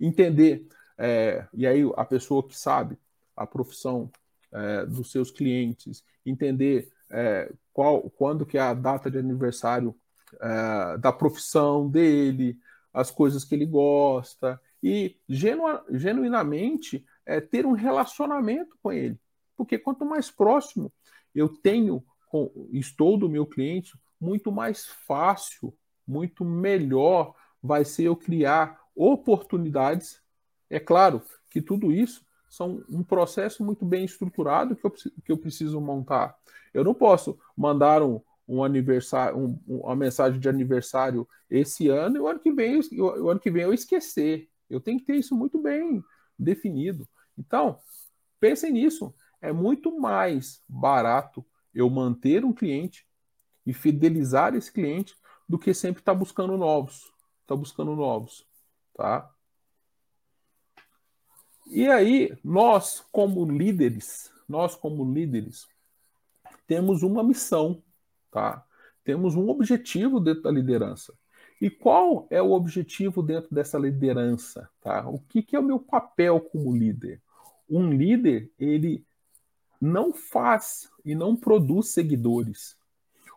entender, 0.00 0.66
é, 0.98 1.46
e 1.54 1.64
aí 1.64 1.88
a 1.96 2.04
pessoa 2.04 2.42
que 2.42 2.58
sabe 2.58 2.98
a 3.36 3.46
profissão 3.46 4.10
é, 4.52 4.86
dos 4.86 5.10
seus 5.10 5.30
clientes, 5.30 6.02
entender 6.24 6.88
é, 7.10 7.52
qual, 7.72 8.08
quando 8.10 8.46
que 8.46 8.58
é 8.58 8.60
a 8.60 8.74
data 8.74 9.10
de 9.10 9.18
aniversário 9.18 9.94
é, 10.40 10.98
da 10.98 11.12
profissão 11.12 11.88
dele, 11.88 12.58
as 12.92 13.10
coisas 13.10 13.44
que 13.44 13.54
ele 13.54 13.66
gosta, 13.66 14.60
e 14.82 15.16
genu, 15.28 15.64
genuinamente 15.90 17.04
é, 17.24 17.40
ter 17.40 17.66
um 17.66 17.72
relacionamento 17.72 18.76
com 18.82 18.92
ele. 18.92 19.18
Porque 19.56 19.78
quanto 19.78 20.04
mais 20.04 20.30
próximo 20.30 20.92
eu 21.34 21.48
tenho, 21.48 22.04
com, 22.28 22.68
estou 22.72 23.18
do 23.18 23.28
meu 23.28 23.46
cliente, 23.46 23.92
muito 24.20 24.50
mais 24.50 24.86
fácil, 24.86 25.76
muito 26.06 26.44
melhor 26.44 27.34
vai 27.62 27.84
ser 27.84 28.04
eu 28.04 28.16
criar 28.16 28.80
oportunidades. 28.94 30.22
É 30.70 30.80
claro 30.80 31.22
que 31.50 31.60
tudo 31.60 31.92
isso 31.92 32.25
são 32.48 32.82
um 32.88 33.02
processo 33.02 33.64
muito 33.64 33.84
bem 33.84 34.04
estruturado 34.04 34.76
que 34.76 34.84
eu, 34.84 34.90
que 34.90 35.32
eu 35.32 35.38
preciso 35.38 35.80
montar. 35.80 36.36
Eu 36.72 36.84
não 36.84 36.94
posso 36.94 37.38
mandar 37.56 38.02
um, 38.02 38.20
um 38.48 38.62
aniversário, 38.62 39.38
um, 39.38 39.58
uma 39.66 39.96
mensagem 39.96 40.38
de 40.38 40.48
aniversário 40.48 41.26
esse 41.50 41.88
ano 41.88 42.16
e 42.16 42.20
o 42.20 42.28
ano 42.28 42.40
que 42.40 42.52
vem, 42.52 42.78
o, 42.78 43.24
o 43.24 43.30
ano 43.30 43.40
que 43.40 43.50
vem 43.50 43.62
eu 43.62 43.74
esquecer. 43.74 44.48
Eu 44.68 44.80
tenho 44.80 44.98
que 44.98 45.04
ter 45.06 45.16
isso 45.16 45.34
muito 45.34 45.60
bem 45.60 46.02
definido. 46.38 47.08
Então, 47.38 47.78
pensem 48.40 48.72
nisso. 48.72 49.14
É 49.40 49.52
muito 49.52 49.98
mais 49.98 50.62
barato 50.68 51.44
eu 51.74 51.88
manter 51.90 52.44
um 52.44 52.52
cliente 52.52 53.06
e 53.64 53.72
fidelizar 53.72 54.54
esse 54.54 54.72
cliente 54.72 55.14
do 55.48 55.58
que 55.58 55.74
sempre 55.74 56.00
estar 56.00 56.12
tá 56.12 56.18
buscando 56.18 56.56
novos. 56.56 57.12
Está 57.42 57.54
buscando 57.54 57.94
novos, 57.94 58.46
tá? 58.94 59.30
E 61.66 61.88
aí, 61.88 62.36
nós 62.44 63.04
como 63.10 63.44
líderes, 63.44 64.30
nós 64.48 64.76
como 64.76 65.12
líderes, 65.12 65.66
temos 66.66 67.02
uma 67.02 67.24
missão, 67.24 67.82
tá? 68.30 68.64
Temos 69.02 69.34
um 69.34 69.48
objetivo 69.48 70.20
dentro 70.20 70.42
da 70.42 70.50
liderança. 70.50 71.12
E 71.60 71.68
qual 71.68 72.26
é 72.30 72.40
o 72.40 72.52
objetivo 72.52 73.22
dentro 73.22 73.52
dessa 73.52 73.78
liderança, 73.78 74.68
tá? 74.80 75.08
O 75.08 75.18
que, 75.18 75.42
que 75.42 75.56
é 75.56 75.58
o 75.58 75.64
meu 75.64 75.80
papel 75.80 76.40
como 76.40 76.76
líder? 76.76 77.20
Um 77.68 77.90
líder, 77.90 78.50
ele 78.58 79.04
não 79.80 80.12
faz 80.12 80.88
e 81.04 81.14
não 81.14 81.34
produz 81.34 81.88
seguidores. 81.88 82.76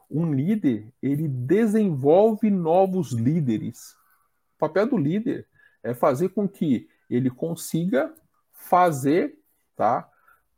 Um 0.10 0.34
líder, 0.34 0.92
ele 1.02 1.28
desenvolve 1.28 2.50
novos 2.52 3.12
líderes. 3.12 3.94
O 4.56 4.60
papel 4.60 4.88
do 4.88 4.98
líder 4.98 5.48
é 5.82 5.94
fazer 5.94 6.30
com 6.30 6.48
que 6.48 6.88
ele 7.10 7.30
consiga 7.30 8.14
fazer 8.60 9.36
tá, 9.76 10.08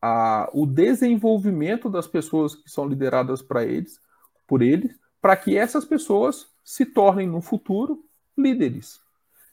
a, 0.02 0.50
o 0.52 0.66
desenvolvimento 0.66 1.90
das 1.90 2.08
pessoas 2.08 2.56
que 2.56 2.70
são 2.70 2.88
lideradas 2.88 3.42
para 3.42 3.64
eles, 3.64 4.00
por 4.48 4.62
eles, 4.62 5.00
para 5.22 5.38
que 5.38 5.56
essas 5.56 5.86
pessoas 5.86 6.48
se 6.64 6.86
tornem 6.86 7.28
no 7.28 7.42
futuro 7.42 8.04
líderes. 8.36 9.00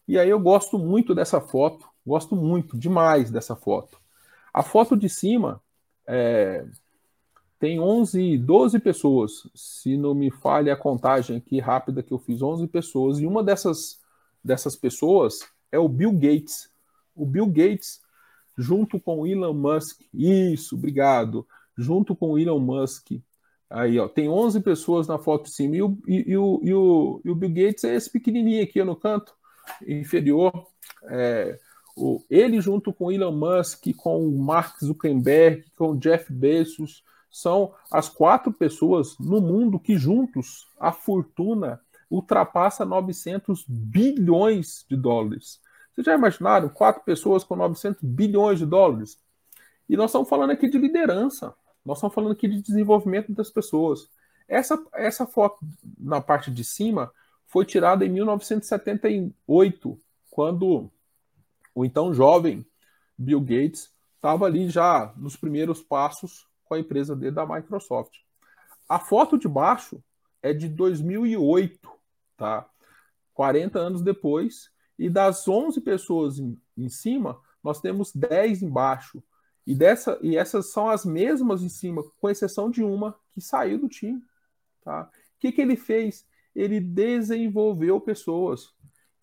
E 0.09 0.19
aí 0.19 0.31
eu 0.31 0.41
gosto 0.41 0.79
muito 0.79 1.15
dessa 1.15 1.41
foto, 1.41 1.87
gosto 2.05 2.35
muito 2.35 2.77
demais 2.77 3.31
dessa 3.31 3.55
foto. 3.55 3.99
A 4.53 4.63
foto 4.63 4.97
de 4.97 5.09
cima 5.09 5.61
é, 6.07 6.65
tem 7.59 7.79
11, 7.79 8.39
12 8.39 8.79
pessoas, 8.79 9.47
se 9.55 9.97
não 9.97 10.15
me 10.15 10.31
falha 10.31 10.73
a 10.73 10.77
contagem 10.77 11.37
aqui 11.37 11.61
rápida 11.61 12.03
que 12.03 12.13
eu 12.13 12.19
fiz, 12.19 12.41
11 12.41 12.67
pessoas, 12.69 13.19
e 13.19 13.27
uma 13.27 13.45
dessas, 13.45 14.01
dessas 14.43 14.75
pessoas 14.75 15.41
é 15.71 15.79
o 15.79 15.89
Bill 15.89 16.13
Gates. 16.13 16.71
O 17.15 17.27
Bill 17.27 17.47
Gates, 17.47 18.01
junto 18.59 18.99
com 18.99 19.21
o 19.21 19.27
Elon 19.27 19.55
Musk, 19.55 20.01
isso, 20.13 20.75
obrigado, 20.75 21.47
junto 21.77 22.17
com 22.17 22.33
o 22.33 22.39
Elon 22.39 22.59
Musk, 22.59 23.13
aí 23.71 23.99
ó, 24.01 24.09
tem 24.09 24.29
11 24.29 24.61
pessoas 24.61 25.07
na 25.07 25.19
foto 25.19 25.45
de 25.45 25.55
cima, 25.55 25.77
e 25.77 25.83
o, 25.83 25.97
e, 26.07 26.33
e 26.33 26.37
o, 26.37 26.61
e 26.63 26.75
o, 26.75 27.21
e 27.25 27.31
o 27.31 27.35
Bill 27.37 27.51
Gates 27.51 27.85
é 27.85 27.95
esse 27.95 28.11
pequenininho 28.11 28.65
aqui 28.65 28.83
no 28.83 28.97
canto 28.97 29.33
inferior, 29.87 30.53
é, 31.05 31.57
o, 31.97 32.25
ele 32.29 32.61
junto 32.61 32.93
com 32.93 33.13
Elon 33.13 33.33
Musk, 33.33 33.87
com 33.97 34.27
o 34.27 34.39
Mark 34.39 34.79
Zuckerberg, 34.83 35.65
com 35.77 35.93
o 35.93 35.99
Jeff 35.99 36.33
Bezos, 36.33 37.05
são 37.31 37.73
as 37.93 38.09
quatro 38.09 38.53
pessoas 38.53 39.17
no 39.19 39.41
mundo 39.41 39.79
que 39.79 39.97
juntos 39.97 40.67
a 40.81 40.93
fortuna 40.93 41.81
ultrapassa 42.11 42.85
900 42.85 43.65
bilhões 43.69 44.85
de 44.89 44.97
dólares. 44.97 45.61
Vocês 45.99 46.07
já 46.07 46.15
imaginaram 46.15 46.69
quatro 46.69 47.03
pessoas 47.03 47.43
com 47.43 47.57
900 47.57 48.01
bilhões 48.05 48.61
de 48.61 48.67
dólares? 48.67 49.21
E 49.89 49.97
nós 49.97 50.11
estamos 50.11 50.29
falando 50.29 50.51
aqui 50.51 50.69
de 50.69 50.79
liderança, 50.79 51.53
nós 51.85 51.99
estamos 51.99 52.15
falando 52.15 52.31
aqui 52.31 52.47
de 52.47 52.63
desenvolvimento 52.63 53.33
das 53.33 53.51
pessoas. 53.51 54.09
Essa, 54.47 54.81
essa 54.95 55.27
foto 55.27 55.59
na 55.99 56.21
parte 56.21 56.53
de 56.53 56.63
cima 56.63 57.13
foi 57.49 57.65
tirada 57.65 58.07
em 58.07 58.11
1978, 58.11 59.99
quando 60.31 60.89
o 61.75 61.85
então 61.85 62.15
jovem 62.15 62.65
Bill 63.19 63.41
Gates 63.41 63.93
estava 64.15 64.47
ali 64.47 64.71
já 64.71 65.13
nos 65.17 65.35
primeiros 65.35 65.83
passos 65.83 66.47
com 66.65 66.75
a 66.75 66.79
empresa 66.79 67.17
dele 67.17 67.35
da 67.35 67.45
Microsoft. 67.45 68.19
A 68.89 69.01
foto 69.01 69.37
de 69.37 69.49
baixo 69.49 70.01
é 70.41 70.53
de 70.53 70.69
2008, 70.69 71.91
tá? 72.37 72.71
40 73.35 73.81
anos 73.81 74.01
depois, 74.01 74.71
e 74.99 75.09
das 75.09 75.47
11 75.47 75.81
pessoas 75.81 76.39
em, 76.39 76.61
em 76.77 76.89
cima, 76.89 77.41
nós 77.63 77.81
temos 77.81 78.13
10 78.13 78.63
embaixo. 78.63 79.23
E, 79.67 79.75
dessa, 79.75 80.19
e 80.23 80.37
essas 80.37 80.73
são 80.73 80.89
as 80.89 81.05
mesmas 81.05 81.63
em 81.63 81.69
cima, 81.69 82.03
com 82.19 82.29
exceção 82.29 82.71
de 82.71 82.83
uma 82.83 83.15
que 83.33 83.41
saiu 83.41 83.79
do 83.79 83.89
time. 83.89 84.23
Tá? 84.83 85.03
O 85.37 85.39
que, 85.39 85.53
que 85.53 85.61
ele 85.61 85.77
fez? 85.77 86.27
Ele 86.55 86.81
desenvolveu 86.81 88.01
pessoas. 88.01 88.73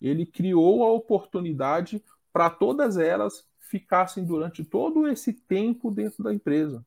Ele 0.00 0.24
criou 0.24 0.84
a 0.84 0.92
oportunidade 0.92 2.02
para 2.32 2.48
todas 2.48 2.96
elas 2.96 3.46
ficassem 3.58 4.24
durante 4.24 4.64
todo 4.64 5.08
esse 5.08 5.32
tempo 5.32 5.90
dentro 5.90 6.22
da 6.22 6.32
empresa. 6.32 6.86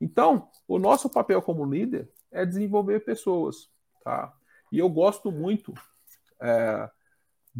Então, 0.00 0.48
o 0.66 0.78
nosso 0.78 1.08
papel 1.08 1.40
como 1.40 1.64
líder 1.64 2.10
é 2.30 2.44
desenvolver 2.44 3.00
pessoas, 3.00 3.70
tá? 4.02 4.34
E 4.70 4.78
eu 4.78 4.88
gosto 4.88 5.30
muito 5.30 5.72
é, 6.40 6.90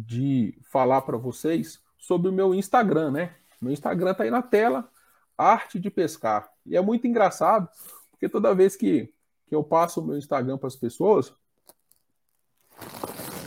de 0.05 0.57
falar 0.63 1.01
para 1.01 1.17
vocês 1.17 1.81
sobre 1.97 2.29
o 2.29 2.33
meu 2.33 2.53
Instagram, 2.53 3.11
né? 3.11 3.35
Meu 3.61 3.73
Instagram 3.73 4.11
está 4.11 4.23
aí 4.23 4.31
na 4.31 4.41
tela, 4.41 4.89
Arte 5.37 5.79
de 5.79 5.89
Pescar. 5.89 6.49
E 6.65 6.77
é 6.77 6.81
muito 6.81 7.05
engraçado, 7.07 7.67
porque 8.11 8.29
toda 8.29 8.55
vez 8.55 8.75
que, 8.75 9.13
que 9.45 9.55
eu 9.55 9.63
passo 9.63 9.99
o 9.99 10.05
meu 10.05 10.17
Instagram 10.17 10.57
para 10.57 10.67
as 10.67 10.75
pessoas, 10.75 11.33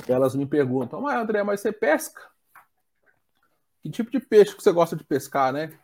elas 0.06 0.34
me 0.34 0.46
perguntam: 0.46 1.06
Ah, 1.06 1.20
André, 1.20 1.42
mas 1.42 1.60
você 1.60 1.72
pesca? 1.72 2.32
que 3.82 3.90
tipo 3.90 4.10
de 4.10 4.20
peixe 4.20 4.54
que 4.54 4.62
você 4.62 4.70
gosta 4.70 4.94
de 4.94 5.02
pescar, 5.02 5.52
né? 5.52 5.76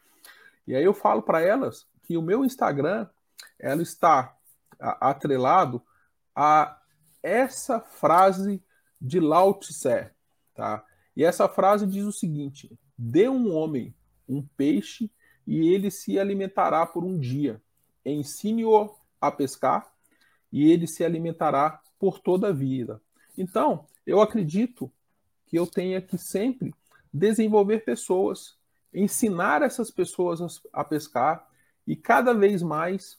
E 0.66 0.74
aí 0.76 0.84
eu 0.84 0.94
falo 0.94 1.20
para 1.20 1.40
elas 1.40 1.86
que 2.04 2.16
o 2.16 2.22
meu 2.22 2.44
Instagram 2.44 3.08
ela 3.58 3.82
está 3.82 4.36
atrelado 4.78 5.82
a 6.34 6.80
essa 7.20 7.80
frase 7.80 8.62
de 9.00 9.18
Lao 9.18 9.54
Tse, 9.54 10.10
tá? 10.58 10.84
E 11.16 11.24
essa 11.24 11.48
frase 11.48 11.86
diz 11.86 12.04
o 12.04 12.10
seguinte: 12.10 12.76
dê 12.98 13.28
um 13.28 13.54
homem 13.54 13.94
um 14.28 14.42
peixe 14.42 15.08
e 15.46 15.72
ele 15.72 15.88
se 15.88 16.18
alimentará 16.18 16.84
por 16.84 17.04
um 17.04 17.16
dia. 17.16 17.62
Ensine-o 18.04 18.92
a 19.20 19.30
pescar 19.30 19.88
e 20.52 20.68
ele 20.68 20.88
se 20.88 21.04
alimentará 21.04 21.80
por 21.96 22.18
toda 22.18 22.48
a 22.48 22.52
vida. 22.52 23.00
Então, 23.36 23.86
eu 24.04 24.20
acredito 24.20 24.90
que 25.46 25.56
eu 25.56 25.64
tenha 25.64 26.02
que 26.02 26.18
sempre 26.18 26.74
desenvolver 27.12 27.84
pessoas, 27.84 28.58
ensinar 28.92 29.62
essas 29.62 29.92
pessoas 29.92 30.60
a, 30.72 30.82
pescar 30.82 31.48
e 31.86 31.94
cada 31.94 32.34
vez 32.34 32.62
mais 32.62 33.16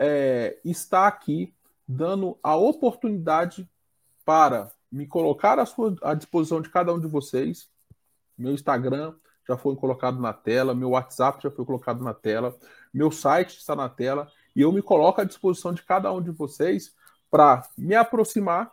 é, 0.00 0.58
estar 0.64 1.06
aqui 1.06 1.54
dando 1.86 2.36
a 2.42 2.56
oportunidade 2.56 3.68
para 4.24 4.72
me 4.92 5.06
colocar 5.06 5.58
à, 5.58 5.64
sua, 5.64 5.96
à 6.02 6.12
disposição 6.12 6.60
de 6.60 6.68
cada 6.68 6.92
um 6.92 7.00
de 7.00 7.06
vocês. 7.06 7.70
Meu 8.36 8.52
Instagram 8.52 9.14
já 9.48 9.56
foi 9.56 9.74
colocado 9.74 10.20
na 10.20 10.32
tela, 10.32 10.74
meu 10.74 10.90
WhatsApp 10.90 11.42
já 11.42 11.50
foi 11.50 11.64
colocado 11.64 12.04
na 12.04 12.12
tela, 12.12 12.56
meu 12.92 13.10
site 13.10 13.58
está 13.58 13.74
na 13.74 13.88
tela, 13.88 14.30
e 14.54 14.60
eu 14.60 14.70
me 14.70 14.82
coloco 14.82 15.20
à 15.20 15.24
disposição 15.24 15.72
de 15.72 15.82
cada 15.82 16.12
um 16.12 16.22
de 16.22 16.30
vocês 16.30 16.94
para 17.30 17.66
me 17.76 17.94
aproximar 17.94 18.70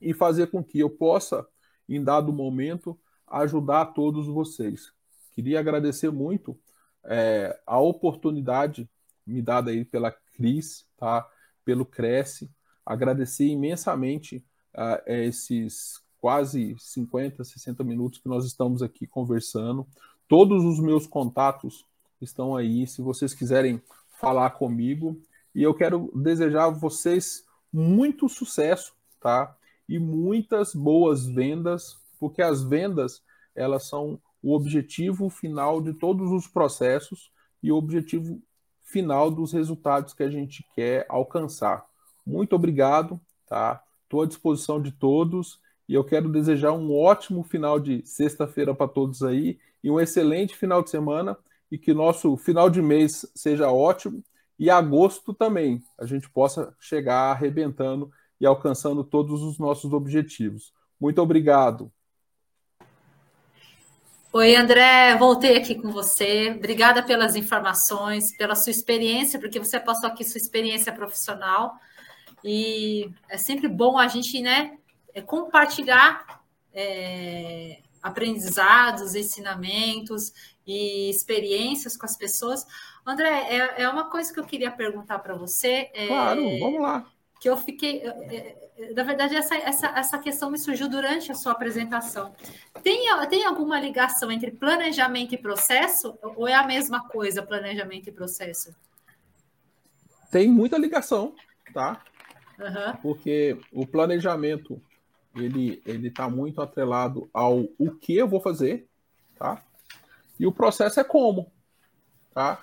e 0.00 0.14
fazer 0.14 0.46
com 0.46 0.62
que 0.62 0.78
eu 0.78 0.88
possa, 0.88 1.46
em 1.88 2.02
dado 2.02 2.32
momento, 2.32 2.98
ajudar 3.26 3.86
todos 3.86 4.26
vocês. 4.26 4.92
Queria 5.32 5.58
agradecer 5.58 6.10
muito 6.10 6.58
é, 7.04 7.58
a 7.66 7.78
oportunidade 7.78 8.88
me 9.26 9.42
dada 9.42 9.72
aí 9.72 9.84
pela 9.84 10.10
Cris, 10.10 10.86
tá? 10.96 11.28
pelo 11.64 11.84
Cresce, 11.84 12.48
agradecer 12.84 13.46
imensamente 13.46 14.44
esses 15.06 16.00
quase 16.20 16.76
50, 16.78 17.44
60 17.44 17.84
minutos 17.84 18.18
que 18.18 18.28
nós 18.28 18.44
estamos 18.44 18.82
aqui 18.82 19.06
conversando. 19.06 19.86
Todos 20.28 20.64
os 20.64 20.80
meus 20.80 21.06
contatos 21.06 21.84
estão 22.20 22.56
aí, 22.56 22.86
se 22.86 23.00
vocês 23.00 23.32
quiserem 23.32 23.80
falar 24.20 24.50
comigo. 24.50 25.20
E 25.54 25.62
eu 25.62 25.74
quero 25.74 26.10
desejar 26.14 26.64
a 26.64 26.70
vocês 26.70 27.44
muito 27.72 28.28
sucesso, 28.28 28.94
tá? 29.20 29.56
E 29.88 29.98
muitas 29.98 30.74
boas 30.74 31.26
vendas, 31.26 31.96
porque 32.18 32.42
as 32.42 32.62
vendas, 32.62 33.22
elas 33.54 33.84
são 33.84 34.20
o 34.42 34.54
objetivo 34.54 35.28
final 35.28 35.80
de 35.80 35.92
todos 35.92 36.30
os 36.30 36.46
processos 36.46 37.30
e 37.62 37.70
o 37.70 37.76
objetivo 37.76 38.40
final 38.82 39.30
dos 39.30 39.52
resultados 39.52 40.14
que 40.14 40.22
a 40.22 40.30
gente 40.30 40.64
quer 40.74 41.06
alcançar. 41.08 41.84
Muito 42.24 42.54
obrigado, 42.54 43.20
tá? 43.46 43.82
Estou 44.06 44.22
à 44.22 44.26
disposição 44.26 44.80
de 44.80 44.92
todos 44.92 45.60
e 45.88 45.94
eu 45.94 46.04
quero 46.04 46.28
desejar 46.28 46.70
um 46.70 46.96
ótimo 46.96 47.42
final 47.42 47.80
de 47.80 48.06
sexta-feira 48.06 48.72
para 48.72 48.86
todos 48.86 49.24
aí 49.24 49.58
e 49.82 49.90
um 49.90 49.98
excelente 49.98 50.56
final 50.56 50.80
de 50.80 50.90
semana 50.90 51.36
e 51.72 51.76
que 51.76 51.92
nosso 51.92 52.36
final 52.36 52.70
de 52.70 52.80
mês 52.80 53.28
seja 53.34 53.68
ótimo 53.68 54.22
e 54.56 54.70
agosto 54.70 55.34
também 55.34 55.82
a 55.98 56.06
gente 56.06 56.30
possa 56.30 56.72
chegar 56.78 57.32
arrebentando 57.32 58.08
e 58.40 58.46
alcançando 58.46 59.02
todos 59.02 59.42
os 59.42 59.58
nossos 59.58 59.92
objetivos. 59.92 60.72
Muito 61.00 61.20
obrigado. 61.20 61.90
Oi, 64.32 64.54
André, 64.54 65.16
voltei 65.16 65.56
aqui 65.56 65.74
com 65.74 65.90
você. 65.90 66.54
Obrigada 66.56 67.02
pelas 67.02 67.34
informações, 67.34 68.36
pela 68.36 68.54
sua 68.54 68.70
experiência, 68.70 69.40
porque 69.40 69.58
você 69.58 69.80
passou 69.80 70.08
aqui 70.08 70.22
sua 70.22 70.38
experiência 70.38 70.92
profissional. 70.92 71.74
E 72.46 73.10
é 73.28 73.36
sempre 73.36 73.68
bom 73.68 73.98
a 73.98 74.06
gente, 74.06 74.40
né, 74.40 74.78
é 75.12 75.20
compartilhar 75.20 76.42
é, 76.72 77.80
aprendizados, 78.02 79.14
ensinamentos 79.14 80.32
e 80.66 81.10
experiências 81.10 81.96
com 81.96 82.06
as 82.06 82.16
pessoas. 82.16 82.66
André, 83.04 83.28
é, 83.28 83.82
é 83.82 83.88
uma 83.88 84.08
coisa 84.08 84.32
que 84.32 84.38
eu 84.38 84.44
queria 84.44 84.70
perguntar 84.70 85.18
para 85.18 85.34
você. 85.34 85.90
É, 85.92 86.06
claro, 86.06 86.58
vamos 86.58 86.80
lá. 86.80 87.10
Que 87.40 87.50
eu 87.50 87.56
fiquei 87.56 88.02
é, 88.02 88.66
na 88.94 89.02
verdade, 89.02 89.34
essa, 89.34 89.56
essa, 89.56 89.86
essa 89.88 90.18
questão 90.18 90.50
me 90.50 90.58
surgiu 90.58 90.88
durante 90.88 91.32
a 91.32 91.34
sua 91.34 91.52
apresentação. 91.52 92.34
Tem, 92.82 93.06
tem 93.28 93.44
alguma 93.46 93.80
ligação 93.80 94.30
entre 94.30 94.50
planejamento 94.50 95.34
e 95.34 95.38
processo? 95.38 96.18
Ou 96.22 96.46
é 96.46 96.54
a 96.54 96.66
mesma 96.66 97.08
coisa, 97.08 97.42
planejamento 97.42 98.08
e 98.08 98.12
processo? 98.12 98.74
Tem 100.30 100.48
muita 100.48 100.76
ligação, 100.76 101.34
tá? 101.72 102.02
Uhum. 102.58 102.96
Porque 103.02 103.58
o 103.72 103.86
planejamento 103.86 104.80
ele 105.34 105.82
ele 105.84 106.08
está 106.08 106.28
muito 106.28 106.60
atrelado 106.60 107.28
ao 107.32 107.66
o 107.78 107.90
que 107.90 108.16
eu 108.16 108.26
vou 108.26 108.40
fazer, 108.40 108.88
tá? 109.38 109.62
E 110.38 110.46
o 110.46 110.52
processo 110.52 111.00
é 111.00 111.04
como, 111.04 111.50
tá? 112.32 112.62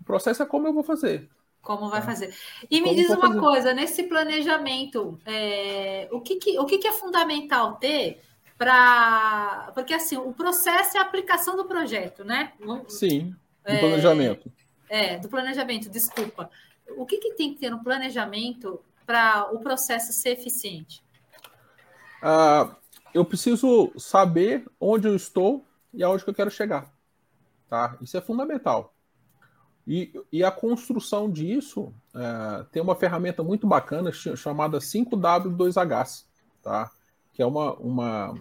O 0.00 0.04
processo 0.04 0.42
é 0.42 0.46
como 0.46 0.66
eu 0.66 0.72
vou 0.72 0.82
fazer. 0.82 1.28
Como 1.62 1.88
vai 1.88 2.00
é. 2.00 2.02
fazer? 2.02 2.34
E 2.68 2.80
me 2.80 2.88
Como 2.88 2.96
diz 2.96 3.10
uma 3.10 3.28
fazer? 3.28 3.40
coisa, 3.40 3.72
nesse 3.72 4.02
planejamento, 4.02 5.18
é, 5.24 6.08
o, 6.10 6.20
que, 6.20 6.36
que, 6.36 6.58
o 6.58 6.66
que, 6.66 6.78
que 6.78 6.88
é 6.88 6.92
fundamental 6.92 7.76
ter 7.76 8.20
para. 8.58 9.70
Porque 9.72 9.94
assim, 9.94 10.16
o 10.16 10.32
processo 10.32 10.96
é 10.96 11.00
a 11.00 11.04
aplicação 11.04 11.56
do 11.56 11.64
projeto, 11.64 12.24
né? 12.24 12.52
Sim, 12.88 13.30
do 13.64 13.72
é, 13.72 13.78
planejamento. 13.78 14.52
É, 14.88 15.18
do 15.18 15.28
planejamento, 15.28 15.88
desculpa. 15.88 16.50
O 16.96 17.06
que, 17.06 17.18
que 17.18 17.34
tem 17.34 17.54
que 17.54 17.60
ter 17.60 17.70
no 17.70 17.82
planejamento 17.82 18.80
para 19.06 19.50
o 19.52 19.58
processo 19.60 20.12
ser 20.12 20.30
eficiente? 20.30 21.02
Ah, 22.22 22.76
eu 23.12 23.24
preciso 23.24 23.92
saber 23.98 24.64
onde 24.80 25.08
eu 25.08 25.14
estou 25.14 25.64
e 25.92 26.02
aonde 26.02 26.24
que 26.24 26.30
eu 26.30 26.34
quero 26.34 26.50
chegar. 26.50 26.90
Tá? 27.68 27.96
Isso 28.00 28.16
é 28.16 28.20
fundamental. 28.20 28.94
E, 29.86 30.12
e 30.30 30.44
a 30.44 30.50
construção 30.50 31.30
disso 31.30 31.92
é, 32.14 32.64
tem 32.70 32.80
uma 32.80 32.94
ferramenta 32.94 33.42
muito 33.42 33.66
bacana 33.66 34.12
chamada 34.12 34.78
5W2H, 34.78 36.24
tá? 36.62 36.90
que 37.32 37.42
é 37.42 37.46
uma, 37.46 37.74
uma, 37.74 38.34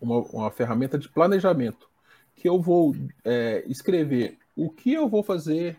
uma, 0.00 0.18
uma 0.18 0.50
ferramenta 0.50 0.98
de 0.98 1.08
planejamento, 1.08 1.88
que 2.34 2.48
eu 2.48 2.60
vou 2.60 2.96
é, 3.24 3.64
escrever 3.68 4.38
o 4.56 4.70
que 4.70 4.92
eu 4.92 5.08
vou 5.08 5.22
fazer, 5.22 5.78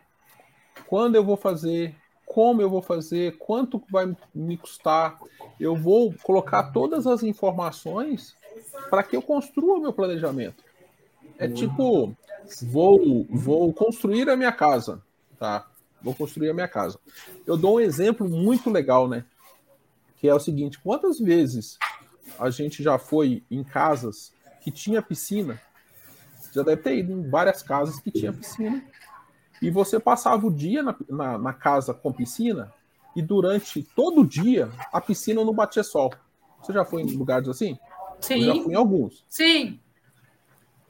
quando 0.87 1.15
eu 1.15 1.23
vou 1.23 1.35
fazer, 1.35 1.95
como 2.37 2.61
eu 2.61 2.69
vou 2.69 2.83
fazer, 2.83 3.35
quanto 3.39 3.81
vai 3.89 4.15
me 4.31 4.57
custar. 4.57 5.17
Eu 5.59 5.75
vou 5.75 6.13
colocar 6.21 6.71
todas 6.71 7.07
as 7.07 7.23
informações 7.23 8.35
para 8.91 9.01
que 9.01 9.15
eu 9.15 9.23
construa 9.23 9.79
o 9.79 9.81
meu 9.81 9.91
planejamento. 9.91 10.63
É 11.39 11.47
tipo, 11.47 12.15
vou, 12.61 13.25
vou 13.27 13.73
construir 13.73 14.29
a 14.29 14.35
minha 14.35 14.51
casa, 14.51 15.01
tá? 15.39 15.65
Vou 15.99 16.13
construir 16.13 16.51
a 16.51 16.53
minha 16.53 16.67
casa. 16.67 16.99
Eu 17.43 17.57
dou 17.57 17.77
um 17.77 17.79
exemplo 17.79 18.29
muito 18.29 18.69
legal, 18.69 19.07
né? 19.09 19.25
Que 20.17 20.29
é 20.29 20.33
o 20.35 20.39
seguinte: 20.39 20.79
quantas 20.79 21.19
vezes 21.19 21.79
a 22.37 22.51
gente 22.51 22.83
já 22.83 22.99
foi 22.99 23.43
em 23.49 23.63
casas 23.63 24.31
que 24.61 24.69
tinha 24.69 25.01
piscina? 25.01 25.59
Já 26.53 26.61
deve 26.61 26.83
ter 26.83 26.99
ido 26.99 27.13
em 27.13 27.27
várias 27.27 27.63
casas 27.63 27.99
que 27.99 28.11
tinha 28.11 28.31
piscina. 28.31 28.85
E 29.61 29.69
você 29.69 29.99
passava 29.99 30.45
o 30.45 30.53
dia 30.53 30.83
na, 30.83 30.95
na, 31.09 31.37
na 31.37 31.53
casa 31.53 31.93
com 31.93 32.11
piscina 32.13 32.71
e 33.15 33.21
durante 33.21 33.81
todo 33.95 34.21
o 34.21 34.27
dia 34.27 34.69
a 34.91 35.01
piscina 35.01 35.43
não 35.43 35.53
batia 35.53 35.83
sol. 35.83 36.13
Você 36.61 36.73
já 36.73 36.85
foi 36.85 37.01
em 37.01 37.15
lugares 37.15 37.47
assim? 37.47 37.77
Sim. 38.19 38.41
Eu 38.41 38.55
já 38.55 38.63
fui 38.63 38.73
em 38.73 38.75
alguns. 38.75 39.25
Sim. 39.27 39.79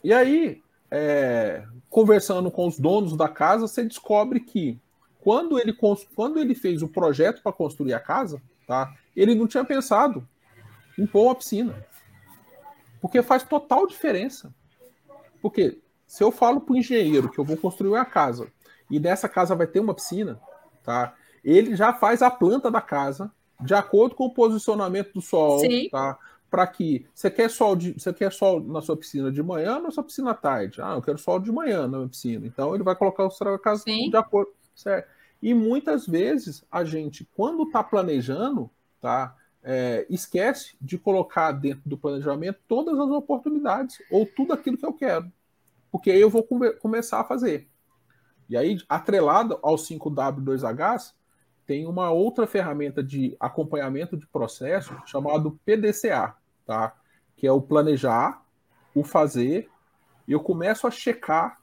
E 0.03 0.13
aí, 0.13 0.61
é, 0.91 1.65
conversando 1.89 2.49
com 2.51 2.67
os 2.67 2.79
donos 2.79 3.15
da 3.15 3.27
casa, 3.27 3.67
você 3.67 3.83
descobre 3.83 4.39
que 4.39 4.79
quando 5.19 5.59
ele, 5.59 5.73
quando 6.15 6.39
ele 6.39 6.55
fez 6.55 6.81
o 6.81 6.87
projeto 6.87 7.41
para 7.41 7.51
construir 7.51 7.93
a 7.93 7.99
casa, 7.99 8.41
tá, 8.65 8.93
ele 9.15 9.35
não 9.35 9.47
tinha 9.47 9.65
pensado 9.65 10.27
em 10.97 11.05
pôr 11.05 11.23
uma 11.23 11.35
piscina. 11.35 11.85
Porque 13.01 13.21
faz 13.21 13.43
total 13.43 13.85
diferença. 13.87 14.53
Porque 15.41 15.79
se 16.05 16.23
eu 16.23 16.31
falo 16.31 16.61
para 16.61 16.73
o 16.73 16.77
engenheiro 16.77 17.29
que 17.29 17.39
eu 17.39 17.45
vou 17.45 17.57
construir 17.57 17.89
uma 17.89 18.05
casa 18.05 18.51
e 18.89 18.99
nessa 18.99 19.27
casa 19.27 19.55
vai 19.55 19.67
ter 19.67 19.79
uma 19.79 19.93
piscina, 19.93 20.39
tá? 20.83 21.15
Ele 21.43 21.75
já 21.75 21.93
faz 21.93 22.21
a 22.21 22.29
planta 22.29 22.69
da 22.69 22.81
casa 22.81 23.31
de 23.61 23.73
acordo 23.73 24.15
com 24.15 24.25
o 24.25 24.33
posicionamento 24.33 25.13
do 25.13 25.21
sol, 25.21 25.59
Sim. 25.59 25.89
tá? 25.89 26.17
para 26.49 26.65
que 26.65 27.05
você 27.13 27.29
quer 27.29 27.49
sol 27.49 27.75
de, 27.75 27.93
você 27.93 28.13
quer 28.13 28.31
sol 28.31 28.61
na 28.61 28.81
sua 28.81 28.95
piscina 28.95 29.31
de 29.31 29.43
manhã 29.43 29.75
ou 29.75 29.83
na 29.83 29.91
sua 29.91 30.03
piscina 30.03 30.31
à 30.31 30.33
tarde? 30.33 30.81
Ah, 30.81 30.93
eu 30.95 31.01
quero 31.01 31.17
sol 31.17 31.39
de 31.39 31.51
manhã 31.51 31.87
na 31.87 31.97
minha 31.97 32.09
piscina. 32.09 32.45
Então 32.45 32.73
ele 32.73 32.83
vai 32.83 32.95
colocar 32.95 33.25
o 33.25 33.31
seu 33.31 33.59
caso 33.59 33.83
de 33.85 34.15
acordo, 34.15 34.51
certo? 34.73 35.09
E 35.41 35.53
muitas 35.53 36.07
vezes 36.07 36.63
a 36.71 36.83
gente, 36.83 37.27
quando 37.35 37.63
está 37.63 37.83
planejando, 37.83 38.69
tá, 38.99 39.35
é, 39.61 40.05
esquece 40.09 40.75
de 40.81 40.97
colocar 40.97 41.51
dentro 41.51 41.81
do 41.85 41.97
planejamento 41.97 42.59
todas 42.67 42.97
as 42.97 43.09
oportunidades 43.09 44.01
ou 44.09 44.25
tudo 44.25 44.53
aquilo 44.53 44.77
que 44.77 44.85
eu 44.85 44.93
quero, 44.93 45.31
porque 45.91 46.09
aí 46.09 46.21
eu 46.21 46.29
vou 46.29 46.43
come 46.43 46.71
começar 46.71 47.19
a 47.19 47.23
fazer. 47.23 47.67
E 48.49 48.55
aí, 48.55 48.77
atrelado 48.87 49.59
ao 49.61 49.75
5W2H, 49.75 51.13
tem 51.65 51.85
uma 51.85 52.11
outra 52.11 52.47
ferramenta 52.47 53.03
de 53.03 53.35
acompanhamento 53.39 54.15
de 54.15 54.25
processo 54.27 54.95
chamado 55.05 55.59
PDCA, 55.65 56.35
tá? 56.65 56.95
Que 57.35 57.45
é 57.45 57.51
o 57.51 57.61
planejar, 57.61 58.41
o 58.95 59.03
fazer, 59.03 59.69
e 60.27 60.31
eu 60.31 60.39
começo 60.39 60.87
a 60.87 60.91
checar 60.91 61.59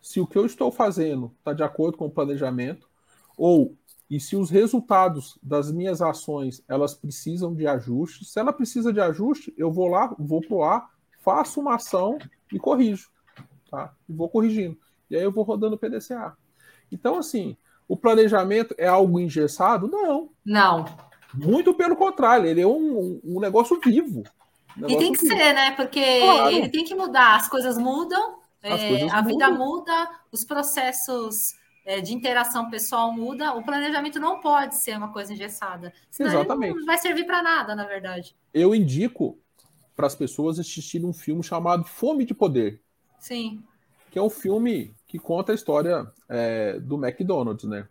se 0.00 0.20
o 0.20 0.26
que 0.26 0.38
eu 0.38 0.46
estou 0.46 0.70
fazendo 0.70 1.32
está 1.38 1.52
de 1.52 1.62
acordo 1.62 1.96
com 1.96 2.06
o 2.06 2.10
planejamento 2.10 2.88
ou 3.36 3.74
e 4.08 4.20
se 4.20 4.36
os 4.36 4.50
resultados 4.50 5.36
das 5.42 5.70
minhas 5.72 6.00
ações 6.00 6.62
elas 6.68 6.94
precisam 6.94 7.52
de 7.52 7.66
ajuste. 7.66 8.24
Se 8.24 8.38
ela 8.38 8.52
precisa 8.52 8.92
de 8.92 9.00
ajuste, 9.00 9.52
eu 9.56 9.72
vou 9.72 9.88
lá, 9.88 10.14
vou 10.16 10.40
pro 10.40 10.62
ar, 10.62 10.90
faço 11.22 11.60
uma 11.60 11.74
ação 11.74 12.18
e 12.52 12.58
corrijo, 12.58 13.10
tá? 13.68 13.92
E 14.08 14.12
vou 14.12 14.28
corrigindo. 14.28 14.78
E 15.10 15.16
aí 15.16 15.22
eu 15.22 15.32
vou 15.32 15.44
rodando 15.44 15.76
o 15.76 15.78
PDCA. 15.78 16.36
Então 16.90 17.18
assim, 17.18 17.56
o 17.88 17.96
planejamento 17.96 18.74
é 18.78 18.86
algo 18.86 19.20
engessado? 19.20 19.88
Não. 19.88 20.30
Não. 20.44 20.84
Muito 21.34 21.74
pelo 21.74 21.96
contrário, 21.96 22.46
ele 22.46 22.60
é 22.60 22.66
um, 22.66 23.20
um 23.24 23.40
negócio 23.40 23.78
vivo. 23.84 24.24
E 24.88 24.96
tem 24.96 25.12
que 25.12 25.18
ser, 25.18 25.54
né? 25.54 25.72
Porque 25.72 26.20
claro. 26.20 26.50
ele 26.50 26.68
tem 26.68 26.84
que 26.84 26.94
mudar, 26.94 27.36
as 27.36 27.48
coisas 27.48 27.78
mudam, 27.78 28.38
as 28.62 28.80
é, 28.80 28.88
coisas 28.88 29.12
a 29.12 29.22
mudam. 29.22 29.24
vida 29.24 29.50
muda, 29.50 30.10
os 30.30 30.44
processos 30.44 31.54
é, 31.86 32.00
de 32.00 32.12
interação 32.12 32.68
pessoal 32.68 33.12
muda, 33.12 33.54
o 33.54 33.62
planejamento 33.62 34.18
não 34.18 34.40
pode 34.40 34.76
ser 34.76 34.98
uma 34.98 35.12
coisa 35.12 35.32
engessada. 35.32 35.92
Senão 36.10 36.30
Exatamente. 36.30 36.76
não 36.76 36.84
vai 36.84 36.98
servir 36.98 37.24
para 37.24 37.42
nada, 37.42 37.76
na 37.76 37.84
verdade. 37.84 38.34
Eu 38.52 38.74
indico 38.74 39.38
para 39.94 40.08
as 40.08 40.14
pessoas 40.14 40.58
assistirem 40.58 41.06
um 41.06 41.12
filme 41.12 41.44
chamado 41.44 41.84
Fome 41.84 42.24
de 42.24 42.34
Poder. 42.34 42.82
Sim. 43.20 43.62
Que 44.10 44.18
é 44.18 44.22
um 44.22 44.28
filme 44.28 44.95
que 45.06 45.18
conta 45.18 45.52
a 45.52 45.54
história 45.54 46.06
é, 46.28 46.78
do 46.80 46.96
McDonald's, 47.04 47.68
né? 47.68 47.88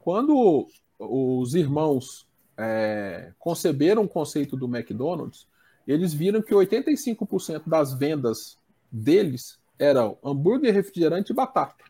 Quando 0.00 0.66
os 0.98 1.54
irmãos 1.54 2.26
é, 2.56 3.32
conceberam 3.38 4.04
o 4.04 4.08
conceito 4.08 4.56
do 4.56 4.66
McDonald's, 4.66 5.46
eles 5.86 6.12
viram 6.12 6.42
que 6.42 6.54
85% 6.54 7.62
das 7.66 7.94
vendas 7.94 8.58
deles 8.90 9.58
eram 9.78 10.18
hambúrguer, 10.24 10.74
refrigerante 10.74 11.32
e 11.32 11.34
batata. 11.34 11.84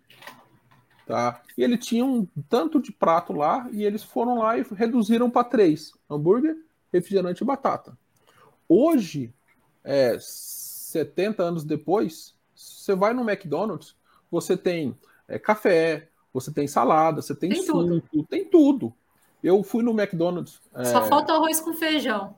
Tá? 1.07 1.43
E 1.57 1.65
ele 1.65 1.79
tinha 1.79 2.05
um 2.05 2.27
tanto 2.49 2.83
de 2.83 2.93
prato 2.93 3.33
lá 3.33 3.69
e 3.73 3.83
eles 3.83 4.03
foram 4.03 4.39
lá 4.39 4.59
e 4.59 4.63
reduziram 4.75 5.31
para 5.31 5.49
três: 5.49 5.93
hambúrguer, 6.09 6.57
refrigerante 6.93 7.43
e 7.43 7.47
batata. 7.47 7.97
Hoje, 8.69 9.33
é, 9.83 10.19
70 10.21 11.43
anos 11.43 11.65
depois, 11.65 12.37
você 12.55 12.95
vai 12.95 13.15
no 13.15 13.29
McDonald's, 13.29 13.97
você 14.31 14.57
tem 14.57 14.97
é, 15.27 15.39
café, 15.39 16.09
você 16.33 16.53
tem 16.53 16.67
salada, 16.67 17.23
você 17.23 17.35
tem, 17.35 17.51
tem 17.51 17.63
suco, 17.63 18.01
tudo. 18.01 18.27
tem 18.29 18.45
tudo. 18.45 18.95
Eu 19.43 19.63
fui 19.63 19.83
no 19.83 19.99
McDonald's. 19.99 20.61
É... 20.75 20.85
Só 20.85 21.05
falta 21.05 21.33
arroz 21.33 21.61
com 21.61 21.75
feijão. 21.75 22.37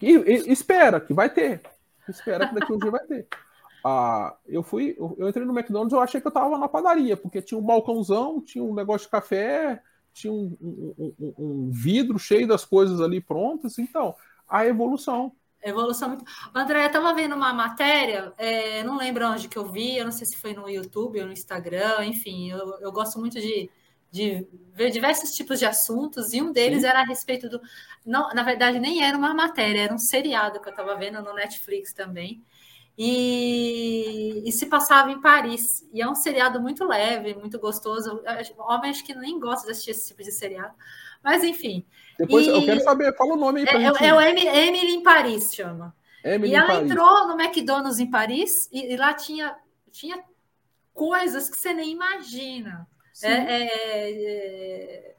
E, 0.00 0.10
e, 0.10 0.52
espera, 0.52 1.00
que 1.00 1.14
vai 1.14 1.30
ter. 1.30 1.60
Espera 2.08 2.48
que 2.48 2.54
daqui 2.54 2.72
um 2.72 2.78
dia 2.78 2.90
vai 2.90 3.04
ter. 3.04 3.26
Ah, 3.84 4.36
eu 4.46 4.62
fui, 4.62 4.96
eu 4.96 5.28
entrei 5.28 5.44
no 5.44 5.52
McDonald's, 5.52 5.92
eu 5.92 5.98
achei 5.98 6.20
que 6.20 6.26
eu 6.28 6.30
tava 6.30 6.56
na 6.56 6.68
padaria, 6.68 7.16
porque 7.16 7.42
tinha 7.42 7.58
um 7.58 7.64
balcãozão, 7.64 8.40
tinha 8.40 8.62
um 8.62 8.72
negócio 8.72 9.08
de 9.08 9.10
café, 9.10 9.82
tinha 10.12 10.32
um, 10.32 10.56
um, 10.60 11.14
um, 11.18 11.34
um 11.36 11.70
vidro 11.72 12.16
cheio 12.16 12.46
das 12.46 12.64
coisas 12.64 13.00
ali 13.00 13.20
prontas. 13.20 13.80
Então, 13.80 14.14
a 14.48 14.64
evolução. 14.64 15.32
Evolução 15.62 16.08
muito. 16.08 16.24
André, 16.54 16.82
eu 16.82 16.86
estava 16.86 17.14
vendo 17.14 17.36
uma 17.36 17.52
matéria, 17.52 18.32
é, 18.36 18.82
não 18.82 18.96
lembro 18.96 19.26
onde 19.28 19.48
que 19.48 19.56
eu 19.56 19.70
vi, 19.70 19.96
eu 19.96 20.04
não 20.04 20.12
sei 20.12 20.26
se 20.26 20.36
foi 20.36 20.52
no 20.54 20.68
YouTube 20.68 21.20
ou 21.20 21.26
no 21.26 21.32
Instagram, 21.32 22.04
enfim, 22.04 22.50
eu, 22.50 22.80
eu 22.80 22.90
gosto 22.90 23.20
muito 23.20 23.40
de, 23.40 23.70
de 24.10 24.46
ver 24.74 24.90
diversos 24.90 25.32
tipos 25.32 25.60
de 25.60 25.64
assuntos, 25.64 26.32
e 26.32 26.42
um 26.42 26.52
deles 26.52 26.82
Sim. 26.82 26.88
era 26.88 27.00
a 27.00 27.04
respeito 27.04 27.48
do. 27.48 27.60
Não, 28.04 28.28
na 28.34 28.42
verdade, 28.42 28.80
nem 28.80 29.04
era 29.04 29.16
uma 29.16 29.32
matéria, 29.32 29.82
era 29.82 29.94
um 29.94 29.98
seriado 29.98 30.60
que 30.60 30.68
eu 30.68 30.72
estava 30.72 30.96
vendo 30.96 31.22
no 31.22 31.32
Netflix 31.32 31.92
também. 31.92 32.42
E, 32.96 34.42
e, 34.46 34.52
se 34.52 34.66
passava 34.66 35.10
em 35.10 35.20
Paris. 35.20 35.88
E 35.92 36.02
é 36.02 36.08
um 36.08 36.14
seriado 36.14 36.60
muito 36.60 36.84
leve, 36.84 37.34
muito 37.34 37.58
gostoso. 37.58 38.22
Homem, 38.58 38.90
acho 38.90 39.04
que 39.04 39.14
nem 39.14 39.40
gosta 39.40 39.64
de 39.66 39.72
assistir 39.72 39.92
esse 39.92 40.08
tipo 40.08 40.22
de 40.22 40.30
seriado. 40.30 40.74
Mas, 41.22 41.42
enfim. 41.42 41.86
Depois 42.22 42.46
e... 42.46 42.50
eu 42.50 42.64
quero 42.64 42.80
saber, 42.80 43.16
fala 43.16 43.34
o 43.34 43.36
nome 43.36 43.60
aí 43.60 43.66
pra 43.66 43.80
é, 43.80 43.84
gente. 43.86 44.04
É 44.04 44.14
o 44.14 44.20
Emily 44.20 44.94
em 44.94 45.02
Paris, 45.02 45.52
chama. 45.52 45.92
Emily 46.24 46.52
e 46.52 46.54
ela 46.54 46.68
Paris. 46.68 46.90
entrou 46.90 47.26
no 47.26 47.40
McDonald's 47.40 47.98
em 47.98 48.08
Paris 48.08 48.68
e, 48.70 48.92
e, 48.92 48.96
lá 48.96 49.12
tinha, 49.12 49.56
tinha 49.90 50.22
coisas 50.94 51.50
que 51.50 51.58
você 51.58 51.74
nem 51.74 51.90
imagina. 51.90 52.86
É, 53.24 53.32
é, 53.32 53.68
é, 54.12 55.14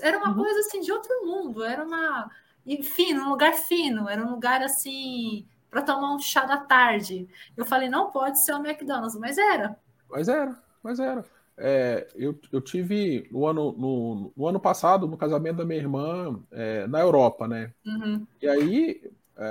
era 0.00 0.18
uma 0.18 0.28
uhum. 0.28 0.36
coisa 0.36 0.60
assim 0.60 0.80
de 0.80 0.92
outro 0.92 1.26
mundo, 1.26 1.64
era 1.64 1.84
uma. 1.84 2.30
Enfim, 2.64 3.14
um 3.14 3.28
lugar 3.28 3.54
fino, 3.54 4.08
era 4.08 4.22
um 4.22 4.30
lugar 4.30 4.62
assim 4.62 5.44
para 5.68 5.82
tomar 5.82 6.14
um 6.14 6.20
chá 6.20 6.44
da 6.44 6.58
tarde. 6.58 7.28
Eu 7.56 7.66
falei, 7.66 7.88
não 7.88 8.10
pode 8.10 8.42
ser 8.42 8.54
o 8.54 8.64
McDonald's, 8.64 9.16
mas 9.16 9.36
era. 9.36 9.76
Mas 10.08 10.28
era, 10.28 10.56
mas 10.82 11.00
era. 11.00 11.24
É, 11.60 12.06
eu, 12.14 12.38
eu 12.52 12.60
tive 12.60 13.28
no 13.32 13.44
ano, 13.44 13.72
no, 13.72 14.32
no, 14.36 14.46
ano 14.46 14.60
passado, 14.60 15.08
no 15.08 15.16
casamento 15.16 15.56
da 15.56 15.64
minha 15.64 15.80
irmã, 15.80 16.40
é, 16.52 16.86
na 16.86 17.00
Europa, 17.00 17.48
né? 17.48 17.72
Uhum. 17.84 18.24
E 18.40 18.48
aí 18.48 19.02
é, 19.36 19.44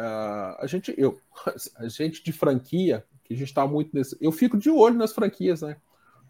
a 0.60 0.66
gente, 0.66 0.94
eu, 0.98 1.20
a 1.78 1.88
gente 1.88 2.24
de 2.24 2.32
franquia, 2.32 3.06
que 3.24 3.34
a 3.34 3.38
gente 3.38 3.50
está 3.50 3.68
muito 3.68 3.92
nesse. 3.94 4.18
Eu 4.22 4.32
fico 4.32 4.58
de 4.58 4.70
olho 4.70 4.96
nas 4.96 5.14
franquias, 5.14 5.62
né? 5.62 5.76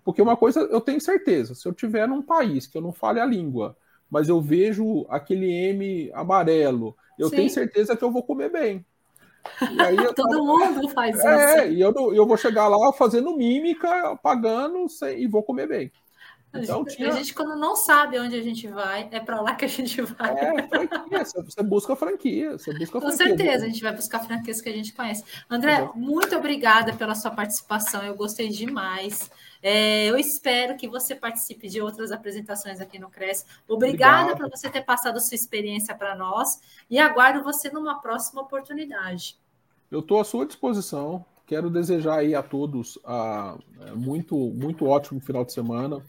Porque 0.04 0.22
uma 0.22 0.36
coisa 0.36 0.62
eu 0.62 0.82
tenho 0.82 1.02
certeza, 1.02 1.54
se 1.54 1.68
eu 1.68 1.74
tiver 1.74 2.08
num 2.08 2.22
país 2.22 2.66
que 2.66 2.78
eu 2.78 2.82
não 2.82 2.94
fale 2.94 3.20
a 3.20 3.26
língua, 3.26 3.78
mas 4.10 4.30
eu 4.30 4.42
vejo 4.42 5.06
aquele 5.10 5.52
M 5.52 6.10
amarelo, 6.14 6.96
eu 7.20 7.30
Sim. 7.30 7.36
tenho 7.36 7.50
certeza 7.50 7.96
que 7.96 8.04
eu 8.04 8.12
vou 8.12 8.24
comer 8.24 8.50
bem. 8.50 8.86
Todo 10.16 10.46
mundo 10.46 10.90
faz 10.90 11.16
é, 11.16 11.18
isso. 11.18 11.28
É, 11.28 11.72
e 11.72 11.82
eu, 11.82 11.94
eu 12.14 12.26
vou 12.26 12.38
chegar 12.38 12.68
lá 12.68 12.94
fazendo 12.94 13.36
mímica, 13.36 14.16
pagando 14.22 14.88
sem... 14.90 15.22
e 15.22 15.28
vou 15.28 15.44
comer 15.44 15.68
bem. 15.68 15.92
Então, 16.54 16.82
a, 16.82 16.90
gente, 16.90 16.96
tinha... 16.96 17.10
a 17.10 17.12
gente, 17.12 17.34
quando 17.34 17.56
não 17.56 17.76
sabe 17.76 18.20
onde 18.20 18.36
a 18.36 18.42
gente 18.42 18.68
vai, 18.68 19.08
é 19.12 19.20
para 19.20 19.42
lá 19.42 19.54
que 19.56 19.66
a 19.66 19.68
gente 19.68 20.02
vai. 20.02 20.32
É, 20.32 20.68
franquia, 20.68 21.24
você 21.44 21.64
busca 21.64 21.96
franquia. 21.96 22.52
Você 22.54 22.74
busca 22.74 23.00
Com 23.00 23.12
franquia. 23.12 23.38
certeza, 23.38 23.66
a 23.66 23.68
gente 23.68 23.84
vai 23.84 23.94
buscar 23.94 24.20
franquias 24.20 24.62
que 24.62 24.70
a 24.70 24.74
gente 24.74 24.94
conhece. 24.94 25.24
André, 25.50 25.90
muito 25.96 26.36
obrigada 26.36 26.94
pela 26.94 27.16
sua 27.16 27.32
participação, 27.32 28.04
eu 28.04 28.16
gostei 28.16 28.50
demais. 28.50 29.30
É, 29.62 30.06
eu 30.06 30.18
espero 30.18 30.78
que 30.78 30.88
você 30.88 31.16
participe 31.16 31.68
de 31.68 31.82
outras 31.82 32.12
apresentações 32.12 32.80
aqui 32.80 33.00
no 33.00 33.10
Cresce. 33.10 33.46
Obrigada 33.68 34.36
por 34.36 34.50
você 34.50 34.70
ter 34.70 34.84
passado 34.84 35.18
a 35.18 35.20
sua 35.20 35.36
experiência 35.36 35.96
para 35.96 36.16
nós 36.16 36.60
e 36.90 37.00
aguardo 37.00 37.44
você 37.44 37.70
numa 37.70 38.02
próxima 38.02 38.42
oportunidade. 38.42 39.38
Eu 39.90 40.00
estou 40.00 40.20
à 40.20 40.24
sua 40.24 40.46
disposição. 40.46 41.26
Quero 41.46 41.70
desejar 41.70 42.20
aí 42.20 42.36
a 42.36 42.44
todos 42.44 42.98
uh, 42.98 43.58
muito, 43.96 44.36
muito 44.36 44.86
ótimo 44.86 45.22
final 45.22 45.46
de 45.46 45.54
semana. 45.54 46.04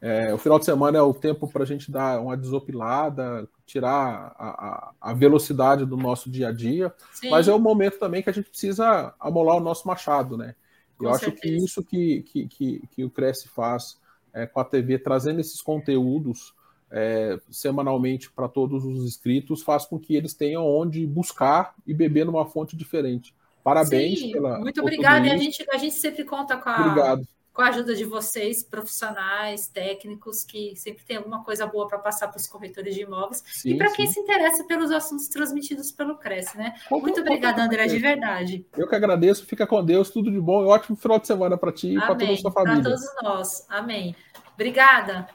É, 0.00 0.34
o 0.34 0.38
final 0.38 0.58
de 0.58 0.66
semana 0.66 0.98
é 0.98 1.00
o 1.00 1.14
tempo 1.14 1.48
para 1.48 1.62
a 1.62 1.66
gente 1.66 1.90
dar 1.90 2.20
uma 2.20 2.36
desopilada, 2.36 3.48
tirar 3.64 4.34
a, 4.38 4.48
a, 4.48 4.92
a, 5.00 5.14
velocidade 5.14 5.86
do 5.86 5.96
nosso 5.96 6.28
dia 6.28 6.48
a 6.48 6.52
dia, 6.52 6.92
Sim. 7.12 7.30
mas 7.30 7.48
é 7.48 7.54
o 7.54 7.58
momento 7.58 7.98
também 7.98 8.22
que 8.22 8.28
a 8.28 8.32
gente 8.32 8.50
precisa 8.50 9.14
amolar 9.18 9.56
o 9.56 9.60
nosso 9.60 9.88
machado, 9.88 10.36
né? 10.36 10.54
Eu 11.00 11.10
acho 11.10 11.32
que 11.32 11.48
isso 11.48 11.82
que, 11.82 12.22
que, 12.22 12.46
que, 12.46 12.82
que 12.90 13.04
o 13.04 13.10
Cresce 13.10 13.48
faz 13.48 13.98
é, 14.32 14.46
com 14.46 14.60
a 14.60 14.64
TV, 14.64 14.98
trazendo 14.98 15.40
esses 15.40 15.60
conteúdos 15.60 16.54
é, 16.90 17.38
semanalmente 17.50 18.30
para 18.30 18.48
todos 18.48 18.84
os 18.84 19.04
inscritos, 19.04 19.62
faz 19.62 19.84
com 19.84 19.98
que 19.98 20.14
eles 20.14 20.34
tenham 20.34 20.64
onde 20.66 21.06
buscar 21.06 21.74
e 21.86 21.92
beber 21.92 22.24
numa 22.24 22.46
fonte 22.46 22.76
diferente. 22.76 23.34
Parabéns 23.62 24.20
Sim, 24.20 24.32
pela. 24.32 24.58
Muito 24.58 24.80
obrigada. 24.80 25.26
E 25.26 25.30
a 25.30 25.36
gente, 25.36 25.64
a 25.72 25.78
gente 25.78 25.94
sempre 25.94 26.24
conta 26.24 26.56
com 26.56 26.68
a, 26.68 26.80
Obrigado 26.80 27.28
com 27.54 27.62
a 27.62 27.68
ajuda 27.68 27.94
de 27.94 28.04
vocês, 28.04 28.64
profissionais, 28.64 29.68
técnicos, 29.68 30.42
que 30.44 30.74
sempre 30.74 31.04
tem 31.04 31.18
alguma 31.18 31.44
coisa 31.44 31.64
boa 31.66 31.86
para 31.86 31.98
passar 31.98 32.26
para 32.26 32.36
os 32.36 32.48
corretores 32.48 32.96
de 32.96 33.02
imóveis 33.02 33.44
sim, 33.46 33.70
e 33.70 33.78
para 33.78 33.92
quem 33.92 34.08
se 34.08 34.18
interessa 34.18 34.64
pelos 34.64 34.90
assuntos 34.90 35.28
transmitidos 35.28 35.92
pelo 35.92 36.18
Cresce, 36.18 36.58
né? 36.58 36.74
Muito 36.90 37.20
obrigada, 37.20 37.62
André, 37.62 37.86
de 37.86 37.98
verdade. 37.98 38.66
Eu 38.76 38.88
que 38.88 38.94
agradeço, 38.96 39.46
fica 39.46 39.68
com 39.68 39.84
Deus, 39.84 40.10
tudo 40.10 40.32
de 40.32 40.40
bom 40.40 40.64
e 40.64 40.66
ótimo 40.66 40.96
final 40.96 41.20
de 41.20 41.28
semana 41.28 41.56
para 41.56 41.70
ti 41.70 41.94
e 41.94 41.96
para 41.96 42.16
toda 42.16 42.32
a 42.32 42.36
sua 42.36 42.50
família. 42.50 42.82
Para 42.82 42.90
todos 42.90 43.04
nós, 43.22 43.66
amém. 43.68 44.16
Obrigada. 44.54 45.28